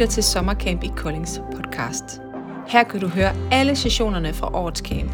lytter 0.00 0.12
til 0.12 0.22
Sommercamp 0.22 0.82
i 0.82 0.92
Koldings 0.96 1.40
podcast. 1.56 2.20
Her 2.66 2.82
kan 2.82 3.00
du 3.00 3.08
høre 3.08 3.32
alle 3.52 3.76
sessionerne 3.76 4.34
fra 4.34 4.54
årets 4.54 4.80
camp. 4.80 5.12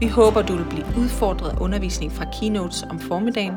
Vi 0.00 0.08
håber, 0.08 0.42
du 0.42 0.56
vil 0.56 0.64
blive 0.64 0.86
udfordret 0.98 1.50
af 1.50 1.60
undervisning 1.60 2.12
fra 2.12 2.24
keynotes 2.40 2.82
om 2.90 2.98
formiddagen, 2.98 3.52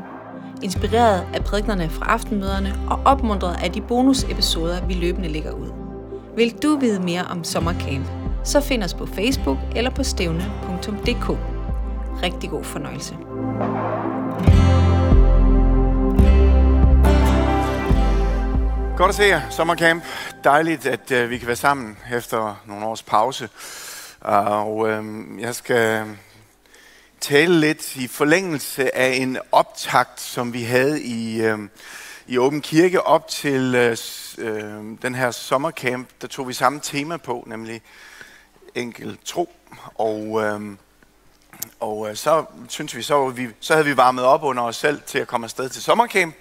inspireret 0.62 1.26
af 1.34 1.44
prædiknerne 1.44 1.88
fra 1.88 2.04
aftenmøderne 2.04 2.74
og 2.90 3.00
opmuntret 3.04 3.56
af 3.64 3.72
de 3.72 3.80
bonusepisoder, 3.80 4.86
vi 4.86 4.94
løbende 4.94 5.28
lægger 5.28 5.52
ud. 5.52 5.68
Vil 6.36 6.54
du 6.62 6.76
vide 6.76 7.02
mere 7.02 7.24
om 7.24 7.44
Sommercamp, 7.44 8.06
så 8.44 8.60
find 8.60 8.82
os 8.82 8.94
på 8.94 9.06
Facebook 9.06 9.58
eller 9.76 9.90
på 9.90 10.02
stævne.dk. 10.02 11.38
Rigtig 12.22 12.50
god 12.50 12.64
fornøjelse. 12.64 13.16
Godt 18.96 19.08
at 19.08 19.14
se 19.14 19.22
jer, 19.22 19.40
sommercamp. 19.50 20.04
Dejligt, 20.44 20.86
at 20.86 21.10
uh, 21.10 21.30
vi 21.30 21.38
kan 21.38 21.46
være 21.46 21.56
sammen 21.56 21.98
efter 22.12 22.62
nogle 22.66 22.86
års 22.86 23.02
pause. 23.02 23.48
Uh, 24.24 24.46
og 24.46 24.76
uh, 24.76 25.04
jeg 25.40 25.54
skal 25.54 26.16
tale 27.20 27.60
lidt 27.60 27.96
i 27.96 28.08
forlængelse 28.08 28.96
af 28.96 29.08
en 29.08 29.38
optakt, 29.52 30.20
som 30.20 30.52
vi 30.52 30.62
havde 30.62 31.02
i, 31.02 31.40
øhm, 31.40 31.70
i 32.26 32.38
Åben 32.38 32.60
Kirke 32.60 33.02
op 33.02 33.28
til 33.28 33.74
uh, 34.38 34.46
den 35.02 35.14
her 35.14 35.30
sommercamp. 35.30 36.08
Der 36.20 36.28
tog 36.28 36.48
vi 36.48 36.52
samme 36.52 36.80
tema 36.82 37.16
på, 37.16 37.44
nemlig 37.46 37.82
enkel 38.74 39.18
tro. 39.24 39.52
Og, 39.94 40.20
uh, 40.20 40.62
og 41.80 42.10
øh, 42.10 42.16
så 42.16 42.44
synes 42.68 42.96
vi, 42.96 43.02
så, 43.02 43.28
vi, 43.28 43.48
så 43.60 43.72
havde 43.72 43.86
vi 43.86 43.96
varmet 43.96 44.24
op 44.24 44.42
under 44.42 44.62
os 44.62 44.76
selv 44.76 45.00
til 45.06 45.18
at 45.18 45.26
komme 45.26 45.44
afsted 45.44 45.68
til 45.68 45.82
sommercamp. 45.82 46.34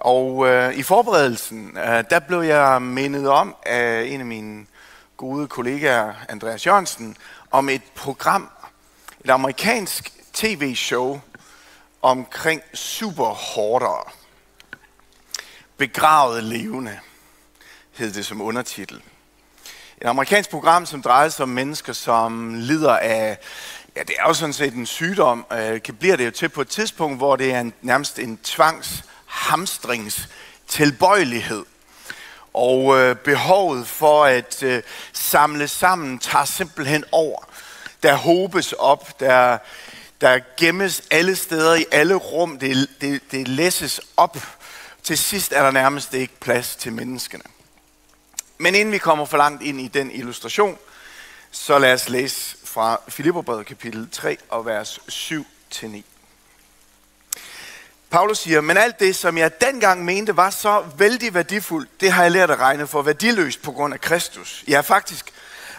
Og 0.00 0.48
øh, 0.48 0.74
i 0.74 0.82
forberedelsen, 0.82 1.78
øh, 1.78 2.04
der 2.10 2.18
blev 2.18 2.40
jeg 2.40 2.82
mindet 2.82 3.28
om 3.28 3.56
af 3.66 4.02
en 4.02 4.20
af 4.20 4.26
mine 4.26 4.66
gode 5.16 5.48
kollegaer, 5.48 6.12
Andreas 6.28 6.66
Jørgensen, 6.66 7.16
om 7.50 7.68
et 7.68 7.82
program, 7.94 8.50
et 9.24 9.30
amerikansk 9.30 10.12
tv-show 10.32 11.20
omkring 12.02 12.62
superhårdere. 12.74 14.04
Begravet 15.76 16.44
levende 16.44 16.98
hed 17.92 18.12
det 18.12 18.26
som 18.26 18.40
undertitel. 18.40 19.02
Et 20.00 20.06
amerikansk 20.06 20.50
program, 20.50 20.86
som 20.86 21.02
drejer 21.02 21.28
sig 21.28 21.42
om 21.42 21.48
mennesker, 21.48 21.92
som 21.92 22.54
lider 22.54 22.96
af, 22.96 23.38
ja 23.96 24.02
det 24.02 24.14
er 24.18 24.28
jo 24.28 24.34
sådan 24.34 24.52
set 24.52 24.74
en 24.74 24.86
sygdom, 24.86 25.46
øh, 25.52 25.82
kan 25.82 25.94
bliver 25.94 26.16
det 26.16 26.26
jo 26.26 26.30
til 26.30 26.48
på 26.48 26.60
et 26.60 26.68
tidspunkt, 26.68 27.16
hvor 27.18 27.36
det 27.36 27.54
er 27.54 27.60
en, 27.60 27.72
nærmest 27.82 28.18
en 28.18 28.38
tvangs 28.38 29.04
hamstrings 29.50 30.28
tilbøjelighed. 30.68 31.64
Og 32.54 32.98
øh, 32.98 33.16
behovet 33.16 33.88
for 33.88 34.24
at 34.24 34.62
øh, 34.62 34.82
samle 35.12 35.68
sammen 35.68 36.18
tager 36.18 36.44
simpelthen 36.44 37.04
over. 37.12 37.48
Der 38.02 38.14
hobes 38.14 38.72
op, 38.72 39.20
der, 39.20 39.58
der 40.20 40.40
gemmes 40.56 41.02
alle 41.10 41.36
steder 41.36 41.74
i 41.74 41.84
alle 41.92 42.14
rum, 42.14 42.58
det, 42.58 42.88
det, 43.00 43.20
det 43.30 43.48
læses 43.48 44.00
op. 44.16 44.38
Til 45.02 45.18
sidst 45.18 45.52
er 45.52 45.62
der 45.62 45.70
nærmest 45.70 46.14
ikke 46.14 46.40
plads 46.40 46.76
til 46.76 46.92
menneskene. 46.92 47.44
Men 48.58 48.74
inden 48.74 48.92
vi 48.92 48.98
kommer 48.98 49.24
for 49.24 49.36
langt 49.36 49.62
ind 49.62 49.80
i 49.80 49.88
den 49.88 50.10
illustration, 50.10 50.78
så 51.50 51.78
lad 51.78 51.94
os 51.94 52.08
læse 52.08 52.56
fra 52.64 53.00
Filipperbrevet 53.08 53.66
kapitel 53.66 54.08
3 54.12 54.36
og 54.48 54.66
vers 54.66 54.98
7-9. 55.08 55.86
Paulus 58.10 58.38
siger, 58.38 58.60
men 58.60 58.76
alt 58.76 59.00
det, 59.00 59.16
som 59.16 59.38
jeg 59.38 59.60
dengang 59.60 60.04
mente 60.04 60.36
var 60.36 60.50
så 60.50 60.84
vældig 60.96 61.34
værdifuldt, 61.34 62.00
det 62.00 62.12
har 62.12 62.22
jeg 62.22 62.32
lært 62.32 62.50
at 62.50 62.58
regne 62.58 62.86
for 62.86 63.02
værdiløst 63.02 63.62
på 63.62 63.72
grund 63.72 63.94
af 63.94 64.00
Kristus. 64.00 64.64
Jeg 64.68 64.84
faktisk 64.84 65.32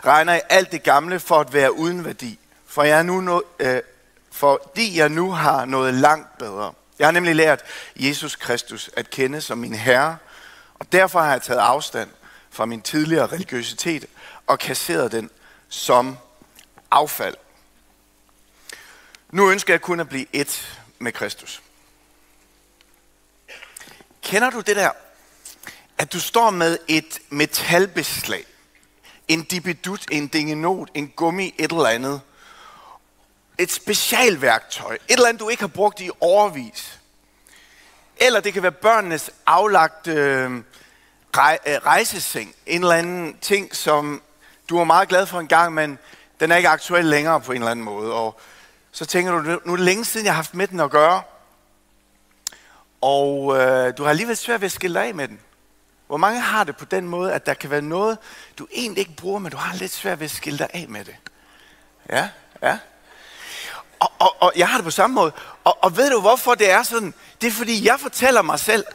regner 0.05 0.33
jeg 0.33 0.41
alt 0.49 0.71
det 0.71 0.83
gamle 0.83 1.19
for 1.19 1.39
at 1.39 1.53
være 1.53 1.73
uden 1.73 2.05
værdi, 2.05 2.39
for 2.67 2.83
jeg 2.83 2.99
er 2.99 3.03
nu 3.03 3.21
no, 3.21 3.39
øh, 3.59 3.81
fordi 4.31 4.97
jeg 4.97 5.09
nu 5.09 5.31
har 5.31 5.65
noget 5.65 5.93
langt 5.93 6.37
bedre. 6.37 6.73
Jeg 6.99 7.07
har 7.07 7.11
nemlig 7.11 7.35
lært 7.35 7.61
Jesus 7.95 8.35
Kristus 8.35 8.89
at 8.95 9.09
kende 9.09 9.41
som 9.41 9.57
min 9.57 9.75
Herre, 9.75 10.17
og 10.79 10.91
derfor 10.91 11.19
har 11.19 11.31
jeg 11.31 11.41
taget 11.41 11.59
afstand 11.59 12.09
fra 12.49 12.65
min 12.65 12.81
tidligere 12.81 13.27
religiøsitet 13.27 14.05
og 14.47 14.59
kasseret 14.59 15.11
den 15.11 15.29
som 15.69 16.17
affald. 16.91 17.35
Nu 19.29 19.51
ønsker 19.51 19.73
jeg 19.73 19.81
kun 19.81 19.99
at 19.99 20.09
blive 20.09 20.25
et 20.33 20.79
med 20.99 21.11
Kristus. 21.11 21.61
Kender 24.21 24.49
du 24.49 24.59
det 24.59 24.75
der, 24.75 24.91
at 25.97 26.13
du 26.13 26.19
står 26.19 26.49
med 26.49 26.77
et 26.87 27.19
metalbeslag, 27.29 28.45
en 29.27 29.43
dibidut, 29.43 30.05
en 30.11 30.27
dingenot, 30.27 30.89
en 30.93 31.07
gummi, 31.07 31.55
et 31.57 31.71
eller 31.71 31.85
andet, 31.85 32.21
et 33.57 33.71
specialværktøj, 33.71 34.93
et 34.93 35.01
eller 35.09 35.27
andet, 35.27 35.39
du 35.39 35.49
ikke 35.49 35.63
har 35.63 35.67
brugt 35.67 35.99
i 36.01 36.09
overvis. 36.19 36.99
Eller 38.17 38.39
det 38.39 38.53
kan 38.53 38.63
være 38.63 38.71
børnenes 38.71 39.29
aflagte 39.45 40.11
øh, 40.11 40.51
øh, 40.51 40.61
rejseseng, 41.85 42.55
en 42.65 42.81
eller 42.81 42.95
anden 42.95 43.37
ting, 43.41 43.75
som 43.75 44.21
du 44.69 44.77
er 44.77 44.83
meget 44.83 45.09
glad 45.09 45.25
for 45.25 45.39
en 45.39 45.47
gang, 45.47 45.73
men 45.73 45.99
den 46.39 46.51
er 46.51 46.55
ikke 46.55 46.69
aktuel 46.69 47.05
længere 47.05 47.41
på 47.41 47.51
en 47.51 47.57
eller 47.57 47.71
anden 47.71 47.85
måde. 47.85 48.13
Og 48.13 48.39
så 48.91 49.05
tænker 49.05 49.31
du, 49.31 49.41
nu 49.41 49.73
er 49.73 49.77
det 49.77 49.85
længe 49.85 50.05
siden, 50.05 50.25
jeg 50.25 50.33
har 50.33 50.35
haft 50.35 50.53
med 50.53 50.67
den 50.67 50.79
at 50.79 50.91
gøre. 50.91 51.21
Og 53.01 53.57
øh, 53.57 53.97
du 53.97 54.03
har 54.03 54.09
alligevel 54.09 54.37
svært 54.37 54.61
ved 54.61 54.65
at 54.65 54.71
skille 54.71 54.99
dig 54.99 55.07
af 55.07 55.15
med 55.15 55.27
den. 55.27 55.39
Hvor 56.07 56.17
mange 56.17 56.41
har 56.41 56.63
det 56.63 56.77
på 56.77 56.85
den 56.85 57.07
måde, 57.07 57.33
at 57.33 57.45
der 57.45 57.53
kan 57.53 57.69
være 57.69 57.81
noget, 57.81 58.17
du 58.57 58.67
egentlig 58.71 58.99
ikke 58.99 59.15
bruger, 59.15 59.39
men 59.39 59.51
du 59.51 59.57
har 59.57 59.75
lidt 59.75 59.91
svært 59.91 60.19
ved 60.19 60.25
at 60.25 60.31
skille 60.31 60.59
dig 60.59 60.67
af 60.73 60.85
med 60.89 61.05
det? 61.05 61.15
Ja, 62.09 62.29
ja. 62.63 62.77
Og, 63.99 64.11
og, 64.19 64.35
og 64.39 64.53
jeg 64.55 64.67
har 64.69 64.77
det 64.77 64.83
på 64.83 64.91
samme 64.91 65.13
måde. 65.13 65.31
Og, 65.63 65.77
og 65.81 65.97
ved 65.97 66.11
du, 66.11 66.21
hvorfor 66.21 66.55
det 66.55 66.71
er 66.71 66.83
sådan? 66.83 67.13
Det 67.41 67.47
er, 67.47 67.51
fordi 67.51 67.85
jeg 67.85 67.99
fortæller 67.99 68.41
mig 68.41 68.59
selv, 68.59 68.85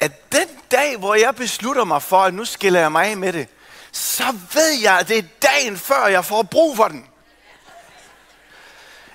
at 0.00 0.32
den 0.32 0.48
dag, 0.70 0.96
hvor 0.96 1.14
jeg 1.14 1.34
beslutter 1.34 1.84
mig 1.84 2.02
for, 2.02 2.18
at 2.18 2.34
nu 2.34 2.44
skiller 2.44 2.80
jeg 2.80 2.92
mig 2.92 3.06
af 3.06 3.16
med 3.16 3.32
det, 3.32 3.48
så 3.92 4.24
ved 4.54 4.70
jeg, 4.82 4.98
at 4.98 5.08
det 5.08 5.18
er 5.18 5.22
dagen 5.42 5.76
før, 5.76 6.06
jeg 6.06 6.24
får 6.24 6.42
brug 6.42 6.76
for 6.76 6.88
den. 6.88 7.06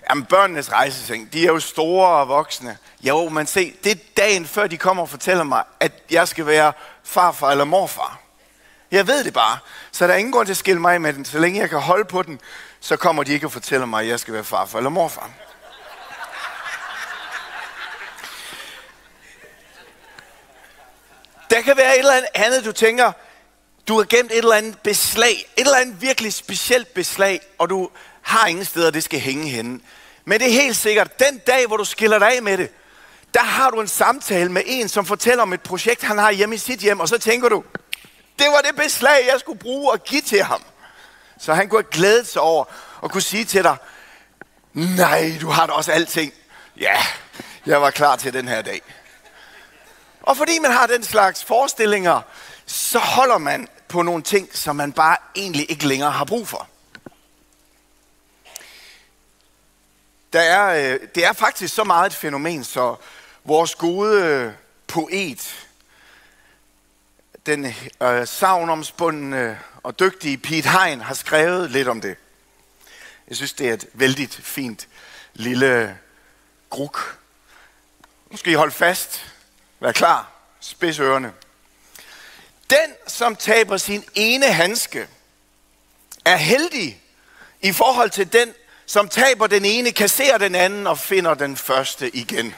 Jamen, 0.09 0.25
børnenes 0.25 0.71
rejseseng, 0.71 1.33
de 1.33 1.43
er 1.43 1.47
jo 1.47 1.59
store 1.59 2.07
og 2.07 2.27
voksne. 2.27 2.77
Jo, 3.01 3.29
men 3.29 3.47
se, 3.47 3.73
det 3.83 3.91
er 3.91 3.95
dagen 4.17 4.45
før 4.45 4.67
de 4.67 4.77
kommer 4.77 5.03
og 5.03 5.09
fortæller 5.09 5.43
mig, 5.43 5.63
at 5.79 5.91
jeg 6.11 6.27
skal 6.27 6.45
være 6.45 6.73
farfar 7.03 7.51
eller 7.51 7.65
morfar. 7.65 8.19
Jeg 8.91 9.07
ved 9.07 9.23
det 9.23 9.33
bare. 9.33 9.57
Så 9.91 10.07
der 10.07 10.13
er 10.13 10.17
ingen 10.17 10.31
grund 10.31 10.47
til 10.47 10.53
at 10.53 10.57
skille 10.57 10.81
mig 10.81 11.01
med 11.01 11.13
den. 11.13 11.25
Så 11.25 11.39
længe 11.39 11.59
jeg 11.59 11.69
kan 11.69 11.79
holde 11.79 12.05
på 12.05 12.21
den, 12.21 12.39
så 12.79 12.97
kommer 12.97 13.23
de 13.23 13.33
ikke 13.33 13.47
og 13.47 13.51
fortæller 13.51 13.85
mig, 13.85 14.01
at 14.01 14.07
jeg 14.07 14.19
skal 14.19 14.33
være 14.33 14.43
farfar 14.43 14.77
eller 14.77 14.89
morfar. 14.89 15.29
Der 21.49 21.61
kan 21.61 21.77
være 21.77 21.93
et 21.93 21.99
eller 21.99 22.21
andet, 22.35 22.65
du 22.65 22.71
tænker, 22.71 23.11
du 23.87 23.97
har 23.97 24.03
gemt 24.03 24.31
et 24.31 24.37
eller 24.37 24.55
andet 24.55 24.79
beslag, 24.79 25.45
et 25.57 25.61
eller 25.61 25.77
andet 25.77 26.01
virkelig 26.01 26.33
specielt 26.33 26.93
beslag, 26.93 27.41
og 27.57 27.69
du 27.69 27.89
har 28.21 28.47
ingen 28.47 28.65
steder, 28.65 28.91
det 28.91 29.03
skal 29.03 29.19
hænge 29.19 29.49
henne. 29.49 29.79
Men 30.25 30.39
det 30.39 30.47
er 30.47 30.51
helt 30.61 30.77
sikkert, 30.77 31.19
den 31.19 31.37
dag, 31.37 31.67
hvor 31.67 31.77
du 31.77 31.85
skiller 31.85 32.19
dig 32.19 32.35
af 32.35 32.43
med 32.43 32.57
det, 32.57 32.71
der 33.33 33.43
har 33.43 33.69
du 33.69 33.81
en 33.81 33.87
samtale 33.87 34.51
med 34.51 34.61
en, 34.65 34.89
som 34.89 35.05
fortæller 35.05 35.41
om 35.41 35.53
et 35.53 35.61
projekt, 35.61 36.03
han 36.03 36.17
har 36.17 36.31
hjemme 36.31 36.55
i 36.55 36.57
sit 36.57 36.79
hjem, 36.79 36.99
og 36.99 37.09
så 37.09 37.17
tænker 37.17 37.49
du, 37.49 37.63
det 38.39 38.47
var 38.47 38.61
det 38.61 38.75
beslag, 38.75 39.27
jeg 39.31 39.39
skulle 39.39 39.59
bruge 39.59 39.91
og 39.91 40.03
give 40.03 40.21
til 40.21 40.43
ham. 40.43 40.63
Så 41.39 41.53
han 41.53 41.69
kunne 41.69 41.81
have 41.81 41.91
glædet 41.91 42.27
sig 42.27 42.41
over 42.41 42.65
og 43.01 43.11
kunne 43.11 43.21
sige 43.21 43.45
til 43.45 43.63
dig, 43.63 43.77
nej, 44.73 45.37
du 45.41 45.49
har 45.49 45.65
da 45.65 45.73
også 45.73 45.91
alting. 45.91 46.33
Ja, 46.79 46.95
jeg 47.65 47.81
var 47.81 47.91
klar 47.91 48.15
til 48.15 48.33
den 48.33 48.47
her 48.47 48.61
dag. 48.61 48.81
Og 50.21 50.37
fordi 50.37 50.59
man 50.59 50.71
har 50.71 50.87
den 50.87 51.03
slags 51.03 51.43
forestillinger, 51.43 52.21
så 52.65 52.99
holder 52.99 53.37
man 53.37 53.67
på 53.87 54.01
nogle 54.01 54.23
ting, 54.23 54.49
som 54.53 54.75
man 54.75 54.91
bare 54.91 55.17
egentlig 55.35 55.71
ikke 55.71 55.87
længere 55.87 56.11
har 56.11 56.25
brug 56.25 56.47
for. 56.47 56.67
Der 60.33 60.41
er, 60.41 60.93
øh, 60.93 60.99
det 61.15 61.25
er 61.25 61.33
faktisk 61.33 61.75
så 61.75 61.83
meget 61.83 62.05
et 62.05 62.15
fænomen, 62.15 62.63
så 62.63 62.95
vores 63.43 63.75
gode 63.75 64.23
øh, 64.23 64.53
poet, 64.87 65.67
den 67.45 67.75
øh, 68.01 68.27
savnomsbundne 68.27 69.59
og 69.83 69.99
dygtige 69.99 70.37
Pete 70.37 70.69
Hein, 70.69 71.01
har 71.01 71.13
skrevet 71.13 71.71
lidt 71.71 71.87
om 71.87 72.01
det. 72.01 72.17
Jeg 73.27 73.37
synes, 73.37 73.53
det 73.53 73.69
er 73.69 73.73
et 73.73 73.87
vældig 73.93 74.29
fint 74.29 74.87
lille 75.33 75.97
gruk. 76.69 77.19
Nu 78.31 78.37
skal 78.37 78.51
I 78.51 78.55
holde 78.55 78.71
fast. 78.71 79.33
Vær 79.79 79.91
klar. 79.91 80.31
Spids 80.59 80.99
ørerne. 80.99 81.33
Den, 82.69 82.93
som 83.07 83.35
taber 83.35 83.77
sin 83.77 84.03
ene 84.15 84.53
handske, 84.53 85.07
er 86.25 86.35
heldig 86.35 87.03
i 87.61 87.73
forhold 87.73 88.09
til 88.09 88.33
den, 88.33 88.53
som 88.89 89.09
taber 89.09 89.47
den 89.47 89.65
ene, 89.65 89.91
kasserer 89.91 90.37
den 90.37 90.55
anden 90.55 90.87
og 90.87 90.99
finder 90.99 91.33
den 91.33 91.57
første 91.57 92.15
igen. 92.15 92.55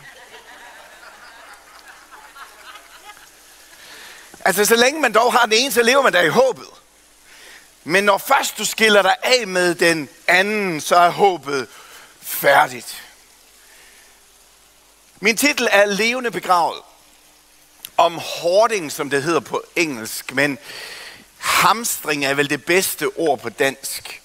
Altså, 4.45 4.65
så 4.65 4.75
længe 4.75 5.01
man 5.01 5.13
dog 5.13 5.33
har 5.33 5.45
den 5.45 5.53
ene, 5.53 5.71
så 5.71 5.83
lever 5.83 6.01
man 6.01 6.13
da 6.13 6.21
i 6.21 6.27
håbet. 6.27 6.67
Men 7.83 8.03
når 8.03 8.17
først 8.17 8.57
du 8.57 8.65
skiller 8.65 9.01
dig 9.01 9.15
af 9.23 9.47
med 9.47 9.75
den 9.75 10.09
anden, 10.27 10.81
så 10.81 10.95
er 10.95 11.09
håbet 11.09 11.67
færdigt. 12.21 13.03
Min 15.19 15.37
titel 15.37 15.67
er 15.71 15.85
Levende 15.85 16.31
begravet. 16.31 16.81
Om 17.97 18.17
hoarding, 18.17 18.91
som 18.91 19.09
det 19.09 19.23
hedder 19.23 19.39
på 19.39 19.63
engelsk, 19.75 20.33
men 20.33 20.57
hamstring 21.37 22.25
er 22.25 22.33
vel 22.33 22.49
det 22.49 22.65
bedste 22.65 23.07
ord 23.17 23.39
på 23.39 23.49
dansk. 23.49 24.20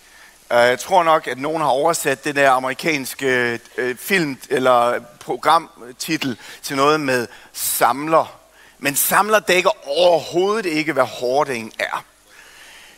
Øh, 0.53 0.59
jeg 0.59 0.79
tror 0.79 1.03
nok, 1.03 1.27
at 1.27 1.39
nogen 1.39 1.63
har 1.63 1.69
oversat 1.69 2.25
den 2.25 2.37
der 2.37 2.51
amerikanske 2.51 3.61
øh, 3.77 3.97
film- 3.97 4.39
eller 4.51 5.01
programtitel 5.21 6.39
til 6.63 6.77
noget 6.77 7.01
med 7.01 7.27
samler. 7.53 8.39
Men 8.79 8.97
samler 8.97 9.39
dækker 9.39 9.71
overhovedet 9.89 10.67
ikke, 10.67 10.93
hvad 10.93 11.05
hoarding 11.05 11.73
er. 11.79 12.05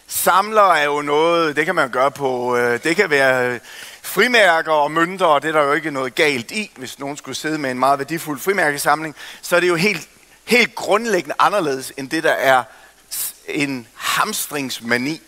Samler 0.07 0.73
er 0.73 0.85
jo 0.85 1.03
noget, 1.03 1.57
det 1.57 1.67
kan 1.67 1.75
man 1.75 1.91
gøre 1.91 2.11
på, 2.11 2.57
øh, 2.57 2.83
det 2.85 2.97
kan 2.97 3.11
være 3.11 3.59
frimærker 4.03 4.73
og 4.73 4.91
mønter, 4.91 5.27
og 5.27 5.43
det 5.43 5.49
er 5.49 5.53
der 5.53 5.63
jo 5.63 5.73
ikke 5.73 5.91
noget 5.91 6.15
galt 6.15 6.51
i, 6.51 6.71
hvis 6.77 6.99
nogen 6.99 7.17
skulle 7.17 7.35
sidde 7.35 7.59
med 7.59 7.71
en 7.71 7.79
meget 7.79 7.99
værdifuld 7.99 8.41
frimærkesamling, 8.41 9.17
så 9.43 9.57
er 9.57 9.61
det 9.61 9.69
jo 9.69 9.75
helt, 9.75 10.09
helt 10.45 10.75
grundlæggende 10.75 11.35
anderledes 11.39 11.93
end 11.97 12.11
det, 12.11 12.25
der 12.25 12.33
er 12.33 12.63
en 13.49 13.87
hamstringsmani. 13.95 15.21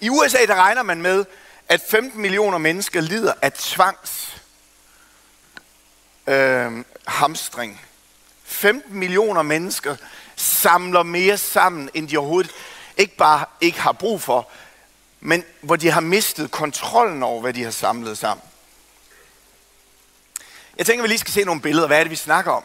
I 0.00 0.08
USA 0.08 0.46
der 0.46 0.54
regner 0.54 0.82
man 0.82 1.02
med, 1.02 1.24
at 1.68 1.82
15 1.88 2.20
millioner 2.20 2.58
mennesker 2.58 3.00
lider 3.00 3.32
af 3.42 3.52
tvangs 3.52 4.42
øh, 6.26 6.84
hamstring. 7.06 7.80
15 8.44 8.94
millioner 8.94 9.42
mennesker 9.42 9.96
samler 10.36 11.02
mere 11.02 11.38
sammen, 11.38 11.90
end 11.94 12.08
de 12.08 12.18
overhovedet 12.18 12.50
ikke 12.96 13.16
bare 13.16 13.44
ikke 13.60 13.80
har 13.80 13.92
brug 13.92 14.22
for, 14.22 14.48
men 15.20 15.44
hvor 15.60 15.76
de 15.76 15.90
har 15.90 16.00
mistet 16.00 16.50
kontrollen 16.50 17.22
over, 17.22 17.40
hvad 17.40 17.52
de 17.52 17.64
har 17.64 17.70
samlet 17.70 18.18
sammen. 18.18 18.44
Jeg 20.78 20.86
tænker, 20.86 21.02
vi 21.02 21.08
lige 21.08 21.18
skal 21.18 21.32
se 21.32 21.44
nogle 21.44 21.60
billeder. 21.60 21.86
Hvad 21.86 21.98
er 21.98 22.04
det, 22.04 22.10
vi 22.10 22.16
snakker 22.16 22.52
om? 22.52 22.64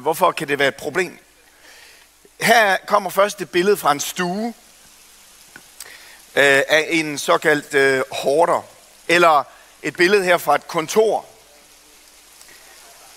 Hvorfor 0.00 0.32
kan 0.32 0.48
det 0.48 0.58
være 0.58 0.68
et 0.68 0.74
problem? 0.74 1.18
Her 2.40 2.76
kommer 2.86 3.10
først 3.10 3.40
et 3.40 3.50
billede 3.50 3.76
fra 3.76 3.92
en 3.92 4.00
stue 4.00 4.54
øh, 6.36 6.62
af 6.68 6.86
en 6.90 7.18
såkaldt 7.18 7.74
øh, 7.74 8.02
hårder. 8.10 8.62
Eller 9.08 9.44
et 9.82 9.96
billede 9.96 10.24
her 10.24 10.38
fra 10.38 10.54
et 10.54 10.68
kontor. 10.68 11.26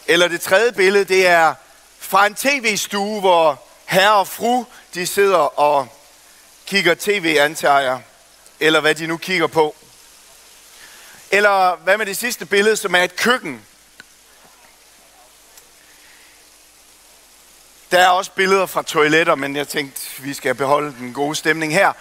Eller 0.07 0.27
det 0.27 0.41
tredje 0.41 0.71
billede, 0.71 1.05
det 1.05 1.27
er 1.27 1.53
fra 1.99 2.25
en 2.25 2.35
tv-stue, 2.35 3.19
hvor 3.19 3.63
herre 3.85 4.15
og 4.15 4.27
fru, 4.27 4.65
de 4.93 5.07
sidder 5.07 5.59
og 5.59 5.87
kigger 6.65 6.95
tv, 6.99 7.37
antager 7.39 7.79
jeg. 7.79 8.01
Eller 8.59 8.79
hvad 8.79 8.95
de 8.95 9.07
nu 9.07 9.17
kigger 9.17 9.47
på. 9.47 9.75
Eller 11.31 11.75
hvad 11.75 11.97
med 11.97 12.05
det 12.05 12.17
sidste 12.17 12.45
billede, 12.45 12.75
som 12.75 12.95
er 12.95 13.03
et 13.03 13.15
køkken. 13.15 13.65
Der 17.91 17.99
er 17.99 18.07
også 18.07 18.31
billeder 18.31 18.65
fra 18.65 18.83
toiletter, 18.83 19.35
men 19.35 19.55
jeg 19.55 19.67
tænkte, 19.67 20.01
vi 20.17 20.33
skal 20.33 20.55
beholde 20.55 20.95
den 20.99 21.13
gode 21.13 21.35
stemning 21.35 21.73
her, 21.73 21.93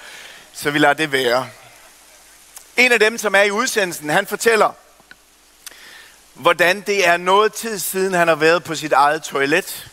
så 0.56 0.70
vi 0.70 0.78
lader 0.78 0.94
det 0.94 1.12
være. 1.12 1.48
En 2.76 2.92
af 2.92 3.00
dem, 3.00 3.18
som 3.18 3.34
er 3.34 3.42
i 3.42 3.50
udsendelsen, 3.50 4.10
han 4.10 4.26
fortæller, 4.26 4.72
hvordan 6.34 6.80
det 6.80 7.08
er 7.08 7.16
noget 7.16 7.52
tid 7.52 7.78
siden, 7.78 8.14
han 8.14 8.28
har 8.28 8.34
været 8.34 8.64
på 8.64 8.74
sit 8.74 8.92
eget 8.92 9.22
toilet. 9.22 9.90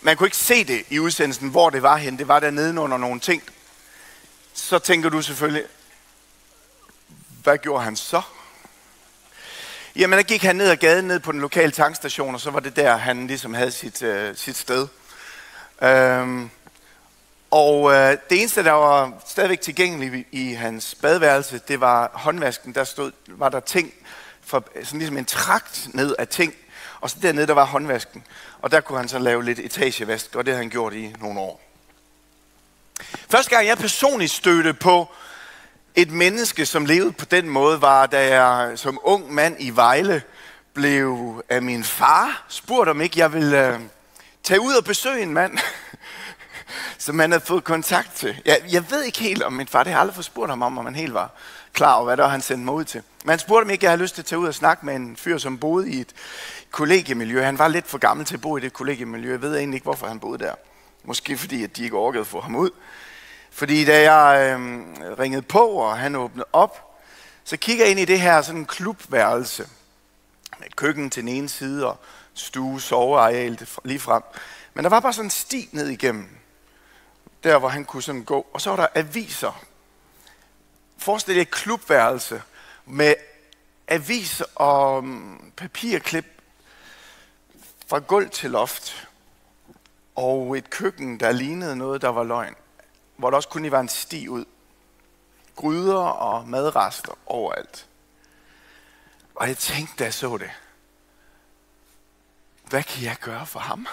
Man 0.00 0.16
kunne 0.16 0.26
ikke 0.26 0.36
se 0.36 0.64
det 0.64 0.84
i 0.90 0.98
udsendelsen, 0.98 1.48
hvor 1.48 1.70
det 1.70 1.82
var 1.82 1.96
hen. 1.96 2.18
Det 2.18 2.28
var 2.28 2.40
der 2.40 2.50
nede 2.50 2.80
under 2.80 2.96
nogle 2.96 3.20
ting. 3.20 3.42
Så 4.54 4.78
tænker 4.78 5.08
du 5.08 5.22
selvfølgelig, 5.22 5.64
hvad 7.42 7.58
gjorde 7.58 7.84
han 7.84 7.96
så? 7.96 8.22
Jamen, 9.96 10.16
der 10.16 10.22
gik 10.22 10.42
han 10.42 10.56
ned 10.56 10.70
ad 10.70 10.76
gaden, 10.76 11.04
ned 11.04 11.20
på 11.20 11.32
den 11.32 11.40
lokale 11.40 11.72
tankstation, 11.72 12.34
og 12.34 12.40
så 12.40 12.50
var 12.50 12.60
det 12.60 12.76
der, 12.76 12.96
han 12.96 13.26
ligesom 13.26 13.54
havde 13.54 13.70
sit, 13.70 14.02
øh, 14.02 14.36
sit 14.36 14.56
sted. 14.56 14.88
Øhm, 15.82 16.50
og 17.50 17.92
øh, 17.92 18.16
det 18.30 18.38
eneste, 18.38 18.64
der 18.64 18.72
var 18.72 19.12
stadigvæk 19.26 19.60
tilgængeligt 19.60 20.26
i 20.32 20.52
hans 20.52 20.94
badeværelse, 20.94 21.60
det 21.68 21.80
var 21.80 22.10
håndvasken. 22.14 22.74
Der 22.74 22.84
stod, 22.84 23.12
var 23.26 23.48
der 23.48 23.60
ting, 23.60 23.92
for, 24.42 24.64
sådan 24.84 24.98
ligesom 24.98 25.16
en 25.16 25.24
trakt 25.24 25.88
ned 25.94 26.14
af 26.18 26.28
ting, 26.28 26.54
og 27.00 27.10
så 27.10 27.16
dernede, 27.22 27.46
der 27.46 27.54
var 27.54 27.64
håndvasken. 27.64 28.24
Og 28.62 28.70
der 28.70 28.80
kunne 28.80 28.98
han 28.98 29.08
så 29.08 29.18
lave 29.18 29.44
lidt 29.44 29.58
etagevask, 29.58 30.36
og 30.36 30.46
det 30.46 30.54
har 30.54 30.58
han 30.58 30.70
gjort 30.70 30.94
i 30.94 31.14
nogle 31.20 31.40
år. 31.40 31.60
Første 33.30 33.50
gang 33.50 33.66
jeg 33.66 33.78
personligt 33.78 34.32
stødte 34.32 34.74
på 34.74 35.08
et 35.94 36.10
menneske, 36.10 36.66
som 36.66 36.84
levede 36.84 37.12
på 37.12 37.24
den 37.24 37.48
måde, 37.48 37.80
var 37.80 38.06
da 38.06 38.40
jeg 38.40 38.78
som 38.78 39.00
ung 39.02 39.34
mand 39.34 39.56
i 39.58 39.70
Vejle 39.70 40.22
blev 40.74 41.42
af 41.48 41.62
min 41.62 41.84
far 41.84 42.44
spurgt, 42.48 42.90
om 42.90 43.00
ikke 43.00 43.18
jeg 43.18 43.32
ville 43.32 43.68
øh, 43.68 43.80
tage 44.42 44.60
ud 44.60 44.74
og 44.74 44.84
besøge 44.84 45.22
en 45.22 45.34
mand, 45.34 45.58
som 46.98 47.18
han 47.18 47.30
havde 47.30 47.44
fået 47.44 47.64
kontakt 47.64 48.14
til. 48.14 48.42
Jeg, 48.44 48.60
jeg 48.72 48.90
ved 48.90 49.02
ikke 49.02 49.18
helt 49.18 49.42
om 49.42 49.52
min 49.52 49.66
far, 49.66 49.82
det 49.82 49.92
har 49.92 49.98
jeg 49.98 50.00
aldrig 50.00 50.14
fået 50.14 50.24
spurgt 50.24 50.50
ham 50.50 50.62
om, 50.62 50.78
om 50.78 50.84
han 50.84 50.94
helt 50.94 51.14
var 51.14 51.30
klar 51.72 51.94
over, 51.94 52.04
hvad 52.04 52.16
der 52.16 52.28
han 52.28 52.40
sendte 52.40 52.64
mig 52.64 52.74
ud 52.74 52.84
til. 52.84 53.02
Men 53.24 53.30
han 53.30 53.38
spurgte 53.38 53.66
mig 53.66 53.72
ikke, 53.72 53.84
jeg 53.84 53.90
havde 53.90 54.02
lyst 54.02 54.14
til 54.14 54.22
at 54.22 54.26
tage 54.26 54.38
ud 54.38 54.46
og 54.46 54.54
snakke 54.54 54.86
med 54.86 54.96
en 54.96 55.16
fyr, 55.16 55.38
som 55.38 55.58
boede 55.58 55.90
i 55.90 56.00
et 56.00 56.12
kollegiemiljø. 56.70 57.42
Han 57.42 57.58
var 57.58 57.68
lidt 57.68 57.86
for 57.86 57.98
gammel 57.98 58.26
til 58.26 58.34
at 58.34 58.40
bo 58.40 58.56
i 58.56 58.60
det 58.60 58.72
kollegiemiljø. 58.72 59.30
Jeg 59.30 59.42
ved 59.42 59.56
egentlig 59.56 59.76
ikke, 59.76 59.84
hvorfor 59.84 60.06
han 60.06 60.20
boede 60.20 60.44
der. 60.44 60.54
Måske 61.04 61.38
fordi, 61.38 61.64
at 61.64 61.76
de 61.76 61.84
ikke 61.84 61.96
orkede 61.96 62.20
at 62.20 62.26
få 62.26 62.40
ham 62.40 62.56
ud. 62.56 62.70
Fordi 63.50 63.84
da 63.84 64.12
jeg 64.12 64.58
øh, 64.58 64.58
ringede 65.18 65.42
på, 65.42 65.66
og 65.66 65.98
han 65.98 66.14
åbnede 66.16 66.46
op, 66.52 67.00
så 67.44 67.56
kigger 67.56 67.84
jeg 67.84 67.90
ind 67.90 68.00
i 68.00 68.04
det 68.04 68.20
her 68.20 68.42
sådan 68.42 68.64
klubværelse. 68.64 69.68
Med 70.58 70.66
et 70.66 70.76
køkken 70.76 71.10
til 71.10 71.22
den 71.22 71.28
ene 71.28 71.48
side, 71.48 71.86
og 71.86 71.96
stue, 72.34 72.80
soveareal 72.80 73.66
lige 73.84 74.00
frem. 74.00 74.22
Men 74.74 74.84
der 74.84 74.90
var 74.90 75.00
bare 75.00 75.12
sådan 75.12 75.26
en 75.26 75.30
sti 75.30 75.68
ned 75.72 75.88
igennem. 75.88 76.28
Der, 77.44 77.58
hvor 77.58 77.68
han 77.68 77.84
kunne 77.84 78.02
sådan 78.02 78.24
gå. 78.24 78.46
Og 78.52 78.60
så 78.60 78.70
var 78.70 78.76
der 78.76 78.86
aviser. 78.94 79.64
Forestil 80.98 81.34
jer 81.34 81.42
et 81.42 81.50
klubværelse 81.50 82.42
med 82.86 83.14
aviser 83.88 84.44
og 84.54 85.04
mm, 85.04 85.52
papirklip 85.56 86.26
fra 87.86 87.98
gulv 87.98 88.30
til 88.30 88.50
loft. 88.50 89.08
Og 90.14 90.58
et 90.58 90.70
køkken, 90.70 91.20
der 91.20 91.32
lignede 91.32 91.76
noget, 91.76 92.02
der 92.02 92.08
var 92.08 92.24
løgn 92.24 92.54
hvor 93.20 93.30
der 93.30 93.36
også 93.36 93.48
kun 93.48 93.70
var 93.70 93.80
en 93.80 93.88
sti 93.88 94.28
ud. 94.28 94.44
Gryder 95.56 96.02
og 96.02 96.48
madrester 96.48 97.18
overalt. 97.26 97.86
Og 99.34 99.48
jeg 99.48 99.58
tænkte, 99.58 99.94
da 99.98 100.04
jeg 100.04 100.14
så 100.14 100.36
det, 100.36 100.50
hvad 102.64 102.82
kan 102.82 103.04
jeg 103.04 103.16
gøre 103.20 103.46
for 103.46 103.60
ham? 103.60 103.86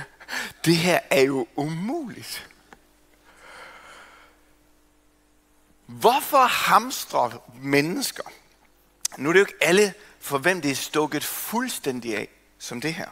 Det 0.64 0.76
her 0.76 1.00
er 1.10 1.20
jo 1.20 1.46
umuligt. 1.56 2.50
Hvorfor 6.00 6.46
hamstrer 6.46 7.30
mennesker? 7.62 8.22
Nu 9.16 9.28
er 9.28 9.32
det 9.32 9.40
jo 9.40 9.44
ikke 9.44 9.58
alle, 9.60 9.94
for 10.20 10.38
hvem 10.38 10.60
det 10.60 10.70
er 10.70 10.74
stukket 10.74 11.24
fuldstændig 11.24 12.16
af, 12.16 12.28
som 12.58 12.80
det 12.80 12.94
her. 12.94 13.08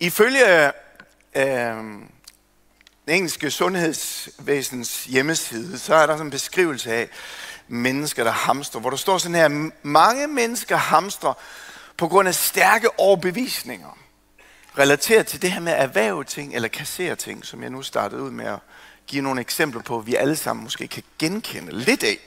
Ifølge 0.00 0.66
øh, 1.34 1.76
den 1.76 2.10
engelske 3.08 3.50
sundhedsvæsens 3.50 5.04
hjemmeside, 5.04 5.78
så 5.78 5.94
er 5.94 6.06
der 6.06 6.14
sådan 6.14 6.26
en 6.26 6.30
beskrivelse 6.30 6.92
af 6.92 7.08
mennesker, 7.68 8.24
der 8.24 8.30
hamstrer, 8.30 8.80
hvor 8.80 8.90
der 8.90 8.96
står 8.96 9.18
sådan 9.18 9.34
her, 9.34 9.70
mange 9.82 10.26
mennesker 10.26 10.76
hamstrer 10.76 11.34
på 11.96 12.08
grund 12.08 12.28
af 12.28 12.34
stærke 12.34 13.00
overbevisninger, 13.00 13.98
relateret 14.78 15.26
til 15.26 15.42
det 15.42 15.52
her 15.52 15.60
med 15.60 15.72
at 15.72 15.82
erhverve 15.82 16.24
ting 16.24 16.54
eller 16.54 16.68
kassere 16.68 17.16
ting, 17.16 17.44
som 17.44 17.62
jeg 17.62 17.70
nu 17.70 17.82
startede 17.82 18.22
ud 18.22 18.30
med 18.30 18.46
at 18.46 18.58
give 19.12 19.22
nogle 19.22 19.40
eksempler 19.40 19.82
på, 19.82 20.00
vi 20.00 20.14
alle 20.14 20.36
sammen 20.36 20.62
måske 20.62 20.88
kan 20.88 21.02
genkende 21.18 21.72
lidt 21.72 22.02
af. 22.02 22.18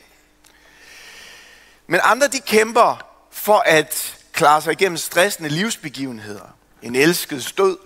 Men 1.88 2.00
andre 2.04 2.28
de 2.28 2.40
kæmper 2.40 3.06
for 3.32 3.64
at 3.66 4.18
klare 4.34 4.62
sig 4.62 4.72
igennem 4.72 4.98
stressende 4.98 5.50
livsbegivenheder. 5.50 6.56
En 6.82 6.96
elsket 6.96 7.44
stød. 7.44 7.78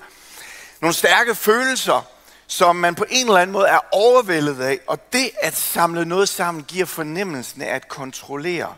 Nogle 0.81 0.93
stærke 0.93 1.35
følelser, 1.35 2.07
som 2.47 2.75
man 2.75 2.95
på 2.95 3.05
en 3.09 3.25
eller 3.25 3.39
anden 3.39 3.53
måde 3.53 3.67
er 3.67 3.79
overvældet 3.91 4.61
af. 4.61 4.79
Og 4.87 5.13
det 5.13 5.31
at 5.41 5.55
samle 5.55 6.05
noget 6.05 6.29
sammen 6.29 6.63
giver 6.63 6.85
fornemmelsen 6.85 7.61
af 7.61 7.75
at 7.75 7.87
kontrollere. 7.87 8.75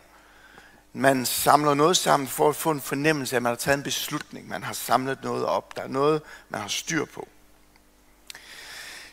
Man 0.93 1.25
samler 1.25 1.73
noget 1.73 1.97
sammen 1.97 2.27
for 2.27 2.49
at 2.49 2.55
få 2.55 2.71
en 2.71 2.81
fornemmelse 2.81 3.35
af, 3.35 3.37
at 3.37 3.43
man 3.43 3.49
har 3.49 3.57
taget 3.57 3.77
en 3.77 3.83
beslutning. 3.83 4.47
Man 4.47 4.63
har 4.63 4.73
samlet 4.73 5.23
noget 5.23 5.45
op. 5.45 5.75
Der 5.75 5.81
er 5.81 5.87
noget, 5.87 6.21
man 6.49 6.61
har 6.61 6.67
styr 6.67 7.05
på. 7.05 7.27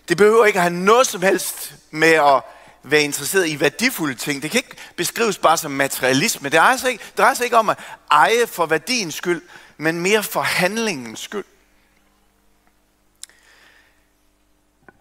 Det 0.09 0.17
behøver 0.17 0.47
ikke 0.47 0.59
at 0.59 0.63
have 0.63 0.75
noget 0.75 1.07
som 1.07 1.23
helst 1.23 1.75
med 1.91 2.13
at 2.13 2.43
være 2.83 3.03
interesseret 3.03 3.49
i 3.49 3.61
værdifulde 3.61 4.15
ting. 4.15 4.43
Det 4.43 4.51
kan 4.51 4.59
ikke 4.59 4.77
beskrives 4.97 5.39
bare 5.39 5.57
som 5.57 5.71
materialisme. 5.71 6.49
Det 6.49 6.59
drejer 6.59 6.77
sig 6.77 6.91
ikke, 6.91 7.05
drejer 7.19 7.35
sig 7.35 7.45
ikke 7.45 7.57
om 7.57 7.69
at 7.69 7.79
eje 8.11 8.47
for 8.47 8.67
værdiens 8.67 9.15
skyld, 9.15 9.43
men 9.77 10.01
mere 10.01 10.23
for 10.23 10.43
handlingens 10.43 11.21
skyld. 11.21 11.45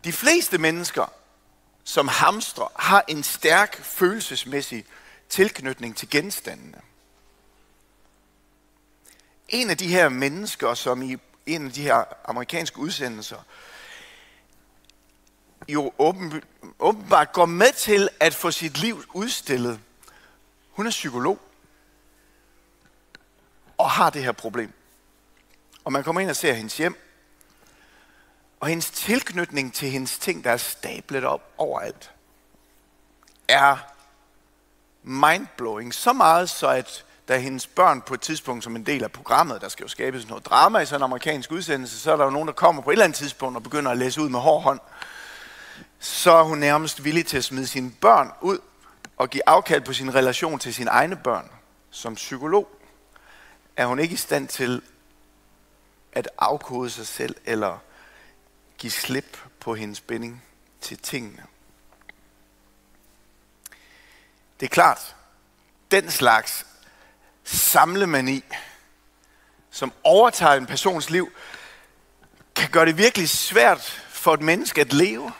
De 0.03 0.11
fleste 0.13 0.57
mennesker, 0.57 1.13
som 1.83 2.07
hamstrer, 2.07 2.67
har 2.75 3.03
en 3.07 3.23
stærk 3.23 3.83
følelsesmæssig 3.83 4.85
tilknytning 5.29 5.97
til 5.97 6.09
genstandene. 6.09 6.81
En 9.49 9.69
af 9.69 9.77
de 9.77 9.87
her 9.87 10.09
mennesker, 10.09 10.73
som 10.73 11.01
i 11.01 11.17
en 11.45 11.65
af 11.65 11.73
de 11.73 11.81
her 11.81 12.03
amerikanske 12.25 12.79
udsendelser, 12.79 13.37
jo 15.67 15.93
åbenbart 16.79 17.33
går 17.33 17.45
med 17.45 17.73
til 17.73 18.09
at 18.19 18.33
få 18.33 18.51
sit 18.51 18.77
liv 18.77 19.03
udstillet. 19.13 19.79
Hun 20.71 20.85
er 20.85 20.91
psykolog 20.91 21.39
og 23.77 23.89
har 23.89 24.09
det 24.09 24.23
her 24.23 24.31
problem. 24.31 24.73
Og 25.83 25.91
man 25.91 26.03
kommer 26.03 26.21
ind 26.21 26.29
og 26.29 26.35
ser 26.35 26.53
hendes 26.53 26.77
hjem, 26.77 26.95
og 28.59 28.67
hendes 28.67 28.91
tilknytning 28.91 29.73
til 29.73 29.89
hendes 29.89 30.19
ting, 30.19 30.43
der 30.43 30.51
er 30.51 30.57
stablet 30.57 31.23
op 31.23 31.53
overalt, 31.57 32.11
er 33.47 33.77
mindblowing. 35.03 35.93
Så 35.93 36.13
meget 36.13 36.49
så, 36.49 36.67
at 36.67 37.05
da 37.27 37.37
hendes 37.37 37.67
børn 37.67 38.01
på 38.01 38.13
et 38.13 38.21
tidspunkt 38.21 38.63
som 38.63 38.75
en 38.75 38.85
del 38.85 39.03
af 39.03 39.11
programmet, 39.11 39.61
der 39.61 39.69
skal 39.69 39.83
jo 39.83 39.87
skabes 39.87 40.27
noget 40.27 40.45
drama 40.45 40.79
i 40.79 40.85
sådan 40.85 40.99
en 40.99 41.03
amerikansk 41.03 41.51
udsendelse, 41.51 41.99
så 41.99 42.11
er 42.11 42.17
der 42.17 42.23
jo 42.23 42.29
nogen, 42.29 42.47
der 42.47 42.53
kommer 42.53 42.81
på 42.81 42.89
et 42.89 42.93
eller 42.93 43.05
andet 43.05 43.17
tidspunkt 43.17 43.55
og 43.57 43.63
begynder 43.63 43.91
at 43.91 43.97
læse 43.97 44.21
ud 44.21 44.29
med 44.29 44.39
hård 44.39 44.63
hånd. 44.63 44.79
Så 45.99 46.31
er 46.31 46.43
hun 46.43 46.57
nærmest 46.57 47.03
villig 47.03 47.25
til 47.25 47.37
at 47.37 47.43
smide 47.43 47.67
sine 47.67 47.91
børn 47.91 48.31
ud 48.41 48.59
og 49.17 49.29
give 49.29 49.49
afkald 49.49 49.81
på 49.81 49.93
sin 49.93 50.15
relation 50.15 50.59
til 50.59 50.73
sine 50.73 50.89
egne 50.89 51.15
børn. 51.15 51.51
Som 51.91 52.15
psykolog 52.15 52.69
er 53.77 53.85
hun 53.85 53.99
ikke 53.99 54.13
i 54.13 54.17
stand 54.17 54.47
til 54.47 54.81
at 56.11 56.29
afkode 56.37 56.89
sig 56.89 57.07
selv 57.07 57.35
eller 57.45 57.77
give 58.77 58.91
slip 58.91 59.37
på 59.59 59.75
hendes 59.75 60.01
binding 60.01 60.43
til 60.81 60.97
tingene. 60.97 61.43
Det 64.59 64.65
er 64.65 64.69
klart, 64.69 65.15
den 65.91 66.11
slags 66.11 66.65
samlemani, 67.43 68.43
som 69.71 69.93
overtager 70.03 70.53
en 70.53 70.65
persons 70.65 71.09
liv, 71.09 71.31
kan 72.55 72.69
gøre 72.69 72.85
det 72.85 72.97
virkelig 72.97 73.29
svært 73.29 74.03
for 74.09 74.33
et 74.33 74.41
menneske 74.41 74.81
at 74.81 74.93
leve. 74.93 75.33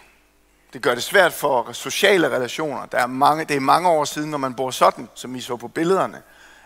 Det 0.78 0.84
gør 0.84 0.96
det 0.96 1.04
svært 1.04 1.34
for 1.34 1.72
sociale 1.72 2.30
relationer. 2.30 2.86
Der 2.86 2.98
er 2.98 3.08
mange, 3.08 3.46
det 3.46 3.56
er 3.56 3.60
mange 3.60 3.90
år 3.90 4.06
siden, 4.06 4.32
når 4.32 4.38
man 4.38 4.54
bor 4.54 4.72
sådan, 4.72 5.10
som 5.16 5.36
I 5.36 5.42
så 5.42 5.58
på 5.58 5.68
billederne, 5.68 6.22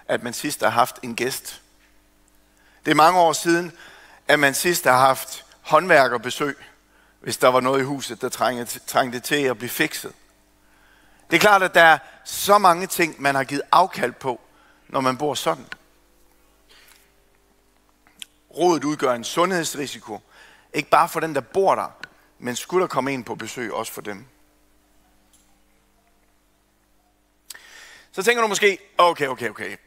at 0.08 0.24
man 0.24 0.34
sidst 0.34 0.62
har 0.62 0.70
haft 0.70 1.00
en 1.04 1.16
gæst. 1.16 1.62
Det 2.86 2.92
er 2.92 2.96
mange 2.96 3.20
år 3.20 3.34
siden, 3.34 3.72
at 4.28 4.40
man 4.40 4.54
sidst 4.54 4.84
har 4.84 4.98
haft 4.98 5.46
håndværkerbesøg, 5.62 6.58
hvis 7.22 7.38
der 7.38 7.48
var 7.48 7.60
noget 7.60 7.80
i 7.80 7.84
huset, 7.84 8.22
der 8.22 8.30
trængte, 8.30 8.80
trængte 8.80 9.20
til 9.20 9.36
at 9.36 9.58
blive 9.58 9.70
fikset. 9.70 10.14
Det 11.30 11.36
er 11.36 11.42
klart, 11.42 11.64
at 11.64 11.74
der 11.74 11.84
er 11.84 11.98
så 12.24 12.58
mange 12.58 12.88
ting, 12.88 13.22
man 13.22 13.36
har 13.36 13.44
givet 13.44 13.64
afkald 13.72 14.14
på, 14.14 14.42
når 14.88 15.02
man 15.02 15.18
bor 15.18 15.34
sådan. 15.34 15.66
Rådet 18.58 18.84
udgør 18.84 19.14
en 19.14 19.24
sundhedsrisiko, 19.24 20.20
ikke 20.74 20.90
bare 20.90 21.10
for 21.10 21.20
den, 21.20 21.36
der 21.36 21.42
bor 21.42 21.76
der, 21.76 22.01
men 22.42 22.56
skulle 22.56 22.82
der 22.82 22.88
komme 22.88 23.14
en 23.14 23.24
på 23.24 23.36
besøg, 23.36 23.74
også 23.74 23.92
for 23.92 24.02
dem. 24.02 24.26
Så 28.12 28.24
tænker 28.24 28.42
du 28.42 28.48
måske, 28.48 28.78
okay, 28.98 29.28
okay, 29.28 29.50
okay, 29.50 29.78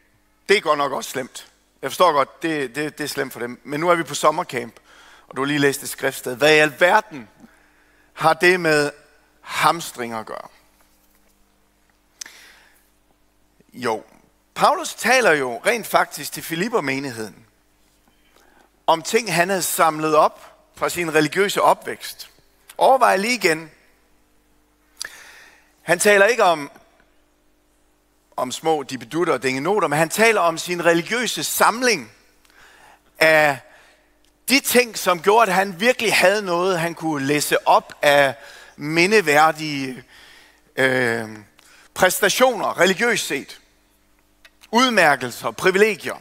det 0.49 0.57
er 0.57 0.61
godt 0.61 0.79
nok 0.79 0.93
også 0.93 1.11
slemt. 1.11 1.53
Jeg 1.83 1.91
forstår 1.91 2.13
godt, 2.13 2.43
det, 2.43 2.75
det, 2.75 2.99
det 2.99 3.05
er 3.05 3.09
slemt 3.09 3.33
for 3.33 3.41
dem. 3.41 3.61
Men 3.65 3.81
nu 3.81 3.89
er 3.89 3.95
vi 3.95 4.03
på 4.03 4.15
sommercamp, 4.15 4.75
og 5.29 5.37
du 5.37 5.43
har 5.43 5.47
lige 5.47 5.59
læst 5.59 5.81
det 5.81 5.89
skriftsted. 5.89 6.37
Hvad 6.37 6.55
i 6.55 6.59
alverden 6.59 7.29
har 8.13 8.35
det 8.35 8.61
med 8.61 8.91
hamstring 9.41 10.15
at 10.15 10.27
gøre? 10.27 10.49
Jo, 13.73 14.05
Paulus 14.55 14.95
taler 14.95 15.33
jo 15.33 15.61
rent 15.67 15.87
faktisk 15.87 16.33
til 16.33 16.43
Filipper-menigheden 16.43 17.47
om 18.87 19.03
ting, 19.03 19.35
han 19.35 19.49
havde 19.49 19.63
samlet 19.63 20.17
op 20.17 20.69
fra 20.75 20.89
sin 20.89 21.15
religiøse 21.15 21.63
opvækst. 21.63 22.31
Overvej 22.79 23.17
lige 23.17 23.35
igen. 23.35 23.71
Han 25.83 25.99
taler 25.99 26.27
ikke 26.27 26.45
om, 26.45 26.71
om 28.37 28.53
små 28.53 28.83
dibedutter 28.83 29.33
og 29.33 29.43
dingenoter, 29.43 29.89
men 29.89 29.99
han 29.99 30.09
taler 30.09 30.41
om 30.41 30.59
sin 30.59 30.85
religiøse 30.85 31.45
samling 31.45 32.13
af 33.19 33.59
de 34.49 34.61
ting, 34.61 34.99
som 34.99 35.23
gjorde, 35.23 35.47
at 35.51 35.55
han 35.55 35.81
virkelig 35.81 36.15
havde 36.15 36.43
noget, 36.43 36.81
han 36.81 36.95
kunne 36.95 37.27
læse 37.27 37.69
op 37.69 37.95
af 38.03 38.35
mindeværdige 38.77 40.05
øh, 40.77 41.29
præstationer, 41.95 42.81
religiøst 42.81 43.27
set. 43.27 43.61
Udmærkelser, 44.71 45.51
privilegier. 45.51 46.17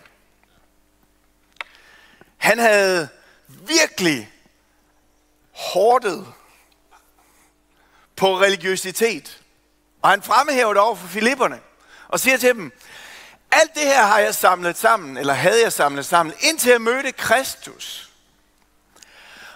Han 2.37 2.59
havde 2.59 3.09
virkelig 3.47 4.29
hårdet 5.51 6.33
på 8.15 8.39
religiøsitet. 8.39 9.41
Og 10.01 10.09
han 10.09 10.21
fremhæver 10.21 10.73
det 10.73 10.81
over 10.81 10.95
for 10.95 11.07
filipperne 11.07 11.59
og 12.07 12.19
siger 12.19 12.37
til 12.37 12.55
dem, 12.55 12.71
alt 13.51 13.75
det 13.75 13.83
her 13.83 14.03
har 14.03 14.19
jeg 14.19 14.35
samlet 14.35 14.77
sammen, 14.77 15.17
eller 15.17 15.33
havde 15.33 15.63
jeg 15.63 15.73
samlet 15.73 16.05
sammen, 16.05 16.35
indtil 16.39 16.71
jeg 16.71 16.81
mødte 16.81 17.11
Kristus. 17.11 18.09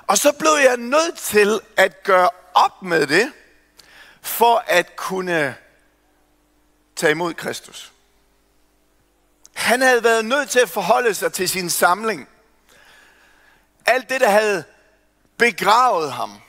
Og 0.08 0.18
så 0.18 0.32
blev 0.32 0.52
jeg 0.64 0.78
nødt 0.78 1.18
til 1.18 1.60
at 1.78 2.04
gøre 2.04 2.30
op 2.54 2.84
med 2.84 3.08
det, 3.08 3.32
for 4.22 4.64
at 4.68 4.96
kunne 4.96 5.56
tage 6.96 7.12
imod 7.12 7.34
Kristus. 7.34 7.92
Han 9.54 9.82
havde 9.82 10.04
været 10.04 10.26
nødt 10.26 10.50
til 10.50 10.60
at 10.60 10.70
forholde 10.70 11.14
sig 11.14 11.34
til 11.34 11.50
sin 11.50 11.70
samling. 11.70 12.30
Alt 13.86 14.10
det, 14.10 14.22
der 14.22 14.30
havde 14.30 14.64
begravet 15.38 16.12
ham 16.14 16.42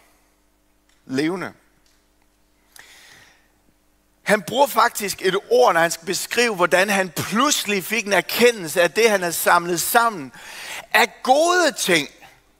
levende. 1.07 1.53
Han 4.29 4.43
bruger 4.43 4.67
faktisk 4.67 5.23
et 5.23 5.37
ord, 5.51 5.75
når 5.75 5.81
han 5.81 5.91
skal 5.91 6.07
beskrive, 6.07 6.55
hvordan 6.55 6.91
han 6.91 7.11
pludselig 7.11 7.85
fik 7.85 8.07
en 8.07 8.13
erkendelse 8.13 8.83
af 8.83 8.91
det, 8.91 9.11
han 9.11 9.21
havde 9.21 9.33
samlet 9.33 9.81
sammen. 9.81 10.33
Af 10.93 11.23
gode 11.23 11.73
ting, 11.73 12.09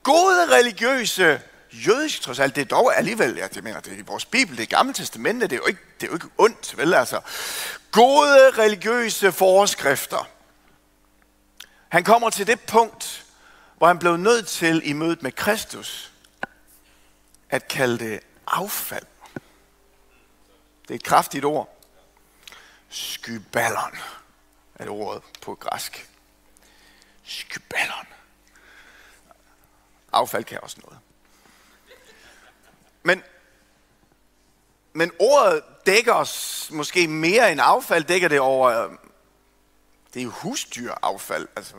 gode 0.03 0.59
religiøse, 0.59 1.41
jødisk 1.73 2.23
trods 2.23 2.39
alt, 2.39 2.57
det 2.57 2.61
er 2.61 2.65
dog 2.65 2.99
alligevel, 2.99 3.37
ja, 3.37 3.47
det 3.47 3.65
mener, 3.65 3.81
det 3.81 3.93
er 3.93 3.97
i 3.97 4.03
vores 4.03 4.25
Bibel, 4.25 4.57
det 4.57 4.63
er 4.63 4.77
Gamle 4.77 4.95
Testamente, 4.95 5.47
det 5.47 5.53
er 5.53 5.57
jo 5.57 5.67
ikke, 5.67 5.81
det 6.01 6.07
er 6.07 6.11
jo 6.11 6.15
ikke 6.15 6.29
ondt, 6.39 6.77
vel 6.77 6.95
altså. 6.95 7.21
Gode 7.91 8.51
religiøse 8.51 9.33
forskrifter. 9.33 10.29
Han 11.89 12.05
kommer 12.05 12.31
til 12.31 12.47
det 12.47 12.61
punkt, 12.61 13.25
hvor 13.79 13.87
han 13.87 13.99
blev 13.99 14.17
nødt 14.17 14.47
til 14.47 14.81
i 14.85 14.93
mødet 14.93 15.23
med 15.23 15.33
Kristus 15.33 16.13
at 17.51 17.69
kalde 17.69 17.99
det 17.99 18.21
affald. 18.47 19.07
Det 20.89 20.95
er 20.95 20.99
et 20.99 21.05
kraftigt 21.05 21.45
ord. 21.45 21.79
Skyballon 22.89 23.99
er 24.75 24.85
det 24.85 24.89
ordet 24.89 25.23
på 25.41 25.55
græsk. 25.55 26.11
Skyballon. 27.25 28.07
Affald 30.13 30.45
kan 30.45 30.59
også 30.63 30.77
noget. 30.85 30.99
Men, 33.03 33.23
men 34.93 35.13
ordet 35.19 35.63
dækker 35.87 36.15
os 36.15 36.69
måske 36.73 37.09
mere 37.09 37.53
end 37.53 37.61
affald, 37.63 38.05
dækker 38.05 38.29
det 38.29 38.41
over, 38.41 38.69
øh, 38.69 38.99
det 40.15 40.21
er 40.21 40.25
jo 40.25 40.31
husdyraffald. 40.31 41.49
Altså, 41.57 41.75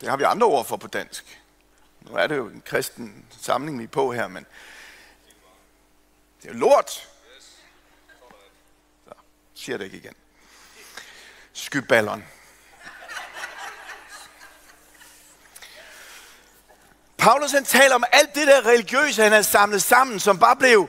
det 0.00 0.08
har 0.08 0.16
vi 0.16 0.24
andre 0.24 0.46
ord 0.46 0.66
for 0.66 0.76
på 0.76 0.86
dansk. 0.86 1.42
Nu 2.00 2.16
er 2.16 2.26
det 2.26 2.36
jo 2.36 2.48
en 2.48 2.62
kristen 2.66 3.26
samling, 3.40 3.78
vi 3.78 3.84
er 3.84 3.88
på 3.88 4.12
her, 4.12 4.28
men 4.28 4.46
det 6.42 6.48
er 6.48 6.52
jo 6.52 6.58
lort. 6.58 7.11
Siger 9.62 9.78
det 9.78 9.84
ikke 9.84 9.96
igen. 9.96 10.14
Skyballon. 11.52 12.24
Paulus 17.18 17.52
han 17.52 17.64
taler 17.64 17.94
om 17.94 18.04
alt 18.12 18.34
det 18.34 18.46
der 18.46 18.66
religiøse, 18.66 19.22
han 19.22 19.32
havde 19.32 19.44
samlet 19.44 19.82
sammen, 19.82 20.20
som 20.20 20.38
bare 20.38 20.56
blev, 20.56 20.88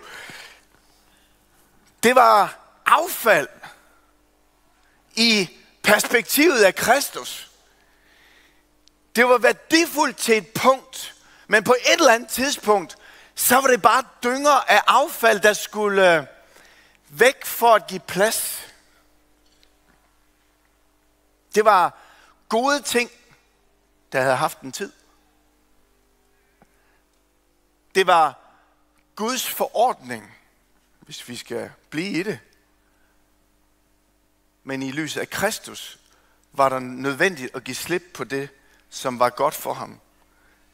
det 2.03 2.15
var 2.15 2.60
affald 2.86 3.48
i 5.15 5.50
perspektivet 5.84 6.63
af 6.63 6.75
Kristus. 6.75 7.51
Det 9.15 9.27
var 9.27 9.38
værdifuldt 9.38 10.18
til 10.18 10.38
et 10.38 10.48
punkt, 10.48 11.15
men 11.48 11.63
på 11.63 11.75
et 11.86 11.94
eller 11.94 12.13
andet 12.13 12.30
tidspunkt, 12.30 12.98
så 13.36 13.56
var 13.56 13.68
det 13.68 13.82
bare 13.82 14.03
dynger 14.24 14.72
af 14.72 14.82
affald, 14.88 15.39
der 15.39 15.53
skulle 15.53 16.18
øh, 16.18 16.25
væk 17.10 17.46
for 17.46 17.75
at 17.75 17.88
give 17.88 18.00
plads. 18.00 18.62
Det 21.55 21.65
var 21.65 21.98
gode 22.50 22.81
ting, 22.81 23.12
der 24.12 24.22
havde 24.22 24.36
haft 24.36 24.62
en 24.62 24.72
tid. 24.72 24.91
Det 27.95 28.07
var 28.07 28.39
Guds 29.15 29.50
forordning, 29.50 30.38
hvis 31.00 31.29
vi 31.29 31.36
skal 31.36 31.72
blive 31.89 32.19
i 32.19 32.24
det. 32.24 32.39
Men 34.63 34.83
i 34.83 34.91
lyset 34.91 35.22
af 35.22 35.29
Kristus 35.29 36.00
var 36.51 36.69
der 36.69 36.79
nødvendigt 36.79 37.55
at 37.55 37.63
give 37.63 37.75
slip 37.75 38.03
på 38.13 38.24
det, 38.24 38.50
som 38.89 39.19
var 39.19 39.29
godt 39.29 39.53
for 39.53 39.74
ham 39.74 40.00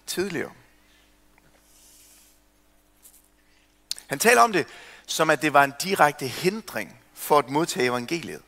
tidligere. 0.07 0.51
Han 4.07 4.19
taler 4.19 4.41
om 4.41 4.51
det, 4.51 4.67
som 5.05 5.29
at 5.29 5.41
det 5.41 5.53
var 5.53 5.63
en 5.63 5.73
direkte 5.83 6.27
hindring 6.27 6.99
for 7.13 7.39
at 7.39 7.49
modtage 7.49 7.85
evangeliet. 7.85 8.41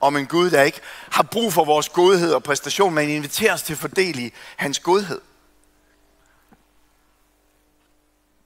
Om 0.00 0.16
en 0.16 0.26
Gud, 0.26 0.50
der 0.50 0.62
ikke 0.62 0.80
har 1.10 1.22
brug 1.22 1.52
for 1.52 1.64
vores 1.64 1.88
godhed 1.88 2.34
og 2.34 2.42
præstation, 2.42 2.94
men 2.94 3.08
inviterer 3.08 3.54
os 3.54 3.62
til 3.62 3.72
at 3.72 3.78
fordele 3.78 4.22
i 4.22 4.32
hans 4.56 4.78
godhed. 4.78 5.20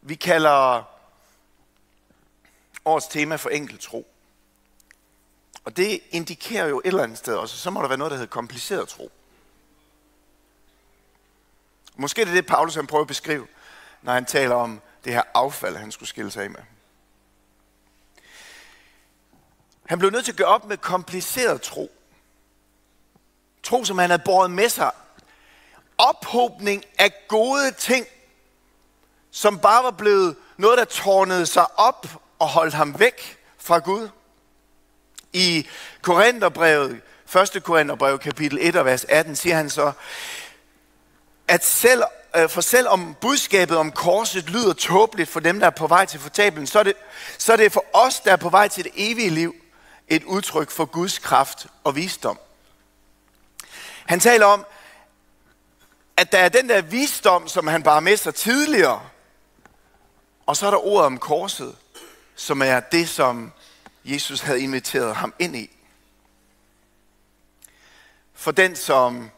Vi 0.03 0.15
kalder 0.15 0.83
årets 2.85 3.07
tema 3.07 3.37
for 3.37 3.49
enkelt 3.49 3.81
tro. 3.81 4.07
Og 5.65 5.77
det 5.77 6.01
indikerer 6.11 6.67
jo 6.67 6.79
et 6.79 6.87
eller 6.87 7.03
andet 7.03 7.19
sted 7.19 7.37
også, 7.37 7.57
så 7.57 7.71
må 7.71 7.83
der 7.83 7.89
være 7.89 7.99
noget, 7.99 8.11
der 8.11 8.17
hedder 8.17 8.31
kompliceret 8.31 8.89
tro. 8.89 9.13
Måske 11.97 12.21
det 12.21 12.29
er 12.29 12.35
det, 12.35 12.47
Paulus 12.47 12.75
han 12.75 12.87
prøver 12.87 13.03
at 13.03 13.09
beskrive, 13.09 13.47
når 14.03 14.13
han 14.13 14.25
taler 14.25 14.55
om 14.55 14.81
det 15.05 15.13
her 15.13 15.23
affald, 15.35 15.77
han 15.77 15.93
skulle 15.93 16.09
skille 16.09 16.31
sig 16.31 16.45
af 16.45 16.51
med. 16.51 16.61
Han 19.87 19.99
blev 19.99 20.11
nødt 20.11 20.25
til 20.25 20.33
at 20.33 20.39
gøre 20.39 20.49
op 20.49 20.69
med 20.69 20.77
kompliceret 20.77 21.63
tro. 21.63 21.91
Tro, 23.63 23.85
som 23.85 23.99
han 23.99 24.11
havde 24.11 24.23
båret 24.25 24.51
med 24.51 24.69
sig. 24.69 24.91
Ophobning 25.99 26.85
af 26.99 27.13
gode 27.29 27.73
ting, 27.73 28.07
som 29.31 29.59
bare 29.59 29.85
var 29.85 29.91
blevet 29.91 30.37
noget, 30.57 30.79
der 30.79 30.85
tårnede 30.85 31.47
sig 31.47 31.79
op 31.79 32.07
og 32.39 32.49
holdt 32.49 32.75
ham 32.75 32.99
væk 32.99 33.39
fra 33.59 33.79
Gud. 33.79 34.09
I 35.33 35.69
Korintherbrevet, 36.03 37.01
1. 37.55 37.63
Korintherbrev, 37.63 38.19
kapitel 38.19 38.59
1 38.61 38.77
og 38.77 38.85
vers 38.85 39.05
18, 39.05 39.37
siger 39.37 39.57
han 39.57 39.71
så, 39.71 39.93
at 41.49 41.65
selv, 41.65 42.03
øh, 42.37 42.49
for 42.49 42.61
selv 42.61 42.89
om 42.89 43.17
budskabet 43.21 43.77
om 43.77 43.93
korset 43.93 44.51
lyder 44.51 44.73
tåbeligt 44.73 45.31
for 45.31 45.41
dem, 45.41 45.61
der 45.61 45.67
er 45.67 45.71
på 45.71 45.87
vej 45.87 46.05
til 46.05 46.21
fortabelen, 46.21 46.67
så 46.67 46.79
er, 46.79 46.83
det, 46.83 46.95
så 47.39 47.53
er 47.53 47.57
det 47.57 47.73
for 47.73 47.85
os, 47.93 48.21
der 48.21 48.33
er 48.33 48.37
på 48.37 48.49
vej 48.49 48.69
til 48.69 48.85
det 48.85 48.93
evige 48.97 49.31
liv, 49.31 49.55
et 50.09 50.25
udtryk 50.25 50.71
for 50.71 50.85
Guds 50.85 51.19
kraft 51.19 51.67
og 51.85 51.97
visdom. 51.97 52.39
Han 54.07 54.21
taler 54.21 54.47
om, 54.47 54.67
at 56.17 56.33
der 56.33 56.39
er 56.39 56.49
den 56.49 56.69
der 56.69 56.83
visdom, 56.83 57.49
som 57.49 57.67
han 57.67 57.83
bare 57.83 58.01
med 58.01 58.17
sig 58.17 58.35
tidligere, 58.35 59.09
og 60.47 60.57
så 60.57 60.67
er 60.67 60.71
der 60.71 60.87
ordet 60.87 61.07
om 61.07 61.19
korset, 61.19 61.77
som 62.35 62.63
er 62.63 62.81
det, 62.81 63.09
som 63.09 63.53
Jesus 64.05 64.41
havde 64.41 64.61
inviteret 64.61 65.17
ham 65.17 65.35
ind 65.39 65.57
i. 65.57 65.71
For 68.35 68.51
den, 68.51 68.77
som 68.77 69.31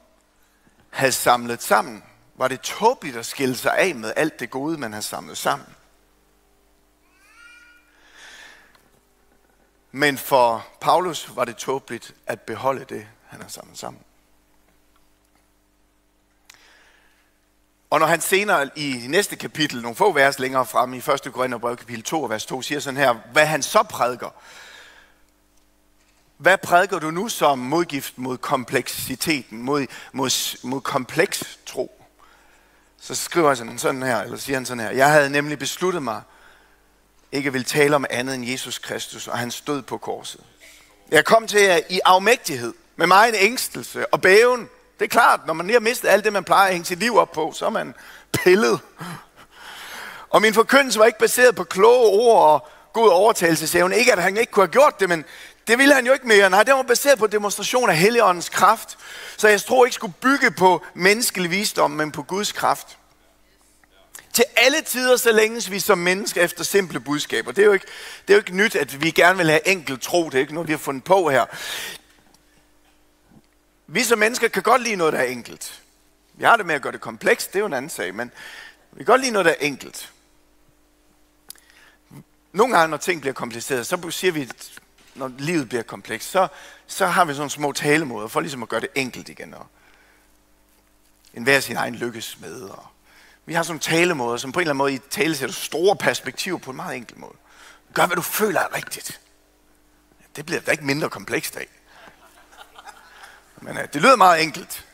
havde 0.91 1.13
samlet 1.13 1.63
sammen, 1.63 2.05
var 2.35 2.49
det 2.49 2.61
tåbeligt 2.61 3.17
at 3.17 3.27
skille 3.27 3.57
sig 3.57 3.79
af 3.79 3.95
med 3.95 4.13
alt 4.17 4.41
det 4.41 4.51
gode, 4.51 4.79
man 4.79 4.93
havde 4.93 5.07
samlet 5.07 5.39
sammen. 5.39 5.76
Men 9.97 10.19
for 10.19 10.67
Paulus 10.81 11.31
var 11.37 11.45
det 11.45 11.57
tåbeligt 11.57 12.15
at 12.27 12.41
beholde 12.41 12.85
det, 12.89 13.07
han 13.27 13.41
har 13.41 13.49
samlet 13.49 13.79
sammen. 13.79 14.03
Og 17.91 18.01
når 18.01 18.07
han 18.07 18.21
senere 18.21 18.79
i 18.79 19.05
næste 19.09 19.37
kapitel, 19.37 19.83
nogle 19.83 19.97
få 19.97 20.13
vers 20.13 20.39
længere 20.39 20.67
frem 20.67 20.95
i 20.95 20.97
1. 20.97 21.33
Korintherbrev 21.33 21.77
kapitel 21.77 22.03
2, 22.03 22.23
vers 22.23 22.47
2, 22.47 22.63
siger 22.63 22.81
sådan 22.81 22.97
her, 22.97 23.15
hvad 23.33 23.47
han 23.47 23.63
så 23.63 23.83
prædiker. 23.83 24.31
Hvad 26.37 26.59
prædiker 26.59 26.99
du 26.99 27.11
nu 27.11 27.29
som 27.29 27.59
modgift 27.59 28.19
mod 28.19 28.39
kompleksiteten, 28.39 29.63
mod, 29.63 29.87
mod, 30.13 30.59
mod 30.65 30.81
kompleks 30.81 31.59
tro? 31.67 32.05
Så 33.01 33.15
skriver 33.15 33.55
han 33.55 33.79
sådan 33.79 34.03
her, 34.03 34.23
eller 34.23 34.37
siger 34.37 34.57
han 34.57 34.67
sådan 34.67 34.85
her, 34.85 34.91
jeg 34.91 35.11
havde 35.11 35.31
nemlig 35.31 35.59
besluttet 35.59 36.03
mig, 36.03 36.23
ikke 37.33 37.53
vil 37.53 37.65
tale 37.65 37.97
om 37.97 38.05
andet 38.11 38.35
end 38.35 38.47
Jesus 38.47 38.79
Kristus, 38.79 39.29
og 39.29 39.39
han 39.39 39.51
stod 39.51 39.83
på 39.83 39.99
korset. 39.99 40.41
Jeg 41.11 41.25
kom 41.25 41.47
til 41.47 41.61
jer 41.61 41.81
i 41.91 42.01
afmægtighed, 42.05 42.75
med 42.97 43.07
mig 43.07 43.29
en 43.29 43.35
ængstelse 43.35 44.07
og 44.07 44.21
bæven, 44.21 44.69
det 44.99 45.05
er 45.05 45.09
klart, 45.09 45.41
når 45.47 45.55
man 45.55 45.67
lige 45.67 45.75
har 45.75 45.81
mistet 45.81 46.09
alt 46.09 46.25
det, 46.25 46.33
man 46.33 46.45
plejer 46.45 46.67
at 46.67 46.73
hænge 46.73 46.85
sit 46.85 46.99
liv 46.99 47.17
op 47.17 47.33
på, 47.33 47.53
så 47.55 47.67
er 47.67 47.71
man 47.71 47.95
pillet. 48.33 48.81
Og 50.31 50.43
min 50.43 50.55
forkyndelse 50.55 50.99
var 50.99 51.07
ikke 51.07 51.19
baseret 51.19 51.55
på 51.55 51.65
kloge 51.65 52.07
ord 52.07 52.43
og 52.43 52.69
god 52.93 53.09
overtagelsesevne. 53.09 53.97
Ikke 53.97 54.13
at 54.13 54.23
han 54.23 54.37
ikke 54.37 54.53
kunne 54.53 54.67
have 54.67 54.73
gjort 54.73 55.01
det, 55.01 55.09
men 55.09 55.25
det 55.69 55.79
ville 55.79 55.95
han 55.95 56.07
jo 56.07 56.13
ikke 56.13 56.27
mere. 56.27 56.51
Nej, 56.51 56.63
det 56.63 56.75
var 56.75 56.83
baseret 56.83 57.19
på 57.19 57.27
demonstration 57.27 57.91
af 57.91 57.97
Helligåndens 57.97 58.49
kraft. 58.49 58.99
Så 59.37 59.49
jeg 59.49 59.61
tror 59.61 59.85
ikke 59.85 59.95
skulle 59.95 60.15
bygge 60.21 60.51
på 60.51 60.85
menneskelig 60.95 61.51
visdom, 61.51 61.91
men 61.91 62.13
på 62.13 62.23
Guds 62.23 62.53
kraft. 62.53 62.99
Til 64.37 64.45
alle 64.57 64.83
tider, 64.83 65.17
så 65.17 65.33
længe 65.33 65.71
vi 65.71 65.81
som 65.81 65.99
mennesker 65.99 66.43
efter 66.43 66.65
simple 66.65 67.01
budskaber. 67.01 67.53
Det 67.53 67.63
er, 67.63 67.67
jo 67.67 67.73
ikke, 67.73 67.87
det 68.29 68.35
er 68.35 68.37
jo 68.37 68.41
ikke 68.41 68.57
nyt, 68.57 68.77
at 68.77 69.03
vi 69.03 69.11
gerne 69.11 69.39
vil 69.39 69.47
have 69.47 69.69
enkelt 69.69 70.03
tro. 70.03 70.25
Det 70.25 70.35
er 70.35 70.39
ikke 70.39 70.55
noget, 70.55 70.69
vi 70.69 70.73
har 70.73 70.79
fundet 70.79 71.05
på 71.05 71.31
her. 71.31 71.45
Vi 73.87 74.03
som 74.03 74.19
mennesker 74.19 74.49
kan 74.49 74.63
godt 74.63 74.83
lide 74.83 74.97
noget, 74.97 75.13
der 75.13 75.19
er 75.19 75.25
enkelt. 75.25 75.83
Vi 76.35 76.45
har 76.45 76.57
det 76.57 76.67
med 76.67 76.75
at 76.75 76.83
gøre 76.83 76.93
det 76.93 77.01
komplekst, 77.01 77.53
det 77.53 77.59
er 77.59 77.61
jo 77.61 77.67
en 77.67 77.73
anden 77.73 77.91
sag, 77.91 78.15
men 78.15 78.33
vi 78.93 78.97
kan 78.97 79.05
godt 79.05 79.21
lide 79.21 79.33
noget, 79.33 79.45
der 79.45 79.51
er 79.51 79.57
enkelt. 79.61 80.13
Nogle 82.53 82.77
gange, 82.77 82.91
når 82.91 82.97
ting 82.97 83.21
bliver 83.21 83.35
kompliceret, 83.35 83.87
så 83.87 84.11
siger 84.11 84.33
vi, 84.33 84.51
når 85.15 85.33
livet 85.39 85.69
bliver 85.69 85.83
komplekst, 85.83 86.31
så, 86.31 86.49
så 86.87 87.07
har 87.07 87.25
vi 87.25 87.35
sådan 87.35 87.51
små 87.51 87.73
talemåder 87.73 88.29
for 88.29 88.41
ligesom 88.41 88.63
at 88.63 88.69
gøre 88.69 88.81
det 88.81 88.91
enkelt 88.95 89.29
igen. 89.29 89.55
Og 89.55 89.67
en 91.35 91.43
hver 91.43 91.61
sin 91.61 91.77
egen 91.77 91.95
lykkes 91.95 92.39
med. 92.41 92.63
Og 92.63 92.87
vi 93.47 93.55
har 93.55 93.63
sådan 93.63 93.81
talemåder, 93.81 94.37
som 94.37 94.53
på 94.53 94.61
en 94.61 94.63
eller 94.63 94.71
anden 94.71 94.79
måde 94.79 94.95
i 94.95 94.99
tale 95.11 95.37
sætter 95.37 95.55
store 95.55 95.97
perspektiver 95.97 96.59
på 96.59 96.71
en 96.71 96.77
meget 96.77 96.97
enkel 96.97 97.19
måde. 97.19 97.35
Gør, 97.95 98.07
hvad 98.07 98.17
du 98.17 98.23
føler 98.23 98.61
er 98.61 98.75
rigtigt. 98.75 99.21
Det 100.37 100.47
bliver 100.47 100.61
da 100.61 100.71
ikke 100.71 100.85
mindre 100.85 101.11
komplekst 101.11 101.57
af. 101.57 101.67
Men 103.57 103.77
uh, 103.77 103.83
det 103.93 104.03
lyder 104.03 104.17
meget 104.17 104.43
enkelt. 104.43 104.85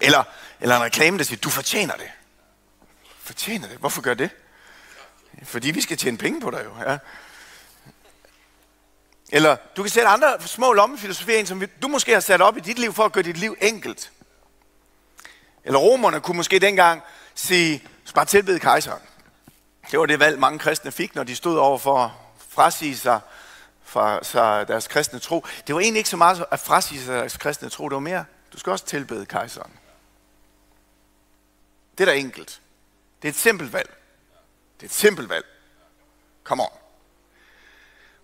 Eller, 0.00 0.24
eller 0.60 0.76
en 0.76 0.82
reklame, 0.82 1.18
der 1.18 1.24
siger, 1.24 1.40
du 1.40 1.50
fortjener 1.50 1.96
det. 1.96 2.10
Fortjener 3.18 3.68
det? 3.68 3.78
Hvorfor 3.78 4.02
gør 4.02 4.14
det? 4.14 4.30
Fordi 5.42 5.70
vi 5.70 5.80
skal 5.80 5.96
tjene 5.96 6.18
penge 6.18 6.40
på 6.40 6.50
dig 6.50 6.64
jo. 6.64 6.90
Ja. 6.90 6.98
Eller 9.28 9.56
du 9.76 9.82
kan 9.82 9.90
sætte 9.90 10.08
andre 10.08 10.40
små 10.40 10.72
lommefilosofier 10.72 11.38
ind, 11.38 11.46
som 11.46 11.62
du 11.82 11.88
måske 11.88 12.12
har 12.12 12.20
sat 12.20 12.42
op 12.42 12.56
i 12.56 12.60
dit 12.60 12.78
liv, 12.78 12.92
for 12.92 13.04
at 13.04 13.12
gøre 13.12 13.24
dit 13.24 13.36
liv 13.36 13.56
enkelt. 13.60 14.12
Eller 15.64 15.78
romerne 15.78 16.20
kunne 16.20 16.36
måske 16.36 16.58
dengang 16.58 17.02
sige, 17.34 17.88
bare 18.14 18.24
tilbede 18.24 18.60
kejseren. 18.60 19.02
Det 19.90 19.98
var 19.98 20.06
det 20.06 20.20
valg, 20.20 20.38
mange 20.38 20.58
kristne 20.58 20.92
fik, 20.92 21.14
når 21.14 21.24
de 21.24 21.36
stod 21.36 21.58
over 21.58 21.78
for 21.78 21.98
at 21.98 22.10
frasige 22.48 22.96
sig 22.96 23.20
fra 23.84 24.24
sig 24.24 24.68
deres 24.68 24.88
kristne 24.88 25.18
tro. 25.18 25.46
Det 25.66 25.74
var 25.74 25.80
egentlig 25.80 25.98
ikke 25.98 26.10
så 26.10 26.16
meget 26.16 26.44
at 26.50 26.60
frasige 26.60 27.04
sig 27.04 27.14
deres 27.14 27.36
kristne 27.36 27.68
tro, 27.68 27.88
det 27.88 27.94
var 27.94 28.00
mere, 28.00 28.24
du 28.52 28.58
skal 28.58 28.70
også 28.70 28.84
tilbede 28.84 29.26
kejseren. 29.26 29.72
Det 31.98 32.08
er 32.08 32.12
da 32.12 32.18
enkelt. 32.18 32.60
Det 33.22 33.28
er 33.28 33.32
et 33.32 33.38
simpelt 33.38 33.72
valg. 33.72 33.96
Det 34.76 34.82
er 34.82 34.88
et 34.88 34.94
simpelt 34.94 35.28
valg. 35.28 35.46
Kom 36.44 36.60
on. 36.60 36.66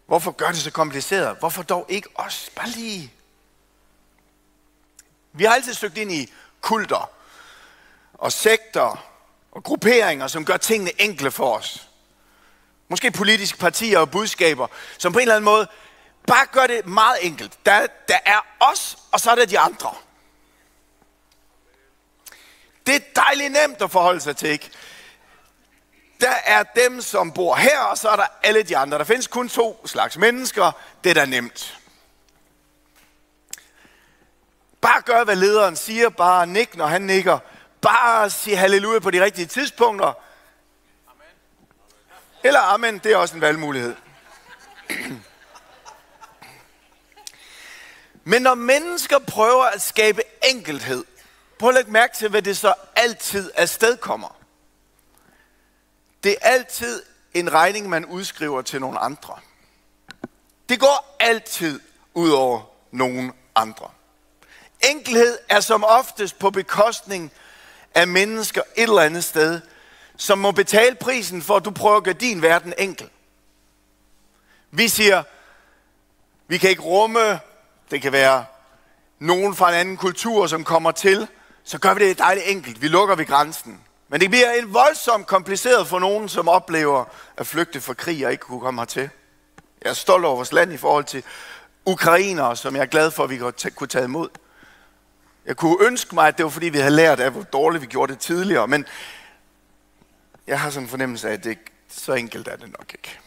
Hvorfor 0.07 0.31
gør 0.31 0.49
det 0.49 0.57
så 0.57 0.71
kompliceret? 0.71 1.37
Hvorfor 1.39 1.63
dog 1.63 1.87
ikke 1.89 2.09
os? 2.15 2.51
Bare 2.57 2.69
lige. 2.69 3.13
Vi 5.33 5.45
har 5.45 5.55
altid 5.55 5.75
søgt 5.75 5.99
ind 5.99 6.13
i 6.13 6.33
kulter 6.61 7.11
og 8.19 8.33
sekter 8.33 9.05
og 9.53 9.65
grupperinger, 9.65 10.27
som 10.27 10.45
gør 10.45 10.57
tingene 10.57 11.01
enkle 11.01 11.31
for 11.31 11.57
os. 11.57 11.89
Måske 12.89 13.11
politiske 13.11 13.59
partier 13.59 13.99
og 13.99 14.11
budskaber, 14.11 14.67
som 14.99 15.13
på 15.13 15.19
en 15.19 15.23
eller 15.23 15.35
anden 15.35 15.45
måde 15.45 15.69
bare 16.27 16.47
gør 16.53 16.67
det 16.67 16.87
meget 16.87 17.17
enkelt. 17.21 17.59
Der, 17.67 17.87
der 18.09 18.19
er 18.25 18.41
os, 18.61 18.99
og 19.13 19.21
så 19.21 19.31
er 19.31 19.35
der 19.35 19.47
de 19.47 19.59
andre. 19.59 19.95
Det 22.87 22.95
er 22.95 23.01
dejligt 23.17 23.53
nemt 23.53 23.83
at 23.83 23.91
forholde 23.91 24.21
sig 24.21 24.37
til, 24.37 24.49
ikke? 24.49 24.71
Der 26.21 26.35
er 26.45 26.63
dem, 26.63 27.01
som 27.01 27.33
bor 27.33 27.55
her, 27.55 27.81
og 27.81 27.99
så 27.99 28.09
er 28.09 28.17
der 28.17 28.27
alle 28.43 28.63
de 28.63 28.77
andre. 28.77 28.99
Der 28.99 29.05
findes 29.05 29.27
kun 29.27 29.49
to 29.49 29.87
slags 29.87 30.19
mennesker. 30.19 30.73
Det 31.05 31.11
er 31.11 31.15
da 31.15 31.25
nemt. 31.25 31.79
Bare 34.81 35.03
gør, 35.03 35.25
hvad 35.25 35.37
lederen 35.37 35.77
siger. 35.77 36.09
Bare 36.09 36.47
nik, 36.47 36.77
når 36.77 36.87
han 36.87 37.03
nikker. 37.03 37.39
Bare 37.81 38.31
sige 38.31 38.57
halleluja 38.57 38.99
på 38.99 39.11
de 39.11 39.25
rigtige 39.25 39.47
tidspunkter. 39.47 40.13
Eller 42.45 42.61
amen, 42.61 42.99
det 42.99 43.13
er 43.13 43.17
også 43.17 43.35
en 43.35 43.41
valgmulighed. 43.41 43.97
Men 48.25 48.43
når 48.43 48.55
mennesker 48.55 49.19
prøver 49.19 49.65
at 49.65 49.83
skabe 49.83 50.23
enkelhed, 50.45 51.05
prøv 51.59 51.69
at 51.69 51.75
lægge 51.75 51.91
mærke 51.91 52.17
til, 52.17 52.29
hvad 52.29 52.43
det 52.43 52.57
så 52.57 52.75
altid 52.97 53.51
afstedkommer. 53.57 54.37
Det 56.23 56.37
er 56.41 56.49
altid 56.49 57.03
en 57.35 57.53
regning, 57.53 57.89
man 57.89 58.05
udskriver 58.05 58.63
til 58.63 58.81
nogle 58.81 58.99
andre. 58.99 59.39
Det 60.69 60.81
går 60.81 61.17
altid 61.21 61.81
ud 62.15 62.31
over 62.31 62.61
nogen 62.91 63.33
andre. 63.55 63.91
Enkelhed 64.91 65.39
er 65.49 65.61
som 65.61 65.85
oftest 65.85 66.39
på 66.39 66.51
bekostning 66.51 67.33
af 67.99 68.09
mennesker 68.09 68.63
et 68.77 68.83
eller 68.83 69.03
andet 69.03 69.25
sted, 69.25 69.61
som 70.17 70.39
må 70.39 70.51
betale 70.51 70.97
prisen 70.97 71.43
for, 71.43 71.57
at 71.57 71.65
du 71.65 71.71
prøver 71.71 71.97
at 71.97 72.05
gøre 72.05 72.15
din 72.15 72.43
verden 72.43 72.75
enkel. 72.79 73.09
Vi 74.71 74.89
siger, 74.89 75.23
vi 76.49 76.59
kan 76.59 76.71
ikke 76.71 76.83
rumme, 76.83 77.41
det 77.91 78.03
kan 78.03 78.13
være 78.13 78.45
nogen 79.19 79.55
fra 79.55 79.69
en 79.69 79.75
anden 79.75 79.97
kultur, 79.97 80.47
som 80.47 80.65
kommer 80.65 80.91
til, 80.91 81.27
så 81.65 81.79
gør 81.79 81.95
vi 81.95 82.09
det 82.09 82.19
dejligt 82.19 82.47
enkelt. 82.49 82.83
Vi 82.83 82.89
lukker 82.89 83.15
ved 83.15 83.27
grænsen. 83.27 83.81
Men 84.09 84.21
det 84.21 84.31
bliver 84.31 84.53
en 84.53 84.75
voldsomt 84.75 85.27
kompliceret 85.27 85.87
for 85.87 85.99
nogen, 85.99 86.29
som 86.29 86.49
oplever 86.49 87.05
at 87.37 87.47
flygte 87.47 87.81
fra 87.81 87.95
krig 87.95 88.27
og 88.27 88.33
ikke 88.33 88.43
kunne 88.43 88.61
komme 88.61 88.81
hertil. 88.81 89.11
Jeg 89.83 89.91
er 89.91 89.95
stolt 89.95 90.25
over 90.25 90.37
vores 90.37 90.53
land 90.53 90.73
i 90.73 90.77
forhold 90.77 91.05
til 91.05 91.23
ukrainere, 91.85 92.57
som 92.57 92.77
jeg 92.77 92.83
er 92.83 92.87
glad 92.87 93.11
for, 93.11 93.25
at 93.25 93.31
vi 93.31 93.39
kunne 93.75 93.89
tage 93.89 94.05
imod. 94.05 94.29
Jeg 95.49 95.57
kunne 95.57 95.87
ønske 95.87 96.15
mig, 96.15 96.29
at 96.29 96.37
det 96.37 96.45
var 96.45 96.51
fordi, 96.51 96.69
vi 96.69 96.79
havde 96.79 96.97
lært 96.97 97.21
af, 97.21 97.31
hvor 97.31 97.43
dårligt 97.43 97.83
vi 97.83 97.87
gjorde 97.87 98.13
det 98.13 98.21
tidligere, 98.21 98.69
men 98.69 98.87
jeg 100.47 100.61
har 100.61 100.71
sådan 100.71 100.85
en 100.85 100.91
fornemmelse 100.91 101.29
af, 101.29 101.33
at 101.33 101.45
det 101.45 101.51
ikke, 101.51 101.65
så 101.89 102.13
enkelt 102.13 102.49
er 102.49 102.57
det 102.57 102.69
nok 102.79 102.93
ikke. 102.93 103.19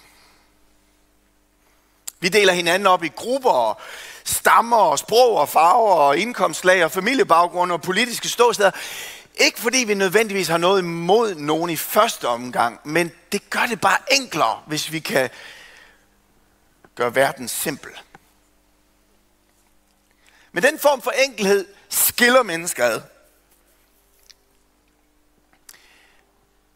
Vi 2.19 2.29
deler 2.29 2.53
hinanden 2.53 2.87
op 2.87 3.03
i 3.03 3.07
grupper, 3.07 3.81
stammer, 4.23 4.95
sprog 4.95 5.37
og 5.37 5.49
farver 5.49 5.93
og 5.93 6.17
indkomstlag 6.17 6.83
og 6.83 6.91
familiebaggrunde 6.91 7.73
og 7.73 7.81
politiske 7.81 8.29
ståsteder. 8.29 8.71
Ikke 9.35 9.59
fordi 9.59 9.77
vi 9.77 9.93
nødvendigvis 9.93 10.47
har 10.47 10.57
noget 10.57 10.81
imod 10.81 11.35
nogen 11.35 11.69
i 11.69 11.75
første 11.75 12.27
omgang, 12.27 12.79
men 12.83 13.11
det 13.31 13.49
gør 13.49 13.65
det 13.69 13.81
bare 13.81 13.97
enklere, 14.11 14.61
hvis 14.67 14.91
vi 14.91 14.99
kan 14.99 15.29
gøre 16.95 17.15
verden 17.15 17.47
simpel. 17.47 17.91
Men 20.51 20.63
den 20.63 20.79
form 20.79 21.01
for 21.01 21.11
enkelhed 21.11 21.65
skiller 21.91 22.43
mennesker 22.43 22.85
ad. 22.85 23.01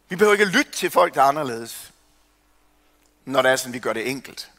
Vi 0.09 0.15
behøver 0.15 0.33
ikke 0.33 0.45
lytte 0.45 0.71
til 0.71 0.91
folk, 0.91 1.13
der 1.13 1.21
er 1.21 1.25
anderledes, 1.25 1.93
når 3.25 3.41
det 3.41 3.51
er 3.51 3.55
sådan, 3.55 3.73
vi 3.73 3.79
gør 3.79 3.93
det 3.93 4.09
enkelt. 4.09 4.51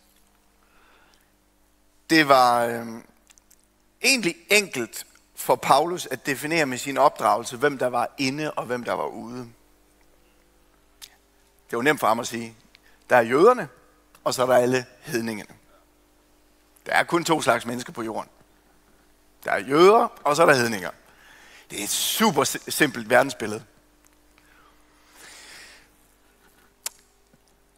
Det 2.11 2.29
var 2.29 2.65
øh, 2.65 2.87
egentlig 4.03 4.37
enkelt 4.51 5.07
for 5.35 5.57
Paulus 5.57 6.07
at 6.07 6.27
definere 6.27 6.67
med 6.67 6.79
sin 6.79 6.99
opdragelse, 6.99 7.57
hvem 7.57 7.79
der 7.79 7.87
var 7.87 8.15
inde 8.19 8.53
og 8.53 8.67
hvem 8.67 8.85
der 8.85 8.93
var 8.93 9.07
ude. 9.07 9.49
Det 11.71 11.77
var 11.77 11.83
nemt 11.83 12.01
for 12.01 12.07
ham 12.07 12.21
at 12.21 12.27
sige, 12.27 12.57
der 13.11 13.17
er 13.17 13.23
jøderne, 13.23 13.69
og 14.25 14.35
så 14.35 14.43
er 14.43 14.47
der 14.47 14.57
alle 14.57 14.87
hedningene. 15.01 15.55
Der 16.87 16.93
er 16.93 17.05
kun 17.05 17.25
to 17.25 17.43
slags 17.43 17.67
mennesker 17.67 17.93
på 17.93 18.03
jorden. 18.03 18.31
Der 19.47 19.53
er 19.53 19.59
jøder, 19.59 20.13
og 20.25 20.37
så 20.37 20.43
er 20.43 20.47
der 20.47 20.55
hedninger. 20.55 20.91
Det 21.71 21.81
er 21.81 21.85
et 21.85 21.91
super 21.91 22.45
simpelt 22.69 23.11
verdensbillede. 23.11 23.63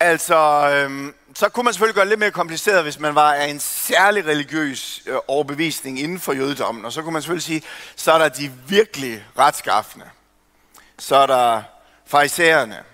Altså, 0.00 0.36
øhm, 0.74 1.14
så 1.34 1.48
kunne 1.48 1.64
man 1.64 1.72
selvfølgelig 1.72 1.94
gøre 1.94 2.04
det 2.04 2.08
lidt 2.08 2.20
mere 2.20 2.30
kompliceret, 2.30 2.82
hvis 2.82 2.98
man 2.98 3.14
var 3.14 3.32
af 3.32 3.46
en 3.46 3.60
særlig 3.60 4.26
religiøs 4.26 5.02
øh, 5.06 5.16
overbevisning 5.26 6.00
inden 6.00 6.20
for 6.20 6.32
jødedommen. 6.32 6.84
Og 6.84 6.92
så 6.92 7.02
kunne 7.02 7.12
man 7.12 7.22
selvfølgelig 7.22 7.44
sige, 7.44 7.62
så 7.96 8.12
er 8.12 8.18
der 8.18 8.28
de 8.28 8.52
virkelig 8.68 9.24
retskaffende. 9.38 10.06
Så 10.98 11.16
er 11.16 11.26
der 11.26 11.62
farisæerne, 12.06 12.84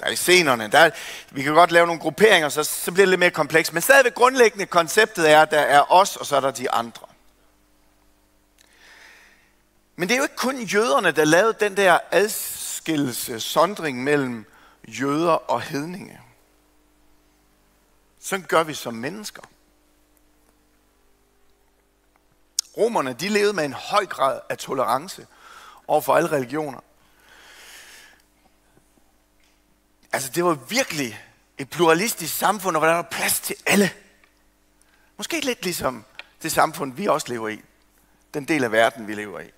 der 0.00 0.06
er 0.06 0.14
scenerne. 0.14 0.68
Der 0.68 0.78
er, 0.78 0.90
vi 1.30 1.42
kan 1.42 1.54
godt 1.54 1.72
lave 1.72 1.86
nogle 1.86 2.00
grupperinger, 2.00 2.48
så, 2.48 2.64
så 2.64 2.92
bliver 2.92 3.06
det 3.06 3.10
lidt 3.10 3.20
mere 3.20 3.30
komplekst. 3.30 3.72
Men 3.72 3.82
stadigvæk 3.82 4.14
grundlæggende 4.14 4.66
konceptet 4.66 5.30
er, 5.30 5.42
at 5.42 5.50
der 5.50 5.60
er 5.60 5.92
os, 5.92 6.16
og 6.16 6.26
så 6.26 6.36
er 6.36 6.40
der 6.40 6.50
de 6.50 6.70
andre. 6.70 7.11
Men 9.96 10.08
det 10.08 10.14
er 10.14 10.18
jo 10.18 10.22
ikke 10.22 10.36
kun 10.36 10.62
jøderne, 10.62 11.10
der 11.10 11.24
lavede 11.24 11.56
den 11.60 11.76
der 11.76 11.98
adskillelse, 12.10 13.40
sondring 13.40 14.04
mellem 14.04 14.46
jøder 14.88 15.32
og 15.32 15.62
hedninge. 15.62 16.20
Sådan 18.20 18.46
gør 18.46 18.62
vi 18.62 18.74
som 18.74 18.94
mennesker. 18.94 19.42
Romerne, 22.76 23.12
de 23.12 23.28
levede 23.28 23.52
med 23.52 23.64
en 23.64 23.72
høj 23.72 24.06
grad 24.06 24.40
af 24.48 24.58
tolerance 24.58 25.26
over 25.86 26.00
for 26.00 26.16
alle 26.16 26.32
religioner. 26.32 26.80
Altså, 30.12 30.30
det 30.30 30.44
var 30.44 30.54
virkelig 30.54 31.20
et 31.58 31.70
pluralistisk 31.70 32.38
samfund, 32.38 32.76
hvor 32.76 32.86
der 32.86 32.94
var 32.94 33.08
plads 33.10 33.40
til 33.40 33.56
alle. 33.66 33.90
Måske 35.16 35.40
lidt 35.40 35.62
ligesom 35.62 36.04
det 36.42 36.52
samfund, 36.52 36.92
vi 36.92 37.06
også 37.06 37.28
lever 37.28 37.48
i. 37.48 37.62
Den 38.34 38.44
del 38.44 38.64
af 38.64 38.72
verden, 38.72 39.06
vi 39.06 39.14
lever 39.14 39.40
i. 39.40 39.50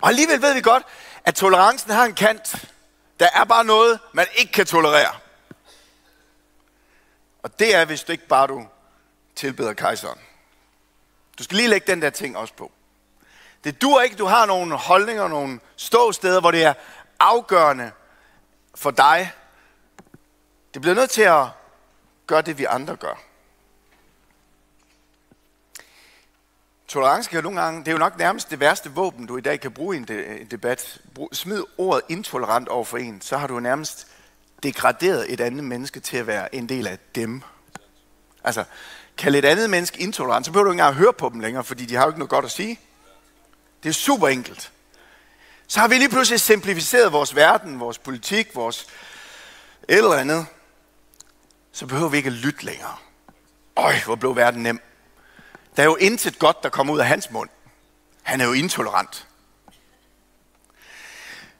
Og 0.00 0.08
alligevel 0.08 0.42
ved 0.42 0.54
vi 0.54 0.60
godt, 0.60 0.82
at 1.24 1.34
tolerancen 1.34 1.90
har 1.90 2.04
en 2.04 2.14
kant. 2.14 2.68
Der 3.20 3.28
er 3.34 3.44
bare 3.44 3.64
noget, 3.64 4.00
man 4.12 4.26
ikke 4.34 4.52
kan 4.52 4.66
tolerere. 4.66 5.14
Og 7.42 7.58
det 7.58 7.74
er, 7.74 7.84
hvis 7.84 8.02
du 8.02 8.12
ikke 8.12 8.26
bare 8.26 8.46
du 8.46 8.66
tilbeder 9.36 9.72
kejseren. 9.72 10.18
Du 11.38 11.42
skal 11.42 11.56
lige 11.56 11.68
lægge 11.68 11.92
den 11.92 12.02
der 12.02 12.10
ting 12.10 12.36
også 12.36 12.54
på. 12.54 12.72
Det 13.64 13.82
dur 13.82 14.00
ikke, 14.00 14.16
du 14.16 14.26
har 14.26 14.46
nogle 14.46 14.76
holdninger, 14.76 15.28
nogle 15.28 15.60
ståsteder, 15.76 16.40
hvor 16.40 16.50
det 16.50 16.64
er 16.64 16.74
afgørende 17.20 17.92
for 18.74 18.90
dig. 18.90 19.32
Det 20.74 20.82
bliver 20.82 20.94
nødt 20.94 21.10
til 21.10 21.22
at 21.22 21.46
gøre 22.26 22.42
det, 22.42 22.58
vi 22.58 22.64
andre 22.64 22.96
gør. 22.96 23.27
Tolerance 26.88 27.30
kan 27.30 27.42
nogle 27.42 27.60
gange, 27.60 27.80
det 27.80 27.88
er 27.88 27.92
jo 27.92 27.98
nok 27.98 28.18
nærmest 28.18 28.50
det 28.50 28.60
værste 28.60 28.90
våben, 28.90 29.26
du 29.26 29.36
i 29.36 29.40
dag 29.40 29.60
kan 29.60 29.72
bruge 29.72 29.96
i 29.96 29.98
en 29.98 30.04
debat. 30.50 31.00
Smid 31.32 31.62
ordet 31.78 32.02
intolerant 32.08 32.68
over 32.68 32.84
for 32.84 32.98
en, 32.98 33.20
så 33.20 33.36
har 33.36 33.46
du 33.46 33.60
nærmest 33.60 34.06
degraderet 34.62 35.32
et 35.32 35.40
andet 35.40 35.64
menneske 35.64 36.00
til 36.00 36.16
at 36.16 36.26
være 36.26 36.54
en 36.54 36.68
del 36.68 36.86
af 36.86 36.98
dem. 37.14 37.42
Altså, 38.44 38.64
kan 39.18 39.34
et 39.34 39.44
andet 39.44 39.70
menneske 39.70 40.00
intolerant, 40.00 40.46
så 40.46 40.52
behøver 40.52 40.64
du 40.64 40.70
ikke 40.70 40.80
engang 40.80 40.96
høre 40.96 41.12
på 41.12 41.28
dem 41.28 41.40
længere, 41.40 41.64
fordi 41.64 41.86
de 41.86 41.94
har 41.94 42.02
jo 42.02 42.08
ikke 42.08 42.18
noget 42.18 42.30
godt 42.30 42.44
at 42.44 42.50
sige. 42.50 42.80
Det 43.82 43.88
er 43.88 43.92
super 43.92 44.28
enkelt. 44.28 44.72
Så 45.66 45.80
har 45.80 45.88
vi 45.88 45.94
lige 45.94 46.08
pludselig 46.08 46.40
simplificeret 46.40 47.12
vores 47.12 47.36
verden, 47.36 47.80
vores 47.80 47.98
politik, 47.98 48.54
vores 48.54 48.86
et 49.88 49.98
eller 49.98 50.12
andet. 50.12 50.46
Så 51.72 51.86
behøver 51.86 52.08
vi 52.08 52.16
ikke 52.16 52.26
at 52.26 52.32
lytte 52.32 52.64
længere. 52.64 52.96
Øj, 53.76 53.94
hvor 54.04 54.14
blev 54.14 54.36
verden 54.36 54.62
nem. 54.62 54.80
Der 55.78 55.84
er 55.84 55.88
jo 55.88 55.96
intet 55.96 56.38
godt, 56.38 56.62
der 56.62 56.68
kommer 56.68 56.94
ud 56.94 56.98
af 56.98 57.06
hans 57.06 57.30
mund. 57.30 57.48
Han 58.22 58.40
er 58.40 58.44
jo 58.44 58.52
intolerant. 58.52 59.26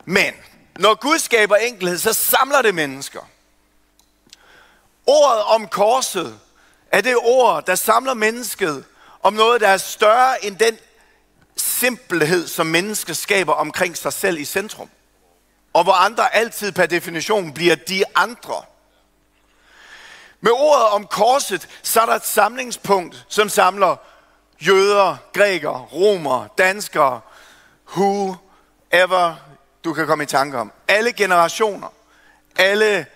Men 0.05 0.35
når 0.79 0.95
Gud 0.95 1.19
skaber 1.19 1.57
enkelhed, 1.57 1.99
så 1.99 2.13
samler 2.13 2.63
det 2.63 2.75
mennesker. 2.75 3.21
Ordet 5.07 5.43
om 5.43 5.69
korset 5.69 6.41
er 6.93 7.01
det 7.01 7.17
ord, 7.17 7.67
der 7.67 7.75
samler 7.75 8.15
mennesket 8.15 8.85
om 9.23 9.33
noget, 9.33 9.61
der 9.61 9.69
er 9.69 9.77
større 9.77 10.45
end 10.45 10.57
den 10.57 10.79
simpelhed, 11.57 12.49
som 12.49 12.67
mennesket 12.67 13.17
skaber 13.17 13.53
omkring 13.53 13.97
sig 13.97 14.13
selv 14.13 14.39
i 14.39 14.45
centrum. 14.45 14.91
Og 15.73 15.85
hvor 15.85 15.93
andre 15.93 16.35
altid 16.35 16.73
per 16.73 16.87
definition 16.87 17.55
bliver 17.55 17.77
de 17.77 18.05
andre. 18.15 18.63
Med 20.41 20.53
ordet 20.53 20.87
om 20.87 21.07
korset, 21.07 21.69
så 21.83 22.01
er 22.01 22.07
der 22.07 22.15
et 22.15 22.27
samlingspunkt, 22.27 23.27
som 23.29 23.49
samler 23.49 23.97
jøder, 24.61 25.17
grækere, 25.33 25.87
romer, 25.93 26.47
danskere, 26.59 27.21
whoever 27.97 29.35
du 29.85 29.93
kan 29.93 30.07
komme 30.07 30.25
i 30.25 30.27
tanke 30.27 30.59
om. 30.59 30.73
Alle 30.89 31.13
generationer, 31.13 31.89
alle 32.57 33.07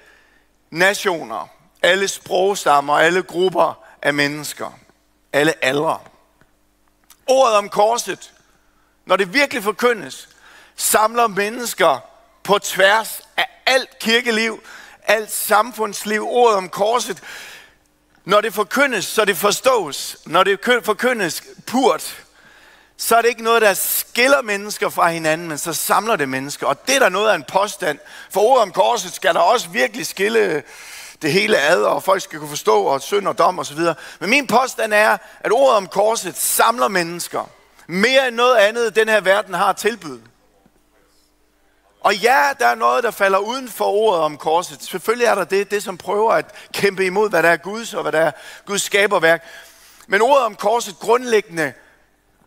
nationer, 0.70 1.48
alle 1.82 2.08
sprogstammer, 2.08 2.98
alle 2.98 3.22
grupper 3.22 3.84
af 4.02 4.14
mennesker, 4.14 4.78
alle 5.32 5.64
aldre. 5.64 5.98
Ordet 7.26 7.56
om 7.56 7.68
korset, 7.68 8.32
når 9.06 9.16
det 9.16 9.34
virkelig 9.34 9.62
forkyndes, 9.62 10.28
samler 10.76 11.26
mennesker 11.26 11.98
på 12.42 12.58
tværs 12.58 13.20
af 13.36 13.46
alt 13.66 13.98
kirkeliv, 13.98 14.62
alt 15.06 15.32
samfundsliv. 15.32 16.26
Ordet 16.28 16.56
om 16.56 16.68
korset, 16.68 17.22
når 18.24 18.40
det 18.40 18.54
forkyndes, 18.54 19.04
så 19.04 19.24
det 19.24 19.36
forstås. 19.36 20.16
Når 20.26 20.44
det 20.44 20.58
forkyndes 20.84 21.42
purt, 21.66 22.24
så 22.96 23.16
er 23.16 23.22
det 23.22 23.28
ikke 23.28 23.42
noget, 23.42 23.62
der 23.62 23.74
skiller 23.74 24.42
mennesker 24.42 24.88
fra 24.88 25.10
hinanden, 25.10 25.48
men 25.48 25.58
så 25.58 25.72
samler 25.72 26.16
det 26.16 26.28
mennesker. 26.28 26.66
Og 26.66 26.86
det 26.86 26.94
er 26.94 26.98
der 26.98 27.08
noget 27.08 27.30
af 27.30 27.34
en 27.34 27.44
påstand. 27.48 27.98
For 28.30 28.40
ordet 28.40 28.62
om 28.62 28.72
korset 28.72 29.14
skal 29.14 29.34
der 29.34 29.40
også 29.40 29.68
virkelig 29.68 30.06
skille 30.06 30.62
det 31.22 31.32
hele 31.32 31.58
ad, 31.58 31.82
og 31.82 32.02
folk 32.02 32.22
skal 32.22 32.38
kunne 32.38 32.48
forstå, 32.48 32.82
og 32.82 33.02
synd 33.02 33.28
og 33.28 33.38
dom 33.38 33.58
osv. 33.58 33.78
Men 34.20 34.30
min 34.30 34.46
påstand 34.46 34.92
er, 34.94 35.16
at 35.40 35.52
ordet 35.52 35.76
om 35.76 35.86
korset 35.86 36.36
samler 36.36 36.88
mennesker. 36.88 37.50
Mere 37.86 38.28
end 38.28 38.36
noget 38.36 38.56
andet, 38.56 38.96
den 38.96 39.08
her 39.08 39.20
verden 39.20 39.54
har 39.54 39.72
tilbydet. 39.72 40.22
Og 42.02 42.16
ja, 42.16 42.52
der 42.58 42.66
er 42.66 42.74
noget, 42.74 43.04
der 43.04 43.10
falder 43.10 43.38
uden 43.38 43.68
for 43.68 43.84
ordet 43.84 44.20
om 44.20 44.36
korset. 44.36 44.82
Selvfølgelig 44.82 45.26
er 45.26 45.34
der 45.34 45.44
det, 45.44 45.70
det 45.70 45.82
som 45.82 45.98
prøver 45.98 46.32
at 46.32 46.46
kæmpe 46.72 47.06
imod, 47.06 47.30
hvad 47.30 47.42
der 47.42 47.48
er 47.48 47.56
Guds 47.56 47.94
og 47.94 48.02
hvad 48.02 48.12
der 48.12 48.20
er 48.20 48.32
Guds 48.66 48.82
skaberværk. 48.82 49.44
Men 50.06 50.22
ordet 50.22 50.44
om 50.44 50.54
korset, 50.54 50.98
grundlæggende 50.98 51.72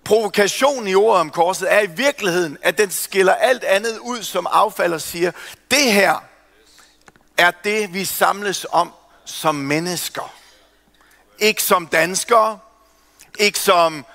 provokation 0.03 0.87
i 0.87 0.95
ordet 0.95 1.19
om 1.19 1.29
korset, 1.29 1.73
er 1.73 1.79
i 1.79 1.85
virkeligheden, 1.85 2.57
at 2.61 2.77
den 2.77 2.91
skiller 2.91 3.33
alt 3.33 3.63
andet 3.63 3.97
ud, 3.97 4.23
som 4.23 4.47
affald 4.51 4.93
og 4.93 5.01
siger, 5.01 5.31
det 5.71 5.93
her 5.93 6.23
er 7.37 7.51
det, 7.63 7.93
vi 7.93 8.05
samles 8.05 8.65
om 8.71 8.93
som 9.25 9.55
mennesker. 9.55 10.33
Ikke 11.39 11.63
som 11.63 11.87
danskere, 11.87 12.59
ikke 13.39 13.59
som 13.59 14.05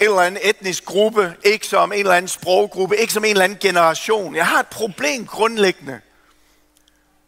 en 0.00 0.06
eller 0.06 0.20
anden 0.20 0.40
etnisk 0.44 0.84
gruppe, 0.84 1.36
ikke 1.44 1.66
som 1.66 1.92
en 1.92 1.98
eller 1.98 2.14
anden 2.14 2.28
sproggruppe, 2.28 2.96
ikke 2.96 3.12
som 3.12 3.24
en 3.24 3.30
eller 3.30 3.44
anden 3.44 3.58
generation. 3.58 4.36
Jeg 4.36 4.46
har 4.46 4.60
et 4.60 4.66
problem 4.66 5.26
grundlæggende, 5.26 6.00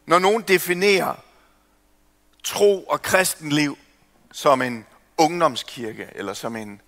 når 0.07 0.19
nogen 0.19 0.43
definerer 0.43 1.15
tro 2.45 2.85
og 2.85 3.03
kristenliv 3.03 3.79
som 4.33 4.63
en 4.63 4.87
ungdomskirke, 5.19 6.09
eller 6.15 6.35
som 6.35 6.57
en 6.57 6.81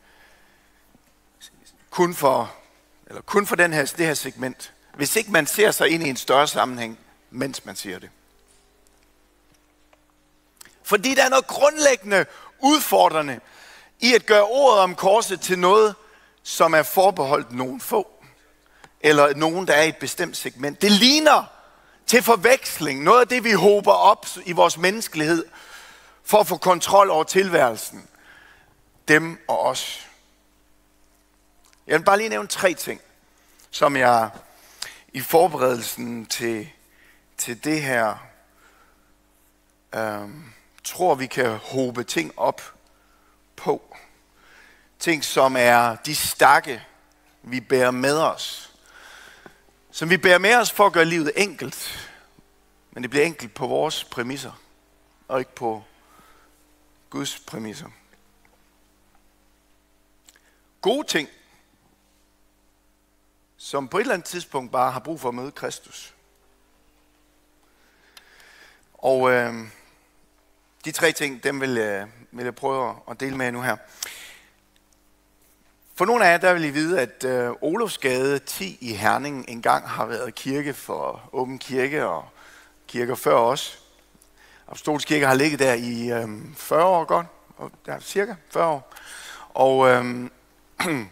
kun 1.91 2.15
for, 2.15 2.55
eller 3.07 3.23
kun 3.23 3.47
for 3.47 3.57
den 3.57 3.73
her, 3.73 3.85
det 3.85 4.07
her 4.07 4.15
segment. 4.15 4.73
Hvis 4.95 5.17
ikke 5.17 5.31
man 5.31 5.47
ser 5.47 5.71
sig 5.71 5.89
ind 5.89 6.03
i 6.03 6.09
en 6.09 6.17
større 6.17 6.49
sammenhæng, 6.49 6.99
mens 7.31 7.65
man 7.65 7.77
siger 7.77 7.99
det. 7.99 8.11
Fordi 10.83 11.15
der 11.15 11.25
er 11.25 11.29
noget 11.29 11.47
grundlæggende 11.47 12.27
udfordrende 12.59 13.41
i 14.01 14.15
at 14.15 14.27
gøre 14.27 14.45
ordet 14.45 14.81
om 14.81 14.95
korset 14.95 15.41
til 15.41 15.59
noget, 15.59 15.95
som 16.43 16.75
er 16.75 16.83
forbeholdt 16.83 17.53
nogen 17.53 17.81
få. 17.81 18.11
Eller 19.01 19.35
nogen, 19.35 19.67
der 19.67 19.75
er 19.75 19.83
i 19.83 19.89
et 19.89 19.97
bestemt 19.97 20.37
segment. 20.37 20.83
Det 20.83 20.93
ligner 20.93 21.45
til 22.07 22.23
forveksling 22.23 23.03
noget 23.03 23.21
af 23.21 23.29
det, 23.29 23.45
vi 23.45 23.53
håber 23.53 23.93
op 23.93 24.27
i 24.45 24.53
vores 24.53 24.79
menneskelighed 24.79 25.45
for 26.25 26.39
at 26.39 26.47
få 26.47 26.57
kontrol 26.57 27.11
over 27.11 27.25
tilværelsen. 27.25 28.09
Dem 29.09 29.45
og 29.49 29.61
os. 29.61 30.07
Jeg 31.87 31.99
vil 31.99 32.05
bare 32.05 32.19
lige 32.19 32.29
nævne 32.29 32.49
tre 32.49 32.75
ting, 32.75 33.01
som 33.71 33.97
jeg 33.97 34.31
i 35.13 35.21
forberedelsen 35.21 36.27
til, 36.27 36.69
til 37.39 37.65
det 37.65 37.83
her 37.83 38.17
øhm, 39.95 40.45
tror, 40.85 41.15
vi 41.15 41.27
kan 41.27 41.57
håbe 41.57 42.05
ting 42.05 42.33
op 42.37 42.63
på. 43.57 43.90
Ting, 45.01 45.25
som 45.25 45.57
er 45.57 45.97
de 45.97 46.17
stakke, 46.17 46.83
vi 47.43 47.61
bærer 47.61 47.91
med 47.91 48.19
os. 48.19 48.73
Som 49.91 50.11
vi 50.11 50.17
bærer 50.17 50.39
med 50.39 50.55
os 50.55 50.71
for 50.71 50.87
at 50.87 50.93
gøre 50.93 51.05
livet 51.05 51.33
enkelt. 51.37 52.11
Men 52.91 53.03
det 53.03 53.11
bliver 53.11 53.25
enkelt 53.25 53.55
på 53.55 53.67
vores 53.67 54.05
præmisser, 54.05 54.53
og 55.29 55.39
ikke 55.39 55.55
på 55.55 55.85
Guds 57.11 57.39
præmisser. 57.39 57.89
Gode 60.81 61.07
ting, 61.07 61.29
som 63.57 63.89
på 63.89 63.99
et 63.99 64.01
eller 64.01 64.15
andet 64.15 64.29
tidspunkt 64.29 64.73
bare 64.73 64.93
har 64.93 65.01
brug 65.01 65.21
for 65.21 65.29
at 65.29 65.35
møde 65.35 65.53
Kristus. 65.53 66.15
Og 68.95 69.31
øh, 69.31 69.55
de 70.85 70.93
tre 70.93 71.13
ting, 71.13 71.43
dem 71.43 71.61
vil 71.61 71.79
øh, 71.79 72.07
vil 72.31 72.45
jeg 72.45 72.55
prøve 72.55 72.97
at 73.11 73.21
dele 73.21 73.37
med 73.37 73.47
jer 73.47 73.53
nu 73.53 73.63
her. 73.63 73.77
For 76.01 76.05
nogle 76.07 76.27
af 76.27 76.33
jer, 76.33 76.39
der 76.39 76.53
vil 76.53 76.65
I 76.65 76.71
vide, 76.71 77.01
at 77.01 77.25
øh, 77.25 77.51
Olofsgade 77.61 78.39
10 78.39 78.79
i 78.81 78.93
Herning 78.95 79.45
engang 79.49 79.89
har 79.89 80.07
været 80.07 80.35
kirke 80.35 80.75
for 80.75 81.21
Åben 81.33 81.59
Kirke 81.59 82.07
og 82.07 82.25
kirker 82.89 83.15
før 83.15 83.35
os. 83.35 83.79
Apostolsk 84.69 85.09
Kirke 85.09 85.27
har 85.27 85.35
ligget 85.35 85.59
der 85.59 85.75
i 85.75 86.11
øh, 86.11 86.29
40 86.57 86.85
år 86.85 87.05
godt, 87.05 87.27
og 87.57 87.71
ja, 87.87 88.01
cirka 88.01 88.35
40 88.51 88.67
år. 88.67 88.93
Og 89.55 89.89
øh, 89.89 90.31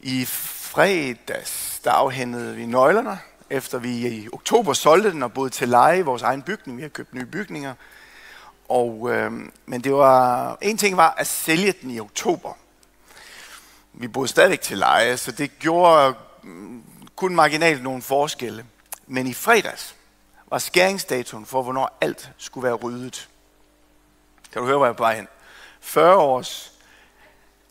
i 0.00 0.24
fredags, 0.24 1.80
der 1.84 1.90
afhændede 1.90 2.56
vi 2.56 2.66
nøglerne, 2.66 3.18
efter 3.50 3.78
vi 3.78 4.08
i 4.08 4.28
oktober 4.32 4.72
solgte 4.72 5.10
den 5.10 5.22
og 5.22 5.32
boede 5.32 5.50
til 5.50 5.68
leje 5.68 5.98
i 5.98 6.02
vores 6.02 6.22
egen 6.22 6.42
bygning. 6.42 6.76
Vi 6.76 6.82
har 6.82 6.88
købt 6.88 7.14
nye 7.14 7.26
bygninger. 7.26 7.74
Og, 8.68 9.10
øh, 9.10 9.32
men 9.66 9.80
det 9.80 9.94
var, 9.94 10.58
en 10.62 10.78
ting 10.78 10.96
var 10.96 11.14
at 11.18 11.26
sælge 11.26 11.74
den 11.82 11.90
i 11.90 12.00
oktober. 12.00 12.52
Vi 13.96 14.08
boede 14.08 14.28
stadigvæk 14.28 14.60
til 14.60 14.78
leje, 14.78 15.16
så 15.16 15.32
det 15.32 15.58
gjorde 15.58 16.14
mm, 16.42 16.84
kun 17.16 17.34
marginalt 17.34 17.82
nogle 17.82 18.02
forskelle. 18.02 18.66
Men 19.06 19.26
i 19.26 19.34
fredags 19.34 19.94
var 20.46 20.58
skæringsdatoen 20.58 21.46
for, 21.46 21.62
hvornår 21.62 21.98
alt 22.00 22.30
skulle 22.38 22.64
være 22.64 22.74
ryddet. 22.74 23.28
Kan 24.52 24.60
du 24.62 24.66
høre, 24.66 24.76
hvor 24.76 24.86
jeg 24.86 24.92
er 24.92 24.96
på 24.96 25.02
vej 25.02 25.16
hen? 25.16 25.28
40 25.80 26.16
års 26.16 26.72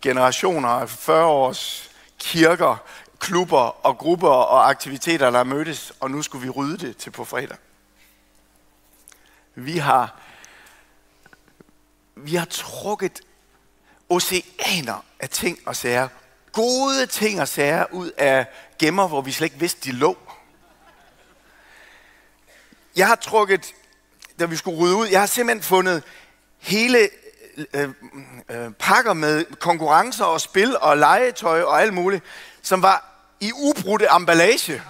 generationer, 0.02 0.86
40 0.86 1.26
års 1.26 1.92
kirker, 2.20 2.78
klubber 3.20 3.86
og 3.86 3.98
grupper 3.98 4.30
og 4.30 4.70
aktiviteter, 4.70 5.30
der 5.32 5.44
mødtes, 5.44 5.94
og 6.00 6.12
nu 6.12 6.22
skulle 6.22 6.44
vi 6.44 6.50
rydde 6.50 6.88
det 6.88 6.98
til 6.98 7.12
på 7.12 7.26
fredag. 7.26 7.58
Vi 9.56 9.78
har, 9.78 10.20
vi 12.16 12.36
har 12.36 12.46
trukket 12.46 13.22
oceaner 14.10 15.06
af 15.20 15.30
ting 15.30 15.60
og 15.66 15.76
sager, 15.76 16.08
gode 16.52 17.06
ting 17.06 17.42
og 17.42 17.48
sager 17.48 17.86
ud 17.92 18.12
af 18.18 18.46
gemmer, 18.80 19.08
hvor 19.08 19.22
vi 19.22 19.32
slet 19.32 19.46
ikke 19.46 19.60
vidste, 19.60 19.92
de 19.92 19.96
lå. 19.96 20.18
Jeg 22.96 23.08
har 23.08 23.16
trukket, 23.16 23.74
da 24.40 24.46
vi 24.46 24.56
skulle 24.56 24.78
rydde 24.78 24.96
ud, 24.96 25.08
jeg 25.08 25.20
har 25.20 25.28
simpelthen 25.28 25.64
fundet 25.64 26.04
hele 26.60 27.10
øh, 27.58 27.66
øh, 27.74 27.90
øh 28.50 28.72
pakker 28.72 29.14
med 29.14 29.46
konkurrencer 29.60 30.26
og 30.26 30.42
spil 30.42 30.78
og 30.78 30.98
legetøj 30.98 31.62
og 31.62 31.82
alt 31.82 31.94
muligt, 31.94 32.24
som 32.62 32.82
var 32.82 33.14
i 33.40 33.52
ubrudte 33.54 34.08
emballage. 34.16 34.82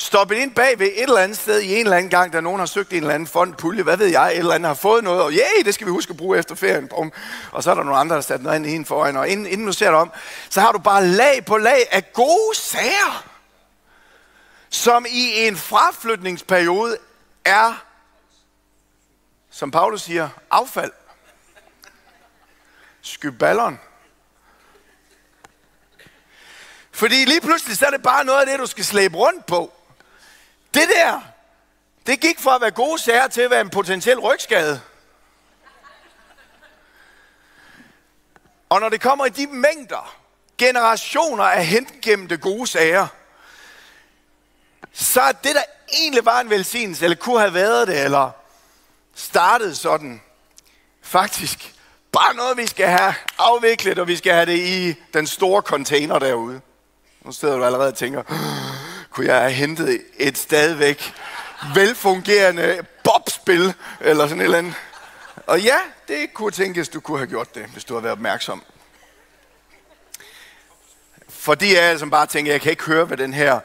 Stoppet 0.00 0.36
ind 0.36 0.54
bag 0.54 0.78
ved 0.78 0.86
et 0.86 1.02
eller 1.02 1.18
andet 1.18 1.38
sted 1.38 1.60
i 1.60 1.74
en 1.74 1.86
eller 1.86 1.96
anden 1.96 2.10
gang, 2.10 2.32
der 2.32 2.40
nogen 2.40 2.58
har 2.58 2.66
søgt 2.66 2.90
en 2.90 2.96
eller 2.96 3.14
anden 3.14 3.26
fond, 3.26 3.54
pulje, 3.54 3.82
hvad 3.82 3.96
ved 3.96 4.06
jeg, 4.06 4.32
et 4.32 4.38
eller 4.38 4.54
andet 4.54 4.66
har 4.66 4.74
fået 4.74 5.04
noget, 5.04 5.22
og 5.22 5.32
yeah, 5.32 5.64
det 5.64 5.74
skal 5.74 5.86
vi 5.86 5.90
huske 5.90 6.10
at 6.10 6.16
bruge 6.16 6.38
efter 6.38 6.54
ferien. 6.54 6.88
Bum. 6.88 7.12
Og 7.52 7.62
så 7.62 7.70
er 7.70 7.74
der 7.74 7.82
nogle 7.82 7.98
andre, 7.98 8.16
der 8.16 8.22
sat 8.22 8.42
noget 8.42 8.56
ind 8.56 8.66
i 8.66 8.84
foran, 8.84 9.16
og 9.16 9.28
inden, 9.28 9.46
inden 9.46 9.66
du 9.66 9.72
ser 9.72 9.86
det 9.86 9.94
om, 9.94 10.12
så 10.50 10.60
har 10.60 10.72
du 10.72 10.78
bare 10.78 11.06
lag 11.06 11.44
på 11.44 11.56
lag 11.56 11.86
af 11.90 12.12
gode 12.12 12.56
sager, 12.56 13.26
som 14.70 15.06
i 15.08 15.46
en 15.46 15.56
fraflytningsperiode 15.56 16.96
er, 17.44 17.84
som 19.50 19.70
Paulus 19.70 20.02
siger, 20.02 20.28
affald 20.50 20.92
Skyballon. 23.02 23.80
Fordi 26.92 27.24
lige 27.24 27.40
pludselig, 27.40 27.76
så 27.76 27.86
er 27.86 27.90
det 27.90 28.02
bare 28.02 28.24
noget 28.24 28.40
af 28.40 28.46
det, 28.46 28.58
du 28.58 28.66
skal 28.66 28.84
slæbe 28.84 29.16
rundt 29.16 29.46
på. 29.46 29.72
Det 30.74 30.88
der, 30.96 31.20
det 32.06 32.20
gik 32.20 32.40
fra 32.40 32.54
at 32.54 32.60
være 32.60 32.70
gode 32.70 32.98
sager 32.98 33.28
til 33.28 33.40
at 33.40 33.50
være 33.50 33.60
en 33.60 33.70
potentiel 33.70 34.18
rygskade. 34.18 34.80
Og 38.68 38.80
når 38.80 38.88
det 38.88 39.00
kommer 39.00 39.26
i 39.26 39.28
de 39.28 39.46
mængder, 39.46 40.16
generationer 40.58 41.44
af 41.44 41.66
hengemte 41.66 42.36
gode 42.36 42.66
sager, 42.66 43.06
så 44.92 45.20
er 45.20 45.32
det, 45.32 45.54
der 45.54 45.62
egentlig 45.92 46.24
var 46.24 46.40
en 46.40 46.50
velsignelse, 46.50 47.04
eller 47.04 47.16
kunne 47.16 47.40
have 47.40 47.54
været 47.54 47.88
det, 47.88 48.04
eller 48.04 48.30
startet 49.14 49.76
sådan, 49.76 50.22
faktisk 51.02 51.74
Bare 52.12 52.34
noget, 52.34 52.56
vi 52.56 52.66
skal 52.66 52.86
have 52.86 53.14
afviklet, 53.38 53.98
og 53.98 54.08
vi 54.08 54.16
skal 54.16 54.32
have 54.32 54.46
det 54.46 54.58
i 54.58 54.94
den 55.14 55.26
store 55.26 55.62
container 55.62 56.18
derude. 56.18 56.60
Nu 57.24 57.32
sidder 57.32 57.56
du 57.56 57.64
allerede 57.64 57.88
og 57.88 57.94
tænker, 57.94 58.22
kunne 59.20 59.32
jeg 59.32 59.40
have 59.40 59.52
hentet 59.52 60.02
et 60.16 60.38
stadigvæk 60.38 61.12
velfungerende 61.74 62.86
bobspil, 63.04 63.74
eller 64.00 64.26
sådan 64.26 64.40
et 64.40 64.44
eller 64.44 64.58
andet. 64.58 64.74
Og 65.46 65.60
ja, 65.60 65.78
det 66.08 66.34
kunne 66.34 66.50
tænkes, 66.50 66.88
du 66.88 67.00
kunne 67.00 67.18
have 67.18 67.28
gjort 67.28 67.54
det, 67.54 67.66
hvis 67.66 67.84
du 67.84 67.94
havde 67.94 68.02
været 68.02 68.12
opmærksom. 68.12 68.62
Fordi 71.28 71.74
jeg 71.74 71.82
altså 71.82 72.06
bare 72.06 72.26
tænker, 72.26 72.52
jeg 72.52 72.60
kan 72.60 72.70
ikke 72.70 72.84
høre, 72.84 73.04
hvad 73.04 73.16
den 73.16 73.34
her 73.34 73.60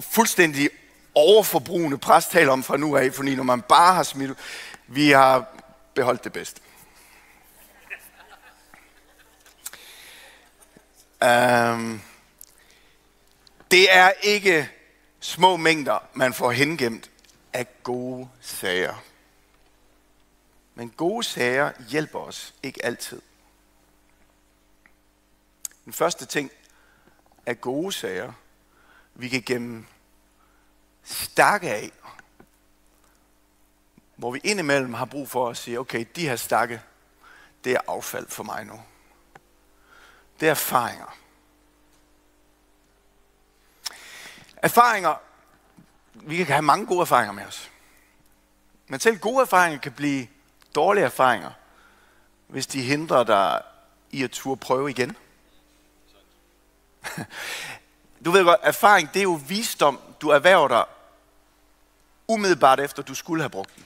fuldstændig 0.00 0.70
overforbrugende 1.14 1.98
præst 1.98 2.30
taler 2.30 2.52
om 2.52 2.62
fra 2.62 2.76
nu 2.76 2.96
af, 2.96 3.14
fordi 3.14 3.34
når 3.34 3.42
man 3.42 3.62
bare 3.62 3.94
har 3.94 4.02
smidt, 4.02 4.38
vi 4.86 5.10
har 5.10 5.44
beholdt 5.94 6.24
det 6.24 6.32
bedste. 6.32 6.60
Um, 11.22 11.28
øhm 11.28 12.00
det 13.70 13.94
er 13.94 14.12
ikke 14.22 14.70
små 15.20 15.56
mængder, 15.56 15.98
man 16.14 16.34
får 16.34 16.50
hengemt 16.50 17.10
af 17.52 17.66
gode 17.82 18.28
sager. 18.40 19.04
Men 20.74 20.90
gode 20.90 21.24
sager 21.24 21.72
hjælper 21.88 22.18
os 22.18 22.54
ikke 22.62 22.84
altid. 22.84 23.22
Den 25.84 25.92
første 25.92 26.26
ting 26.26 26.50
er 27.46 27.54
gode 27.54 27.92
sager 27.92 28.32
vi 29.14 29.28
kan 29.28 29.42
gemme 29.42 29.86
stakke 31.04 31.70
af, 31.70 31.92
hvor 34.16 34.30
vi 34.30 34.40
indimellem 34.44 34.94
har 34.94 35.04
brug 35.04 35.28
for 35.28 35.48
at 35.48 35.56
sige, 35.56 35.80
okay, 35.80 36.06
de 36.16 36.28
her 36.28 36.36
stakke, 36.36 36.82
det 37.64 37.72
er 37.72 37.80
affald 37.88 38.28
for 38.28 38.42
mig 38.42 38.64
nu. 38.64 38.80
Det 40.40 40.46
er 40.46 40.50
erfaringer. 40.50 41.16
Erfaringer, 44.62 45.14
vi 46.14 46.36
kan 46.36 46.46
have 46.46 46.62
mange 46.62 46.86
gode 46.86 47.00
erfaringer 47.00 47.32
med 47.32 47.44
os. 47.44 47.70
Men 48.86 49.00
selv 49.00 49.18
gode 49.18 49.42
erfaringer 49.42 49.78
kan 49.78 49.92
blive 49.92 50.28
dårlige 50.74 51.04
erfaringer, 51.04 51.50
hvis 52.46 52.66
de 52.66 52.82
hindrer 52.82 53.24
dig 53.24 53.62
i 54.10 54.22
at 54.22 54.30
turde 54.30 54.60
prøve 54.60 54.90
igen. 54.90 55.16
Du 58.24 58.30
ved 58.30 58.44
godt, 58.44 58.60
erfaring 58.62 59.08
det 59.14 59.20
er 59.20 59.22
jo 59.22 59.40
visdom, 59.48 60.00
du 60.20 60.28
erhverver 60.28 60.68
dig 60.68 60.84
umiddelbart 62.28 62.80
efter, 62.80 63.02
du 63.02 63.14
skulle 63.14 63.42
have 63.42 63.50
brugt 63.50 63.76
den. 63.76 63.84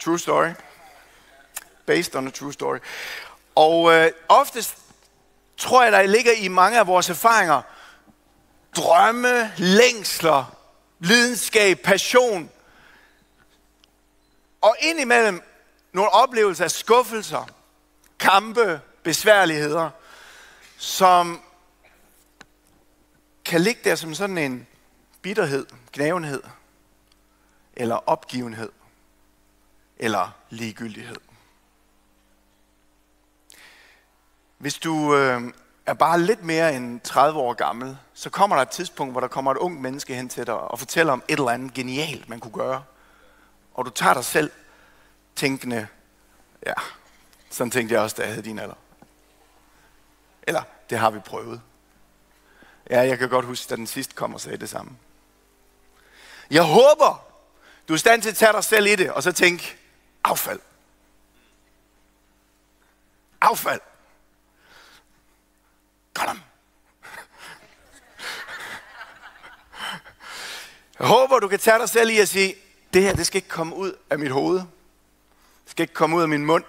True 0.00 0.18
story. 0.18 0.50
Based 1.86 2.16
on 2.16 2.26
a 2.26 2.30
true 2.30 2.52
story. 2.52 2.78
Og 3.54 3.92
øh, 3.92 4.10
oftest 4.28 4.78
tror 5.56 5.82
jeg, 5.82 5.92
der 5.92 6.02
ligger 6.02 6.32
i 6.32 6.48
mange 6.48 6.78
af 6.78 6.86
vores 6.86 7.10
erfaringer 7.10 7.62
drømme, 8.76 9.52
længsler, 9.56 10.56
lidenskab, 10.98 11.78
passion. 11.78 12.50
Og 14.60 14.76
indimellem 14.80 15.42
nogle 15.92 16.10
oplevelser 16.10 16.64
af 16.64 16.70
skuffelser, 16.70 17.46
kampe, 18.18 18.80
besværligheder, 19.02 19.90
som 20.76 21.42
kan 23.44 23.60
ligge 23.60 23.80
der 23.84 23.94
som 23.94 24.14
sådan 24.14 24.38
en 24.38 24.66
bitterhed, 25.22 25.66
gnavenhed, 25.92 26.42
eller 27.76 28.08
opgivenhed, 28.08 28.72
eller 29.96 30.36
ligegyldighed. 30.50 31.31
Hvis 34.62 34.74
du 34.74 35.14
øh, 35.14 35.42
er 35.86 35.94
bare 35.94 36.20
lidt 36.20 36.44
mere 36.44 36.76
end 36.76 37.00
30 37.00 37.38
år 37.38 37.52
gammel, 37.52 37.98
så 38.14 38.30
kommer 38.30 38.56
der 38.56 38.62
et 38.62 38.70
tidspunkt, 38.70 39.12
hvor 39.14 39.20
der 39.20 39.28
kommer 39.28 39.50
et 39.50 39.56
ung 39.56 39.80
menneske 39.80 40.14
hen 40.14 40.28
til 40.28 40.46
dig 40.46 40.54
og 40.54 40.78
fortæller 40.78 41.12
om 41.12 41.22
et 41.28 41.38
eller 41.38 41.50
andet 41.50 41.74
genialt, 41.74 42.28
man 42.28 42.40
kunne 42.40 42.52
gøre. 42.52 42.84
Og 43.74 43.84
du 43.84 43.90
tager 43.90 44.14
dig 44.14 44.24
selv 44.24 44.50
tænkende, 45.36 45.86
ja, 46.66 46.72
sådan 47.50 47.70
tænkte 47.70 47.94
jeg 47.94 48.02
også, 48.02 48.16
da 48.18 48.22
jeg 48.22 48.30
havde 48.30 48.44
din 48.44 48.58
alder. 48.58 48.74
Eller, 50.42 50.62
det 50.90 50.98
har 50.98 51.10
vi 51.10 51.18
prøvet. 51.18 51.60
Ja, 52.90 53.00
jeg 53.00 53.18
kan 53.18 53.28
godt 53.28 53.44
huske, 53.44 53.70
da 53.70 53.76
den 53.76 53.86
sidste 53.86 54.14
kom 54.14 54.34
og 54.34 54.40
sagde 54.40 54.58
det 54.58 54.68
samme. 54.68 54.92
Jeg 56.50 56.62
håber, 56.62 57.24
du 57.88 57.92
er 57.92 57.98
stand 57.98 58.22
til 58.22 58.28
at 58.28 58.36
tage 58.36 58.52
dig 58.52 58.64
selv 58.64 58.86
i 58.86 58.96
det, 58.96 59.12
og 59.12 59.22
så 59.22 59.32
tænke, 59.32 59.76
affald. 60.24 60.60
Affald. 63.40 63.80
Kom 66.14 66.40
Jeg 70.98 71.06
håber, 71.06 71.38
du 71.38 71.48
kan 71.48 71.58
tage 71.58 71.78
dig 71.78 71.88
selv 71.88 72.10
i 72.10 72.18
at 72.18 72.28
sige, 72.28 72.54
det 72.94 73.02
her, 73.02 73.14
det 73.14 73.26
skal 73.26 73.36
ikke 73.36 73.48
komme 73.48 73.74
ud 73.76 73.92
af 74.10 74.18
mit 74.18 74.30
hoved. 74.30 74.56
Det 74.56 75.70
skal 75.70 75.82
ikke 75.82 75.94
komme 75.94 76.16
ud 76.16 76.22
af 76.22 76.28
min 76.28 76.46
mund. 76.46 76.64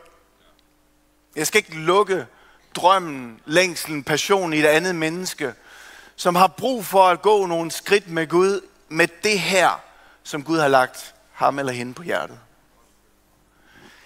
Jeg 1.35 1.47
skal 1.47 1.57
ikke 1.57 1.75
lukke 1.75 2.27
drømmen, 2.75 3.41
længslen, 3.45 4.03
passionen 4.03 4.53
i 4.53 4.59
et 4.59 4.65
andet 4.65 4.95
menneske, 4.95 5.53
som 6.15 6.35
har 6.35 6.47
brug 6.47 6.85
for 6.85 7.07
at 7.07 7.21
gå 7.21 7.45
nogle 7.45 7.71
skridt 7.71 8.09
med 8.09 8.27
Gud, 8.27 8.61
med 8.89 9.07
det 9.23 9.39
her, 9.39 9.81
som 10.23 10.43
Gud 10.43 10.59
har 10.59 10.67
lagt 10.67 11.15
ham 11.33 11.59
eller 11.59 11.71
hende 11.71 11.93
på 11.93 12.03
hjertet. 12.03 12.39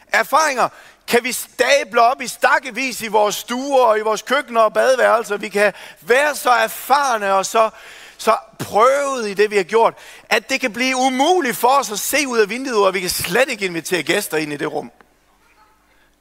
Erfaringer 0.07 0.69
kan 1.07 1.23
vi 1.23 1.31
stable 1.31 2.01
op 2.01 2.21
i 2.21 2.27
stakkevis 2.27 3.01
i 3.01 3.07
vores 3.07 3.35
stuer 3.35 3.85
og 3.85 3.97
i 3.97 4.01
vores 4.01 4.21
køkkener 4.21 4.61
og 4.61 4.73
badeværelser. 4.73 5.37
Vi 5.37 5.49
kan 5.49 5.73
være 6.01 6.35
så 6.35 6.49
erfarne 6.49 7.33
og 7.33 7.45
så, 7.45 7.69
så 8.17 8.37
prøvet 8.59 9.29
i 9.29 9.33
det, 9.33 9.51
vi 9.51 9.55
har 9.55 9.63
gjort, 9.63 9.93
at 10.29 10.49
det 10.49 10.61
kan 10.61 10.73
blive 10.73 10.95
umuligt 10.95 11.57
for 11.57 11.67
os 11.67 11.91
at 11.91 11.99
se 11.99 12.27
ud 12.27 12.39
af 12.39 12.49
vinduet, 12.49 12.87
og 12.87 12.93
vi 12.93 12.99
kan 12.99 13.09
slet 13.09 13.49
ikke 13.49 13.65
invitere 13.65 14.03
gæster 14.03 14.37
ind 14.37 14.53
i 14.53 14.57
det 14.57 14.71
rum. 14.71 14.91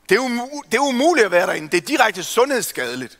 Det 0.09 0.15
er, 0.15 0.21
umu- 0.21 0.63
det 0.71 0.75
er 0.75 0.83
umuligt 0.83 1.25
at 1.25 1.31
være 1.31 1.47
derinde. 1.47 1.71
Det 1.71 1.77
er 1.83 1.87
direkte 1.87 2.23
sundhedsskadeligt. 2.23 3.19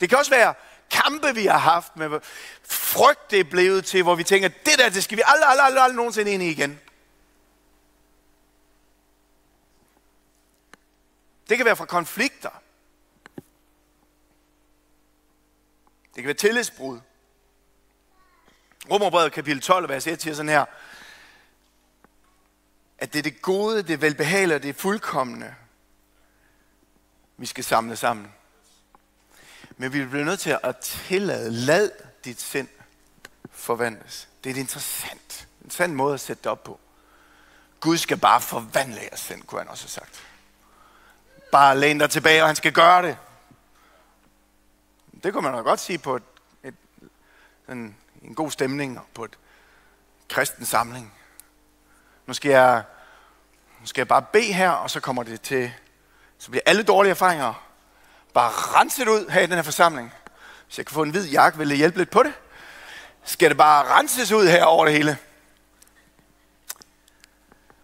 Det 0.00 0.08
kan 0.08 0.18
også 0.18 0.30
være 0.30 0.54
kampe, 0.90 1.34
vi 1.34 1.46
har 1.46 1.58
haft 1.58 1.96
med 1.96 2.20
frygt, 2.68 3.30
det 3.30 3.40
er 3.40 3.44
blevet 3.44 3.84
til, 3.84 4.02
hvor 4.02 4.14
vi 4.14 4.24
tænker, 4.24 4.48
det 4.48 4.78
der, 4.78 4.88
det 4.88 5.04
skal 5.04 5.16
vi 5.16 5.22
aldrig, 5.26 5.48
aldrig, 5.48 5.66
aldrig, 5.66 5.82
aldrig 5.82 5.96
nogensinde 5.96 6.32
ind 6.32 6.42
i 6.42 6.50
igen. 6.50 6.80
Det 11.50 11.58
kan 11.58 11.66
være 11.66 11.76
fra 11.76 11.86
konflikter. 11.86 12.62
Det 16.14 16.16
kan 16.16 16.24
være 16.24 16.34
tillidsbrud. 16.34 17.00
Romerbrevet 18.90 19.32
kapitel 19.32 19.62
12, 19.62 19.88
vers 19.88 20.06
1 20.06 20.22
siger 20.22 20.34
sådan 20.34 20.48
her, 20.48 20.64
at 22.98 23.12
det 23.12 23.18
er 23.18 23.22
det 23.22 23.42
gode, 23.42 23.82
det 23.82 24.00
velbehagelige 24.00 24.56
og 24.56 24.62
det 24.62 24.76
fuldkommende, 24.76 25.54
vi 27.36 27.46
skal 27.46 27.64
samle 27.64 27.96
sammen. 27.96 28.34
Men 29.76 29.92
vi 29.92 30.04
bliver 30.04 30.24
nødt 30.24 30.40
til 30.40 30.58
at 30.62 30.76
tillade, 30.76 31.50
lad 31.50 31.90
dit 32.24 32.40
sind 32.40 32.68
forvandles. 33.50 34.28
Det 34.44 34.50
er 34.50 34.54
et 34.54 34.60
interessant, 34.60 35.48
en 35.64 35.70
sand 35.70 35.94
måde 35.94 36.14
at 36.14 36.20
sætte 36.20 36.42
det 36.42 36.50
op 36.52 36.64
på. 36.64 36.80
Gud 37.80 37.98
skal 37.98 38.16
bare 38.16 38.40
forvandle 38.40 39.00
jeres 39.00 39.20
sind, 39.20 39.42
kunne 39.42 39.60
han 39.60 39.68
også 39.68 39.84
have 39.84 39.90
sagt. 39.90 40.29
Bare 41.52 41.78
læn 41.78 41.98
dig 41.98 42.10
tilbage, 42.10 42.42
og 42.42 42.48
han 42.48 42.56
skal 42.56 42.72
gøre 42.72 43.02
det. 43.02 43.16
Det 45.22 45.32
kunne 45.32 45.42
man 45.42 45.54
da 45.54 45.60
godt 45.60 45.80
sige 45.80 45.98
på 45.98 46.16
et, 46.16 46.22
et, 46.64 46.74
en, 47.68 47.96
en 48.22 48.34
god 48.34 48.50
stemning 48.50 48.98
og 48.98 49.04
på 49.14 49.24
et 49.24 49.38
kristen 50.28 50.64
samling. 50.66 51.14
Nu 52.26 52.34
skal, 52.34 52.50
jeg, 52.50 52.82
nu 53.80 53.86
skal 53.86 54.00
jeg 54.00 54.08
bare 54.08 54.22
bede 54.22 54.52
her, 54.52 54.70
og 54.70 54.90
så 54.90 55.00
kommer 55.00 55.22
det 55.22 55.40
til, 55.40 55.72
så 56.38 56.50
bliver 56.50 56.62
alle 56.66 56.82
dårlige 56.82 57.10
erfaringer 57.10 57.70
bare 58.34 58.50
renset 58.50 59.08
ud 59.08 59.30
her 59.30 59.40
i 59.40 59.46
den 59.46 59.54
her 59.54 59.62
forsamling. 59.62 60.12
Hvis 60.66 60.78
jeg 60.78 60.86
kan 60.86 60.94
få 60.94 61.02
en 61.02 61.10
hvid 61.10 61.28
jakke, 61.28 61.58
vil 61.58 61.70
det 61.70 61.76
hjælpe 61.76 61.98
lidt 61.98 62.10
på 62.10 62.22
det? 62.22 62.32
Skal 63.24 63.48
det 63.48 63.56
bare 63.56 63.98
renses 63.98 64.32
ud 64.32 64.46
her 64.46 64.64
over 64.64 64.84
det 64.84 64.94
hele? 64.94 65.18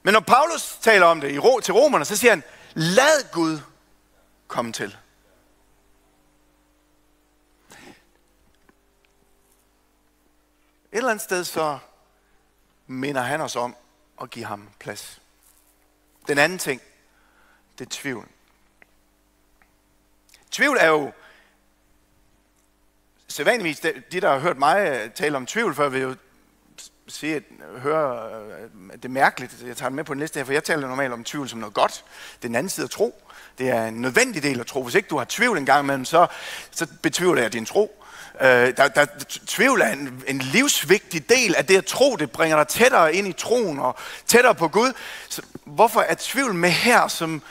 Men 0.03 0.13
når 0.13 0.21
Paulus 0.21 0.79
taler 0.81 1.07
om 1.07 1.21
det 1.21 1.33
i 1.33 1.39
ro, 1.39 1.61
til 1.61 1.75
romerne, 1.75 2.05
så 2.05 2.17
siger 2.17 2.33
han, 2.33 2.43
lad 2.77 3.33
Gud 3.33 3.61
komme 4.47 4.73
til. 4.73 4.97
Et 10.93 10.99
eller 10.99 11.11
andet 11.11 11.25
sted 11.25 11.45
så 11.45 11.79
minder 12.87 13.23
han 13.23 13.41
os 13.41 13.57
om 13.57 13.77
at 14.23 14.31
give 14.31 14.45
ham 14.45 14.71
plads. 14.79 15.23
Den 16.29 16.39
anden 16.39 16.59
ting, 16.59 16.83
det 17.79 17.87
er 17.87 17.91
tvivl. 17.91 18.29
Tvivl 20.51 20.77
er 20.81 20.87
jo, 20.89 21.13
sædvanligvis, 23.29 23.81
de 23.81 24.21
der 24.21 24.31
har 24.31 24.39
hørt 24.39 24.59
mig 24.59 25.13
tale 25.15 25.37
om 25.37 25.47
tvivl 25.47 25.75
før, 25.75 25.89
vil 25.89 26.03
jo 26.03 26.17
sige, 27.09 27.37
at 27.37 27.43
øh, 27.73 27.83
høre, 27.83 28.31
øh, 28.31 28.91
at 28.93 29.03
det 29.03 29.05
er 29.05 29.13
mærkeligt, 29.13 29.57
jeg 29.67 29.77
tager 29.77 29.89
det 29.89 29.97
med 29.97 30.05
på 30.05 30.15
den 30.15 30.21
liste 30.21 30.39
her, 30.39 30.45
for 30.45 30.53
jeg 30.53 30.65
taler 30.65 30.89
normalt 30.89 31.13
om 31.13 31.25
tvivl 31.25 31.49
som 31.49 31.59
noget 31.59 31.75
godt. 31.75 32.05
Det 32.37 32.45
er 32.45 32.49
den 32.49 32.57
anden 32.57 32.71
side 32.71 32.85
af 32.85 32.91
tro. 32.91 33.23
Det 33.59 33.69
er 33.69 33.87
en 33.87 33.95
nødvendig 33.95 34.43
del 34.43 34.61
af 34.61 34.67
tro. 34.67 34.83
Hvis 34.83 34.95
ikke 34.95 35.09
du 35.09 35.19
har 35.19 35.27
tvivl 35.29 35.59
engang 35.59 35.83
imellem, 35.85 36.05
så, 36.05 36.27
så 36.71 36.87
betvivler 37.03 37.43
jeg 37.43 37.53
din 37.53 37.67
tro. 37.67 38.05
Øh, 38.41 38.77
der, 38.77 38.89
der, 38.89 39.07
tvivl 39.47 39.81
er 39.81 39.93
en, 39.93 40.25
en 40.27 40.39
livsvigtig 40.39 41.29
del 41.29 41.55
af 41.55 41.67
det 41.67 41.77
at 41.77 41.85
tro. 41.85 42.17
Det 42.17 42.31
bringer 42.31 42.57
dig 42.57 42.69
tættere 42.69 43.15
ind 43.15 43.29
i 43.29 43.33
troen 43.33 43.79
og 43.79 43.97
tættere 44.27 44.55
på 44.55 44.69
Gud. 44.69 44.93
Så 45.29 45.43
hvorfor 45.65 46.01
er 46.01 46.15
tvivl 46.19 46.55
med 46.55 46.71
her 46.71 47.09
som 47.09 47.43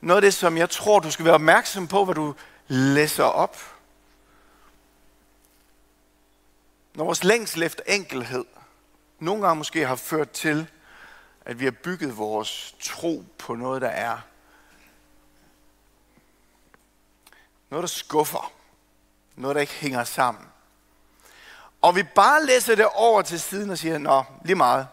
noget 0.00 0.16
af 0.16 0.22
det, 0.22 0.34
som 0.34 0.56
jeg 0.56 0.70
tror, 0.70 0.98
du 0.98 1.10
skal 1.10 1.24
være 1.24 1.34
opmærksom 1.34 1.86
på, 1.86 2.04
hvad 2.04 2.14
du 2.14 2.34
læser 2.68 3.24
op? 3.24 3.56
Når 6.94 7.04
vores 7.04 7.24
længsel 7.24 7.62
efter 7.62 7.82
enkelhed 7.86 8.44
nogle 9.18 9.42
gange 9.42 9.56
måske 9.58 9.86
har 9.86 9.96
ført 9.96 10.30
til, 10.30 10.70
at 11.44 11.60
vi 11.60 11.64
har 11.64 11.70
bygget 11.70 12.16
vores 12.18 12.74
tro 12.80 13.24
på 13.38 13.54
noget, 13.54 13.82
der 13.82 13.88
er 13.88 14.18
noget, 17.70 17.82
der 17.82 17.88
skuffer 17.88 18.52
noget, 19.36 19.54
der 19.54 19.60
ikke 19.60 19.72
hænger 19.72 20.04
sammen. 20.04 20.44
Og 21.82 21.96
vi 21.96 22.02
bare 22.02 22.46
læser 22.46 22.74
det 22.74 22.86
over 22.86 23.22
til 23.22 23.40
siden 23.40 23.70
og 23.70 23.78
siger, 23.78 23.98
nå, 23.98 24.24
lige 24.44 24.56
meget. 24.56 24.86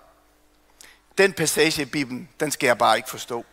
Den 1.18 1.34
passage 1.34 1.82
i 1.82 1.86
Bibelen, 1.86 2.30
den 2.40 2.52
skal 2.52 2.68
jeg 2.68 2.78
bare 2.78 2.98
ikke 2.98 3.10
forstå. 3.10 3.46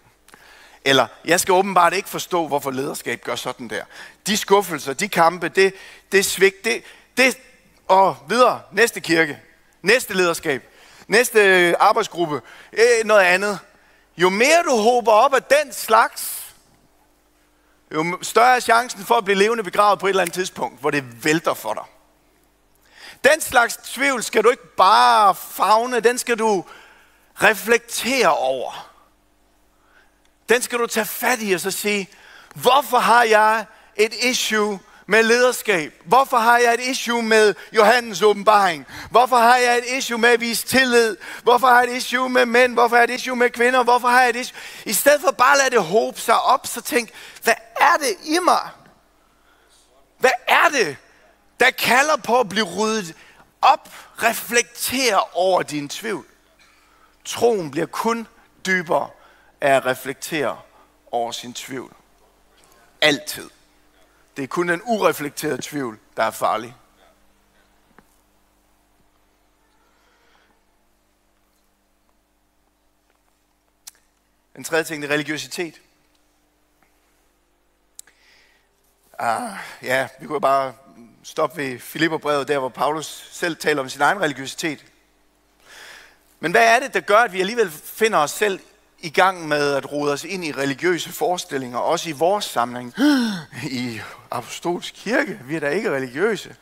Eller, 0.84 1.06
jeg 1.24 1.40
skal 1.40 1.52
åbenbart 1.52 1.92
ikke 1.92 2.08
forstå, 2.08 2.48
hvorfor 2.48 2.70
lederskab 2.70 3.20
gør 3.24 3.36
sådan 3.36 3.68
der. 3.68 3.84
De 4.26 4.36
skuffelser, 4.36 4.92
de 4.92 5.08
kampe, 5.08 5.48
det, 5.48 5.74
det 6.12 6.24
svigt, 6.24 6.64
det, 6.64 6.82
det, 7.16 7.38
og 7.88 8.16
videre, 8.28 8.62
næste 8.72 9.00
kirke, 9.00 9.40
næste 9.82 10.14
lederskab, 10.14 10.62
næste 11.08 11.40
øh, 11.40 11.74
arbejdsgruppe, 11.80 12.40
øh, 12.72 13.04
noget 13.04 13.22
andet. 13.22 13.58
Jo 14.16 14.28
mere 14.28 14.62
du 14.64 14.76
håber 14.76 15.12
op 15.12 15.34
af 15.34 15.42
den 15.42 15.72
slags, 15.72 16.42
jo 17.94 18.18
større 18.22 18.56
er 18.56 18.60
chancen 18.60 19.04
for 19.04 19.14
at 19.14 19.24
blive 19.24 19.38
levende 19.38 19.64
begravet 19.64 19.98
på 19.98 20.06
et 20.06 20.10
eller 20.10 20.22
andet 20.22 20.34
tidspunkt, 20.34 20.80
hvor 20.80 20.90
det 20.90 21.24
vælter 21.24 21.54
for 21.54 21.74
dig. 21.74 21.84
Den 23.24 23.40
slags 23.40 23.76
tvivl 23.76 24.22
skal 24.22 24.44
du 24.44 24.50
ikke 24.50 24.76
bare 24.76 25.34
fagne, 25.34 26.00
den 26.00 26.18
skal 26.18 26.38
du 26.38 26.64
reflektere 27.34 28.36
over. 28.36 28.90
Den 30.48 30.62
skal 30.62 30.78
du 30.78 30.86
tage 30.86 31.06
fat 31.06 31.38
i 31.42 31.52
og 31.52 31.60
så 31.60 31.70
sige, 31.70 32.08
hvorfor 32.54 32.98
har 32.98 33.22
jeg 33.22 33.66
et 33.96 34.14
issue 34.14 34.80
med 35.06 35.22
lederskab? 35.22 35.92
Hvorfor 36.04 36.36
har 36.36 36.58
jeg 36.58 36.74
et 36.74 36.80
issue 36.80 37.22
med 37.22 37.54
Johannes 37.72 38.22
åbenbaring? 38.22 38.86
Hvorfor 39.10 39.36
har 39.36 39.56
jeg 39.56 39.78
et 39.78 39.84
issue 39.96 40.18
med 40.18 40.28
at 40.28 40.40
vise 40.40 40.66
tillid? 40.66 41.16
Hvorfor 41.42 41.66
har 41.66 41.82
jeg 41.82 41.90
et 41.92 41.96
issue 41.96 42.28
med 42.28 42.46
mænd? 42.46 42.72
Hvorfor 42.72 42.96
har 42.96 43.02
jeg 43.02 43.14
et 43.14 43.18
issue 43.18 43.36
med 43.36 43.50
kvinder? 43.50 43.82
Hvorfor 43.82 44.08
har 44.08 44.20
jeg 44.20 44.30
et 44.30 44.36
issue? 44.36 44.58
I 44.86 44.92
stedet 44.92 45.20
for 45.20 45.30
bare 45.30 45.52
at 45.52 45.58
lade 45.58 45.70
det 45.70 45.82
håbe 45.82 46.20
sig 46.20 46.40
op, 46.42 46.66
så 46.66 46.80
tænk, 46.80 47.10
hvad 47.42 47.54
er 47.80 47.96
det 48.00 48.16
i 48.24 48.38
mig? 48.44 48.68
Hvad 50.18 50.30
er 50.48 50.68
det, 50.72 50.96
der 51.60 51.70
kalder 51.70 52.16
på 52.16 52.40
at 52.40 52.48
blive 52.48 52.66
ryddet 52.78 53.14
op? 53.62 53.88
Reflekter 54.22 55.36
over 55.36 55.62
din 55.62 55.88
tvivl. 55.88 56.26
Troen 57.24 57.70
bliver 57.70 57.86
kun 57.86 58.26
dybere 58.66 59.08
af 59.60 59.74
at 59.74 59.86
reflektere 59.86 60.58
over 61.10 61.32
sin 61.32 61.54
tvivl. 61.54 61.92
Altid. 63.00 63.50
Det 64.36 64.42
er 64.42 64.46
kun 64.46 64.68
den 64.68 64.82
ureflekterede 64.84 65.62
tvivl, 65.62 65.98
der 66.16 66.22
er 66.22 66.30
farlig. 66.30 66.76
Den 74.56 74.64
tredje 74.64 74.84
ting, 74.84 75.02
det 75.02 75.08
er 75.08 75.14
religiøsitet. 75.14 75.80
Ah, 79.18 79.56
ja, 79.82 80.08
vi 80.20 80.26
kunne 80.26 80.40
bare 80.40 80.74
stoppe 81.22 81.56
ved 81.56 81.78
Filipperbrevet, 81.78 82.48
der 82.48 82.58
hvor 82.58 82.68
Paulus 82.68 83.28
selv 83.32 83.56
taler 83.56 83.82
om 83.82 83.88
sin 83.88 84.00
egen 84.00 84.20
religiøsitet. 84.20 84.84
Men 86.40 86.52
hvad 86.52 86.74
er 86.74 86.80
det, 86.80 86.94
der 86.94 87.00
gør, 87.00 87.18
at 87.18 87.32
vi 87.32 87.40
alligevel 87.40 87.70
finder 87.70 88.18
os 88.18 88.30
selv 88.30 88.60
i 89.02 89.10
gang 89.10 89.48
med 89.48 89.74
at 89.74 89.92
rode 89.92 90.12
os 90.12 90.24
ind 90.24 90.44
i 90.44 90.52
religiøse 90.52 91.12
forestillinger, 91.12 91.78
også 91.78 92.08
i 92.08 92.12
vores 92.12 92.44
samling. 92.44 92.94
I 93.70 94.00
apostolsk 94.30 94.94
kirke, 94.94 95.40
vi 95.44 95.56
er 95.56 95.60
da 95.60 95.68
ikke 95.68 95.90
religiøse. 95.90 96.56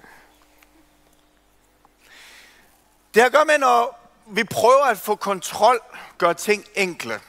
Det 3.14 3.22
har 3.22 3.30
gør 3.30 3.44
med, 3.44 3.58
når 3.58 4.10
vi 4.26 4.44
prøver 4.44 4.84
at 4.84 4.98
få 4.98 5.16
kontrol, 5.16 5.80
gør 6.18 6.32
ting 6.32 6.64
enkle. 6.74 7.20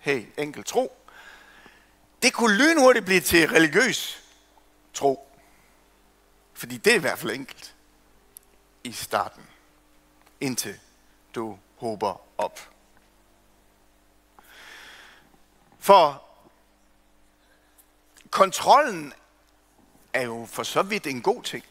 Hey, 0.00 0.26
enkel 0.36 0.64
tro. 0.64 0.96
Det 2.22 2.32
kunne 2.32 2.56
lynhurtigt 2.56 3.04
blive 3.04 3.20
til 3.20 3.48
religiøs 3.48 4.22
tro. 4.94 5.28
Fordi 6.54 6.76
det 6.76 6.90
er 6.92 6.96
i 6.96 7.00
hvert 7.00 7.18
fald 7.18 7.32
enkelt 7.32 7.74
i 8.84 8.92
starten, 8.92 9.42
indtil 10.40 10.78
du 11.34 11.58
håber 11.76 12.20
op. 12.38 12.71
For 15.82 16.22
kontrollen 18.30 19.12
er 20.12 20.22
jo 20.22 20.46
for 20.50 20.62
så 20.62 20.82
vidt 20.82 21.06
en 21.06 21.22
god 21.22 21.42
ting. 21.42 21.64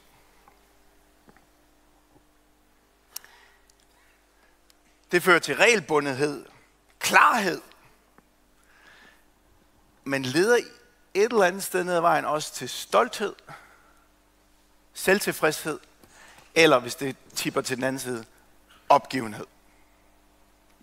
Det 5.11 5.23
fører 5.23 5.39
til 5.39 5.55
regelbundethed, 5.55 6.45
klarhed, 6.99 7.61
men 10.03 10.23
leder 10.23 10.57
et 11.13 11.31
eller 11.31 11.43
andet 11.43 11.63
sted 11.63 11.83
ned 11.83 11.95
ad 11.95 12.01
vejen 12.01 12.25
også 12.25 12.53
til 12.53 12.69
stolthed, 12.69 13.35
selvtilfredshed, 14.93 15.79
eller 16.55 16.79
hvis 16.79 16.95
det 16.95 17.15
tipper 17.35 17.61
til 17.61 17.77
den 17.77 17.83
anden 17.83 17.99
side, 17.99 18.25
opgivenhed. 18.89 19.45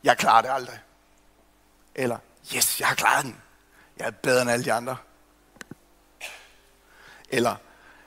Jeg 0.04 0.18
klarer 0.18 0.42
det 0.42 0.50
aldrig. 0.50 0.80
Eller, 1.94 2.18
yes, 2.56 2.80
jeg 2.80 2.88
har 2.88 2.94
klaret 2.94 3.24
den. 3.24 3.36
Jeg 3.98 4.06
er 4.06 4.10
bedre 4.10 4.42
end 4.42 4.50
alle 4.50 4.64
de 4.64 4.72
andre. 4.72 4.96
Eller, 7.28 7.56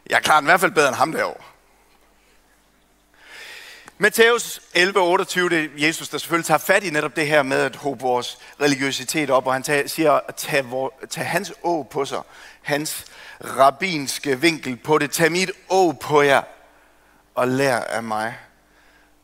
jeg 0.10 0.24
klarer 0.24 0.40
den 0.40 0.48
i 0.48 0.52
hvert 0.52 0.60
fald 0.60 0.72
bedre 0.72 0.88
end 0.88 0.96
ham 0.96 1.12
derovre. 1.12 1.44
Matthæus 3.98 4.58
11:28, 4.58 4.80
det 5.50 5.64
er 5.64 5.68
Jesus, 5.76 6.10
der 6.10 6.18
selvfølgelig 6.18 6.46
tager 6.46 6.58
fat 6.58 6.84
i 6.84 6.90
netop 6.90 7.16
det 7.16 7.28
her 7.28 7.44
med 7.44 7.58
at 7.58 7.76
håbe 7.76 8.02
vores 8.02 8.38
religiøsitet 8.62 9.30
op, 9.30 9.48
og 9.48 9.54
han 9.54 9.64
tager, 9.64 9.88
siger, 9.88 10.12
at 10.12 10.36
tage, 10.36 10.66
vor, 10.66 10.94
tage 11.10 11.26
hans 11.26 11.54
å 11.64 11.84
på 11.84 12.06
sig, 12.06 12.22
hans 12.62 13.06
rabinske 13.44 14.42
vinkel 14.42 14.78
på 14.78 14.98
det. 14.98 15.12
Tag 15.12 15.32
mit 15.32 15.52
å 15.70 15.92
på 16.02 16.22
jer, 16.22 16.42
og 17.36 17.48
lær 17.48 17.78
af 17.78 18.04
mig, 18.04 18.38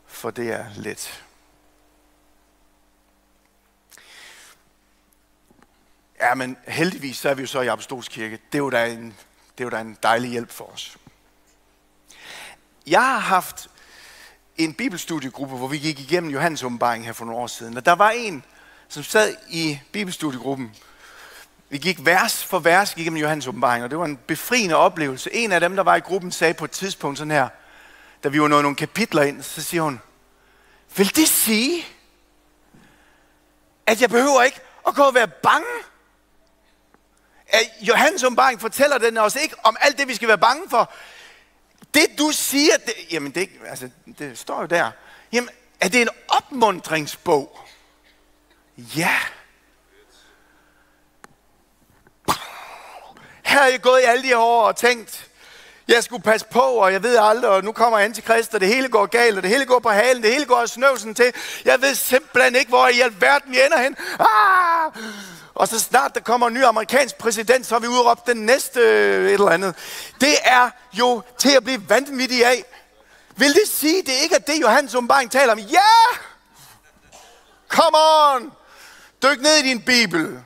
for 0.06 0.30
det 0.30 0.52
er 0.52 0.64
let. 0.76 1.22
Ja, 6.20 6.34
men 6.34 6.56
heldigvis 6.68 7.16
så 7.16 7.28
er 7.28 7.34
vi 7.34 7.42
jo 7.42 7.46
så 7.46 7.60
i 7.60 7.66
Apostolsk 7.66 8.10
Kirke. 8.10 8.38
Det 8.52 8.58
er 8.58 8.62
jo 8.62 8.70
da 8.70 8.86
en, 8.86 9.14
det 9.58 9.60
er 9.60 9.64
jo 9.64 9.70
da 9.70 9.80
en 9.80 9.98
dejlig 10.02 10.30
hjælp 10.30 10.50
for 10.50 10.64
os. 10.64 10.96
Jeg 12.86 13.00
har 13.00 13.18
haft 13.18 13.70
en 14.56 14.74
bibelstudiegruppe, 14.74 15.56
hvor 15.56 15.68
vi 15.68 15.78
gik 15.78 16.00
igennem 16.00 16.30
Johannes 16.30 16.62
åbenbaring 16.62 17.04
her 17.04 17.12
for 17.12 17.24
nogle 17.24 17.40
år 17.40 17.46
siden. 17.46 17.76
Og 17.76 17.86
der 17.86 17.92
var 17.92 18.10
en, 18.10 18.44
som 18.88 19.02
sad 19.02 19.36
i 19.48 19.80
bibelstudiegruppen. 19.92 20.76
Vi 21.68 21.78
gik 21.78 22.06
vers 22.06 22.44
for 22.44 22.58
vers 22.58 22.94
igennem 22.96 23.16
Johannes 23.16 23.46
åbenbaring, 23.46 23.84
og 23.84 23.90
det 23.90 23.98
var 23.98 24.04
en 24.04 24.16
befriende 24.16 24.76
oplevelse. 24.76 25.34
En 25.34 25.52
af 25.52 25.60
dem, 25.60 25.76
der 25.76 25.82
var 25.82 25.96
i 25.96 26.00
gruppen, 26.00 26.32
sagde 26.32 26.54
på 26.54 26.64
et 26.64 26.70
tidspunkt 26.70 27.18
sådan 27.18 27.30
her, 27.30 27.48
da 28.24 28.28
vi 28.28 28.40
var 28.40 28.48
nået 28.48 28.62
nogle 28.62 28.76
kapitler 28.76 29.22
ind, 29.22 29.42
så 29.42 29.62
siger 29.62 29.82
hun, 29.82 30.00
vil 30.96 31.16
det 31.16 31.28
sige, 31.28 31.84
at 33.86 34.00
jeg 34.00 34.10
behøver 34.10 34.42
ikke 34.42 34.60
at 34.86 34.94
gå 34.94 35.02
og 35.02 35.14
være 35.14 35.28
bange 35.28 35.66
at 37.48 37.70
Johannes 37.80 38.24
åbenbaring 38.24 38.60
fortæller 38.60 38.98
den 38.98 39.18
os 39.18 39.36
ikke 39.36 39.54
om 39.62 39.76
alt 39.80 39.98
det, 39.98 40.08
vi 40.08 40.14
skal 40.14 40.28
være 40.28 40.38
bange 40.38 40.70
for. 40.70 40.92
Det 41.94 42.06
du 42.18 42.30
siger, 42.32 42.76
det, 42.86 42.94
jamen 43.10 43.30
det, 43.30 43.48
altså, 43.66 43.90
det 44.18 44.38
står 44.38 44.60
jo 44.60 44.66
der. 44.66 44.90
Jamen, 45.32 45.50
er 45.80 45.88
det 45.88 46.02
en 46.02 46.08
opmundringsbog? 46.28 47.58
Ja. 48.76 49.16
Her 53.42 53.60
er 53.60 53.66
jeg 53.66 53.82
gået 53.82 54.00
i 54.00 54.04
alle 54.04 54.28
de 54.28 54.36
år 54.36 54.62
og 54.62 54.76
tænkt, 54.76 55.28
jeg 55.88 56.04
skulle 56.04 56.22
passe 56.22 56.46
på, 56.46 56.60
og 56.60 56.92
jeg 56.92 57.02
ved 57.02 57.18
aldrig, 57.20 57.50
og 57.50 57.64
nu 57.64 57.72
kommer 57.72 57.98
antikrist, 57.98 58.54
og 58.54 58.60
det 58.60 58.68
hele 58.68 58.88
går 58.88 59.06
galt, 59.06 59.36
og 59.36 59.42
det 59.42 59.50
hele 59.50 59.66
går 59.66 59.78
på 59.78 59.90
halen, 59.90 60.22
det 60.22 60.32
hele 60.32 60.44
går 60.44 60.66
snøvsen 60.66 61.14
til. 61.14 61.32
Jeg 61.64 61.80
ved 61.80 61.94
simpelthen 61.94 62.54
ikke, 62.56 62.68
hvor 62.68 62.88
i 62.88 63.00
alverden 63.00 63.52
vi 63.52 63.60
ender 63.60 63.82
hen. 63.82 63.96
Ah! 64.20 64.92
Og 65.58 65.68
så 65.68 65.80
snart 65.80 66.14
der 66.14 66.20
kommer 66.20 66.46
en 66.46 66.54
ny 66.54 66.64
amerikansk 66.64 67.18
præsident, 67.18 67.66
så 67.66 67.74
har 67.74 67.80
vi 67.80 67.86
udråbt 67.86 68.26
den 68.26 68.36
næste 68.36 68.80
øh, 68.80 69.26
et 69.26 69.32
eller 69.32 69.48
andet. 69.48 69.74
Det 70.20 70.36
er 70.44 70.70
jo 70.92 71.22
til 71.38 71.56
at 71.56 71.64
blive 71.64 71.88
vanvittig 71.88 72.46
af. 72.46 72.64
Vil 73.36 73.54
det 73.54 73.68
sige, 73.68 74.02
det 74.02 74.12
ikke 74.22 74.34
er 74.34 74.38
det, 74.38 74.60
Johannes 74.60 74.94
åbenbaring 74.94 75.30
taler 75.30 75.52
om? 75.52 75.58
Ja! 75.58 75.64
Yeah! 75.64 76.18
Come 77.68 77.98
on! 77.98 78.52
Dyk 79.22 79.40
ned 79.40 79.56
i 79.56 79.62
din 79.62 79.82
bibel. 79.82 80.42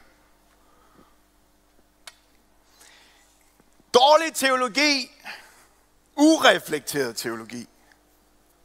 Dårlig 3.95 4.35
teologi, 4.35 5.11
ureflekteret 6.17 7.17
teologi, 7.17 7.69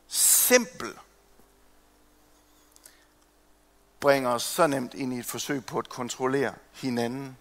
simpel, 0.08 0.94
bringer 4.00 4.30
os 4.30 4.44
så 4.44 4.68
nemt 4.68 4.94
ind 4.94 5.14
i 5.14 5.20
et 5.20 5.26
forsøg 5.26 5.66
på 5.66 5.80
at 5.80 5.90
kontrollere 5.90 6.54
hinanden 6.72 7.38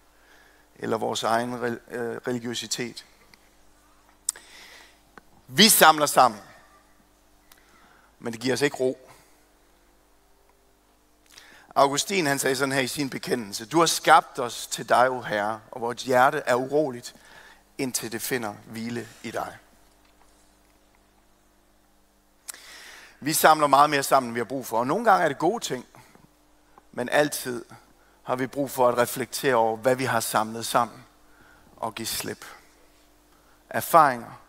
eller 0.75 0.97
vores 0.97 1.23
egen 1.23 1.53
øh, 1.53 2.17
religiøsitet. 2.27 3.05
Vi 5.47 5.69
samler 5.69 6.05
sammen, 6.05 6.41
men 8.19 8.33
det 8.33 8.41
giver 8.41 8.53
os 8.53 8.61
ikke 8.61 8.77
ro. 8.77 9.09
Augustin 11.75 12.25
han 12.25 12.39
sagde 12.39 12.55
sådan 12.55 12.71
her 12.71 12.81
i 12.81 12.87
sin 12.87 13.09
bekendelse, 13.09 13.65
du 13.65 13.79
har 13.79 13.85
skabt 13.85 14.39
os 14.39 14.67
til 14.67 14.89
dig, 14.89 15.09
o 15.09 15.21
Herre, 15.21 15.61
og 15.71 15.81
vores 15.81 16.03
hjerte 16.03 16.43
er 16.45 16.55
uroligt, 16.55 17.15
indtil 17.77 18.11
det 18.11 18.21
finder 18.21 18.53
hvile 18.65 19.07
i 19.23 19.31
dig. 19.31 19.57
Vi 23.19 23.33
samler 23.33 23.67
meget 23.67 23.89
mere 23.89 24.03
sammen, 24.03 24.29
end 24.29 24.33
vi 24.33 24.39
har 24.39 24.45
brug 24.45 24.65
for, 24.65 24.79
og 24.79 24.87
nogle 24.87 25.05
gange 25.05 25.23
er 25.23 25.27
det 25.27 25.37
gode 25.37 25.63
ting, 25.63 25.85
men 26.97 27.09
altid 27.09 27.65
har 28.23 28.35
vi 28.35 28.47
brug 28.47 28.71
for 28.71 28.87
at 28.87 28.97
reflektere 28.97 29.55
over, 29.55 29.77
hvad 29.77 29.95
vi 29.95 30.03
har 30.05 30.19
samlet 30.19 30.65
sammen 30.65 31.05
og 31.75 31.95
give 31.95 32.05
slip. 32.05 32.45
Erfaringer, 33.69 34.41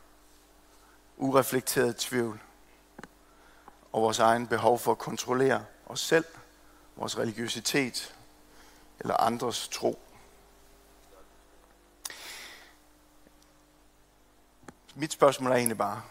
ureflekteret 1.17 1.97
tvivl 1.97 2.41
og 3.93 4.03
vores 4.03 4.19
egen 4.19 4.47
behov 4.47 4.79
for 4.79 4.93
at 4.93 4.99
kontrollere 4.99 5.65
os 5.87 6.01
selv, 6.01 6.25
vores 6.97 7.19
religiøsitet 7.19 8.15
eller 9.01 9.17
andres 9.17 9.69
tro. 9.69 9.99
Mit 14.95 15.13
spørgsmål 15.13 15.51
er 15.51 15.57
egentlig 15.57 15.79
bare, 15.79 16.03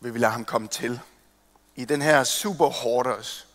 vil 0.00 0.14
vi 0.14 0.18
lade 0.18 0.32
ham 0.32 0.44
komme 0.44 0.68
til? 0.68 1.00
I 1.74 1.84
den 1.84 2.02
her 2.02 2.24
super 2.24 2.68
hoarders, 2.68 3.45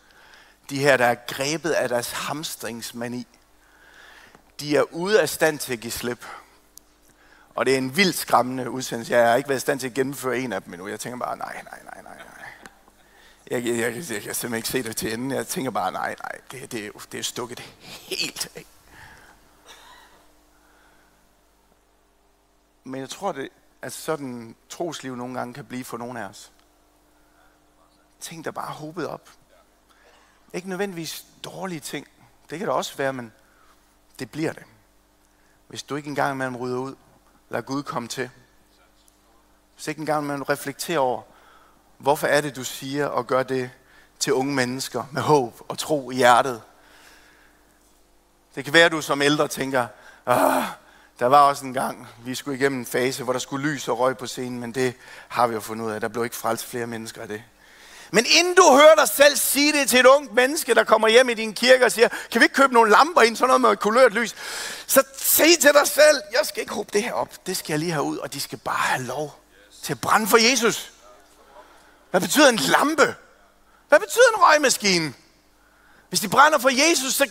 de 0.72 0.80
her, 0.80 0.97
der 0.97 1.05
er 1.05 1.15
grebet 1.28 1.72
af 1.72 1.89
deres 1.89 2.11
hamstringsmani, 2.11 3.28
de 4.59 4.78
er 4.78 4.82
ude 4.82 5.22
af 5.22 5.30
stand 5.30 5.59
til 5.59 5.74
at 5.74 5.80
give 5.80 5.91
slip. 5.91 6.26
Og 7.55 7.65
det 7.65 7.74
er 7.74 7.78
en 7.78 7.97
vildt 7.97 8.15
skræmmende 8.15 8.69
udsendelse. 8.69 9.13
Jeg 9.13 9.30
har 9.30 9.36
ikke 9.36 9.49
været 9.49 9.59
i 9.59 9.61
stand 9.61 9.80
til 9.80 9.88
at 9.88 9.93
gennemføre 9.93 10.39
en 10.39 10.53
af 10.53 10.61
dem 10.61 10.74
endnu. 10.74 10.88
Jeg 10.88 10.99
tænker 10.99 11.19
bare, 11.19 11.38
nej, 11.38 11.61
nej, 11.63 11.80
nej, 11.84 12.01
nej, 12.03 12.17
nej. 12.17 12.47
Jeg, 13.51 13.65
jeg, 13.65 13.78
jeg, 13.78 13.95
jeg, 13.95 14.11
jeg 14.11 14.22
kan 14.22 14.36
simpelthen 14.36 14.55
ikke 14.55 14.67
se 14.67 14.84
det 14.84 14.97
til 14.97 15.13
enden. 15.13 15.32
Jeg 15.32 15.47
tænker 15.47 15.72
bare, 15.72 15.91
nej, 15.91 16.15
nej, 16.24 16.39
det, 16.51 16.72
det, 16.72 16.91
det 17.11 17.19
er 17.19 17.24
stukket 17.24 17.59
helt 17.59 18.51
af. 18.55 18.65
Men 22.84 23.01
jeg 23.01 23.09
tror, 23.09 23.32
det, 23.32 23.49
at 23.82 23.93
sådan 23.93 24.55
trosliv 24.69 25.15
nogle 25.15 25.38
gange 25.38 25.53
kan 25.53 25.65
blive 25.65 25.84
for 25.84 25.97
nogle 25.97 26.19
af 26.19 26.26
os. 26.26 26.51
Tænk 28.19 28.45
dig 28.45 28.53
bare 28.53 28.74
håbet 28.74 29.07
op. 29.07 29.30
Ikke 30.54 30.70
nødvendigvis 30.70 31.26
dårlige 31.43 31.80
ting. 31.80 32.08
Det 32.49 32.60
kan 32.60 32.68
det 32.68 32.76
også 32.76 32.97
være, 32.97 33.14
men 33.14 33.34
det 34.20 34.32
bliver 34.32 34.54
det. 34.54 34.64
Hvis 35.68 35.84
du 35.84 35.95
ikke 35.95 36.10
engang 36.10 36.34
imellem 36.34 36.56
rydder 36.56 36.78
ud, 36.78 36.95
lad 37.49 37.62
Gud 37.62 37.84
komme 37.84 38.08
til. 38.08 38.30
Hvis 39.76 39.88
ikke 39.88 39.99
engang 39.99 40.24
imellem 40.24 40.43
reflekterer 40.43 40.99
over, 40.99 41.22
hvorfor 41.97 42.28
er 42.28 42.41
det, 42.41 42.56
du 42.56 42.64
siger 42.64 43.06
og 43.06 43.28
gør 43.28 43.43
det 43.43 43.72
til 44.20 44.34
unge 44.34 44.54
mennesker 44.54 45.04
med 45.12 45.22
håb 45.22 45.62
og 45.68 45.78
tro 45.78 46.12
i 46.12 46.16
hjertet. 46.16 46.62
Det 48.56 48.64
kan 48.64 48.74
være, 48.74 48.86
at 48.86 48.91
du 48.91 49.02
som 49.02 49.22
ældre 49.22 49.47
tænker, 49.47 49.88
ah, 50.26 50.64
der 51.20 51.26
var 51.26 51.41
også 51.41 51.66
en 51.66 51.74
gang, 51.74 52.08
vi 52.26 52.36
skulle 52.36 52.58
igennem 52.58 52.80
en 52.80 52.86
fase, 52.86 53.24
hvor 53.24 53.34
der 53.34 53.39
skulle 53.39 53.72
lys 53.72 53.88
og 53.88 53.99
røg 53.99 54.18
på 54.18 54.28
scenen, 54.28 54.60
men 54.60 54.72
det 54.72 54.93
har 55.28 55.47
vi 55.47 55.54
jo 55.54 55.60
fundet 55.60 55.86
ud 55.86 55.91
af. 55.91 56.02
Der 56.02 56.08
blev 56.08 56.24
ikke 56.24 56.36
frelst 56.36 56.66
flere 56.66 56.88
mennesker 56.88 57.22
af 57.22 57.28
det. 57.28 57.43
Men 58.12 58.26
inden 58.26 58.55
du 58.55 58.64
hører 58.72 58.95
dig 58.95 59.07
selv 59.07 59.38
sige 59.38 59.74
det 59.74 59.89
til 59.89 59.99
et 59.99 60.05
ungt 60.05 60.34
menneske, 60.34 60.74
der 60.74 60.84
kommer 60.84 61.07
hjem 61.07 61.30
i 61.30 61.34
din 61.34 61.53
kirke 61.53 61.86
og 61.86 61.91
siger, 61.91 62.07
kan 62.32 62.41
vi 62.41 62.45
ikke 62.45 62.55
købe 62.55 62.74
nogle 62.74 62.91
lamper 62.91 63.22
ind, 63.22 63.36
sådan 63.36 63.47
noget 63.47 63.62
med 63.62 63.78
kulørt 63.78 64.14
lys, 64.14 64.36
så 64.88 65.03
sig 65.18 65.59
til 65.59 65.74
dig 65.74 65.88
selv, 65.88 66.22
jeg 66.32 66.41
skal 66.43 66.62
ikke 66.62 66.74
håbe 66.74 66.89
det 66.93 67.03
her 67.03 67.14
op, 67.14 67.45
det 67.45 67.57
skal 67.57 67.74
jeg 67.74 67.80
lige 67.80 67.91
have 67.91 68.03
ud, 68.03 68.18
og 68.18 68.34
de 68.34 68.39
skal 68.39 68.57
bare 68.57 68.76
have 68.76 69.03
lov 69.03 69.41
til 69.84 69.93
at 69.93 70.01
brænde 70.01 70.28
for 70.28 70.38
Jesus. 70.38 70.91
Hvad 72.12 72.22
betyder 72.22 72.49
en 72.49 72.55
lampe? 72.55 73.16
Hvad 73.89 73.99
betyder 73.99 74.30
en 74.36 74.43
røgmaskine? 74.43 75.14
Hvis 76.09 76.20
de 76.20 76.30
brænder 76.30 76.59
for 76.59 76.89
Jesus, 76.89 77.14
så 77.14 77.30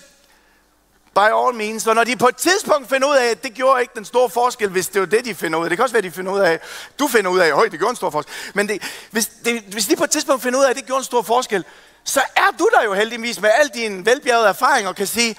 by 1.15 1.19
all 1.19 1.55
means. 1.55 1.87
Og 1.87 1.95
når 1.95 2.05
de 2.05 2.17
på 2.17 2.29
et 2.29 2.37
tidspunkt 2.37 2.89
finder 2.89 3.09
ud 3.09 3.17
af, 3.17 3.25
at 3.25 3.43
det 3.43 3.55
gjorde 3.55 3.81
ikke 3.81 3.93
den 3.97 4.05
store 4.05 4.31
forskel, 4.31 4.69
hvis 4.69 4.89
det 4.89 5.01
var 5.01 5.07
det, 5.07 5.25
de 5.25 5.35
finder 5.35 5.59
ud 5.59 5.65
af. 5.65 5.71
Det 5.71 5.77
kan 5.77 5.83
også 5.83 5.93
være, 5.93 6.03
de 6.03 6.11
finder 6.11 6.33
ud 6.33 6.41
af, 6.41 6.61
du 6.99 7.09
finder 7.09 7.31
ud 7.31 7.39
af, 7.39 7.65
at 7.65 7.73
det 7.73 7.79
gjorde 7.79 7.91
en 7.91 7.97
stor 7.97 8.11
forskel. 8.11 8.35
Men 8.55 8.69
det, 8.69 8.83
hvis, 9.11 9.31
det, 9.45 9.63
hvis 9.63 9.87
de 9.87 9.97
på 9.97 10.05
et 10.05 10.11
tidspunkt 10.11 10.43
finder 10.43 10.59
ud 10.59 10.65
af, 10.65 10.71
at 10.71 10.77
det 10.77 10.87
gjorde 10.87 10.99
en 10.99 11.05
stor 11.05 11.23
forskel, 11.23 11.65
så 12.05 12.21
er 12.37 12.57
du 12.59 12.69
der 12.75 12.85
jo 12.85 12.95
heldigvis 12.95 13.41
med 13.41 13.51
al 13.55 13.69
din 13.69 14.07
velbjergede 14.07 14.49
erfaring 14.49 14.89
og 14.89 14.97
kan 14.97 15.07
sige, 15.07 15.37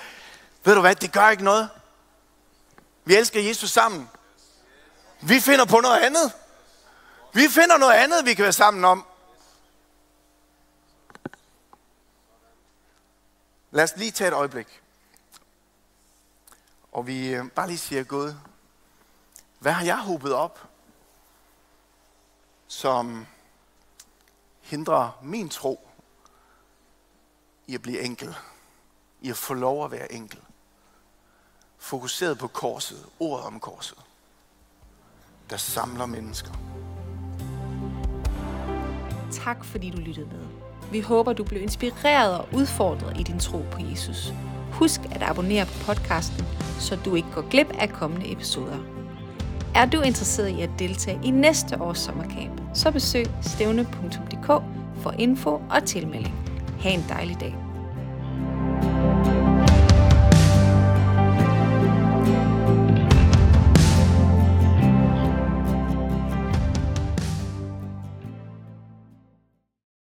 ved 0.63 0.76
du 0.76 0.82
hvad, 0.82 0.95
det 0.95 1.11
gør 1.11 1.30
ikke 1.30 1.43
noget. 1.43 1.69
Vi 3.05 3.15
elsker 3.15 3.41
Jesus 3.41 3.69
sammen. 3.69 4.09
Vi 5.22 5.39
finder 5.39 5.65
på 5.65 5.80
noget 5.80 5.99
andet. 5.99 6.32
Vi 7.34 7.47
finder 7.49 7.78
noget 7.78 7.93
andet, 7.93 8.26
vi 8.26 8.34
kan 8.34 8.43
være 8.43 8.53
sammen 8.53 8.86
om. 8.86 9.05
Lad 13.72 13.84
os 13.84 13.93
lige 13.95 14.11
tage 14.11 14.28
et 14.28 14.34
øjeblik. 14.34 14.82
Og 16.91 17.07
vi 17.07 17.33
øh, 17.33 17.49
bare 17.49 17.67
lige 17.67 17.77
siger, 17.77 18.03
Gud, 18.03 18.33
hvad 19.59 19.71
har 19.71 19.85
jeg 19.85 19.97
håbet 19.97 20.33
op, 20.33 20.69
som 22.67 23.25
hindrer 24.61 25.19
min 25.21 25.49
tro 25.49 25.87
i 27.67 27.75
at 27.75 27.81
blive 27.81 28.01
enkel, 28.01 28.35
i 29.21 29.29
at 29.29 29.37
få 29.37 29.53
lov 29.53 29.85
at 29.85 29.91
være 29.91 30.11
enkel. 30.11 30.39
Fokuseret 31.77 32.37
på 32.37 32.47
korset, 32.47 33.05
ordet 33.19 33.45
om 33.45 33.59
korset, 33.59 33.97
der 35.49 35.57
samler 35.57 36.05
mennesker. 36.05 36.51
Tak 39.31 39.65
fordi 39.65 39.89
du 39.89 39.97
lyttede 39.97 40.27
med. 40.27 40.47
Vi 40.91 40.99
håber, 40.99 41.33
du 41.33 41.43
blev 41.43 41.61
inspireret 41.61 42.39
og 42.39 42.47
udfordret 42.53 43.19
i 43.19 43.23
din 43.23 43.39
tro 43.39 43.65
på 43.71 43.79
Jesus. 43.79 44.33
Husk 44.72 45.01
at 45.11 45.22
abonnere 45.24 45.65
på 45.65 45.86
podcasten, 45.86 46.45
så 46.80 46.97
du 47.05 47.15
ikke 47.15 47.32
går 47.36 47.49
glip 47.49 47.67
af 47.80 47.89
kommende 47.89 48.32
episoder. 48.32 48.78
Er 49.76 49.86
du 49.86 50.01
interesseret 50.01 50.49
i 50.49 50.61
at 50.61 50.69
deltage 50.80 51.19
i 51.24 51.32
næste 51.32 51.82
års 51.82 51.99
sommercamp, 51.99 52.61
så 52.74 52.91
besøg 52.91 53.26
stævne.dk 53.41 54.47
for 55.01 55.13
info 55.19 55.49
og 55.49 55.84
tilmelding. 55.86 56.36
Ha' 56.80 56.89
en 56.89 57.05
dejlig 57.09 57.39
dag. 57.39 57.70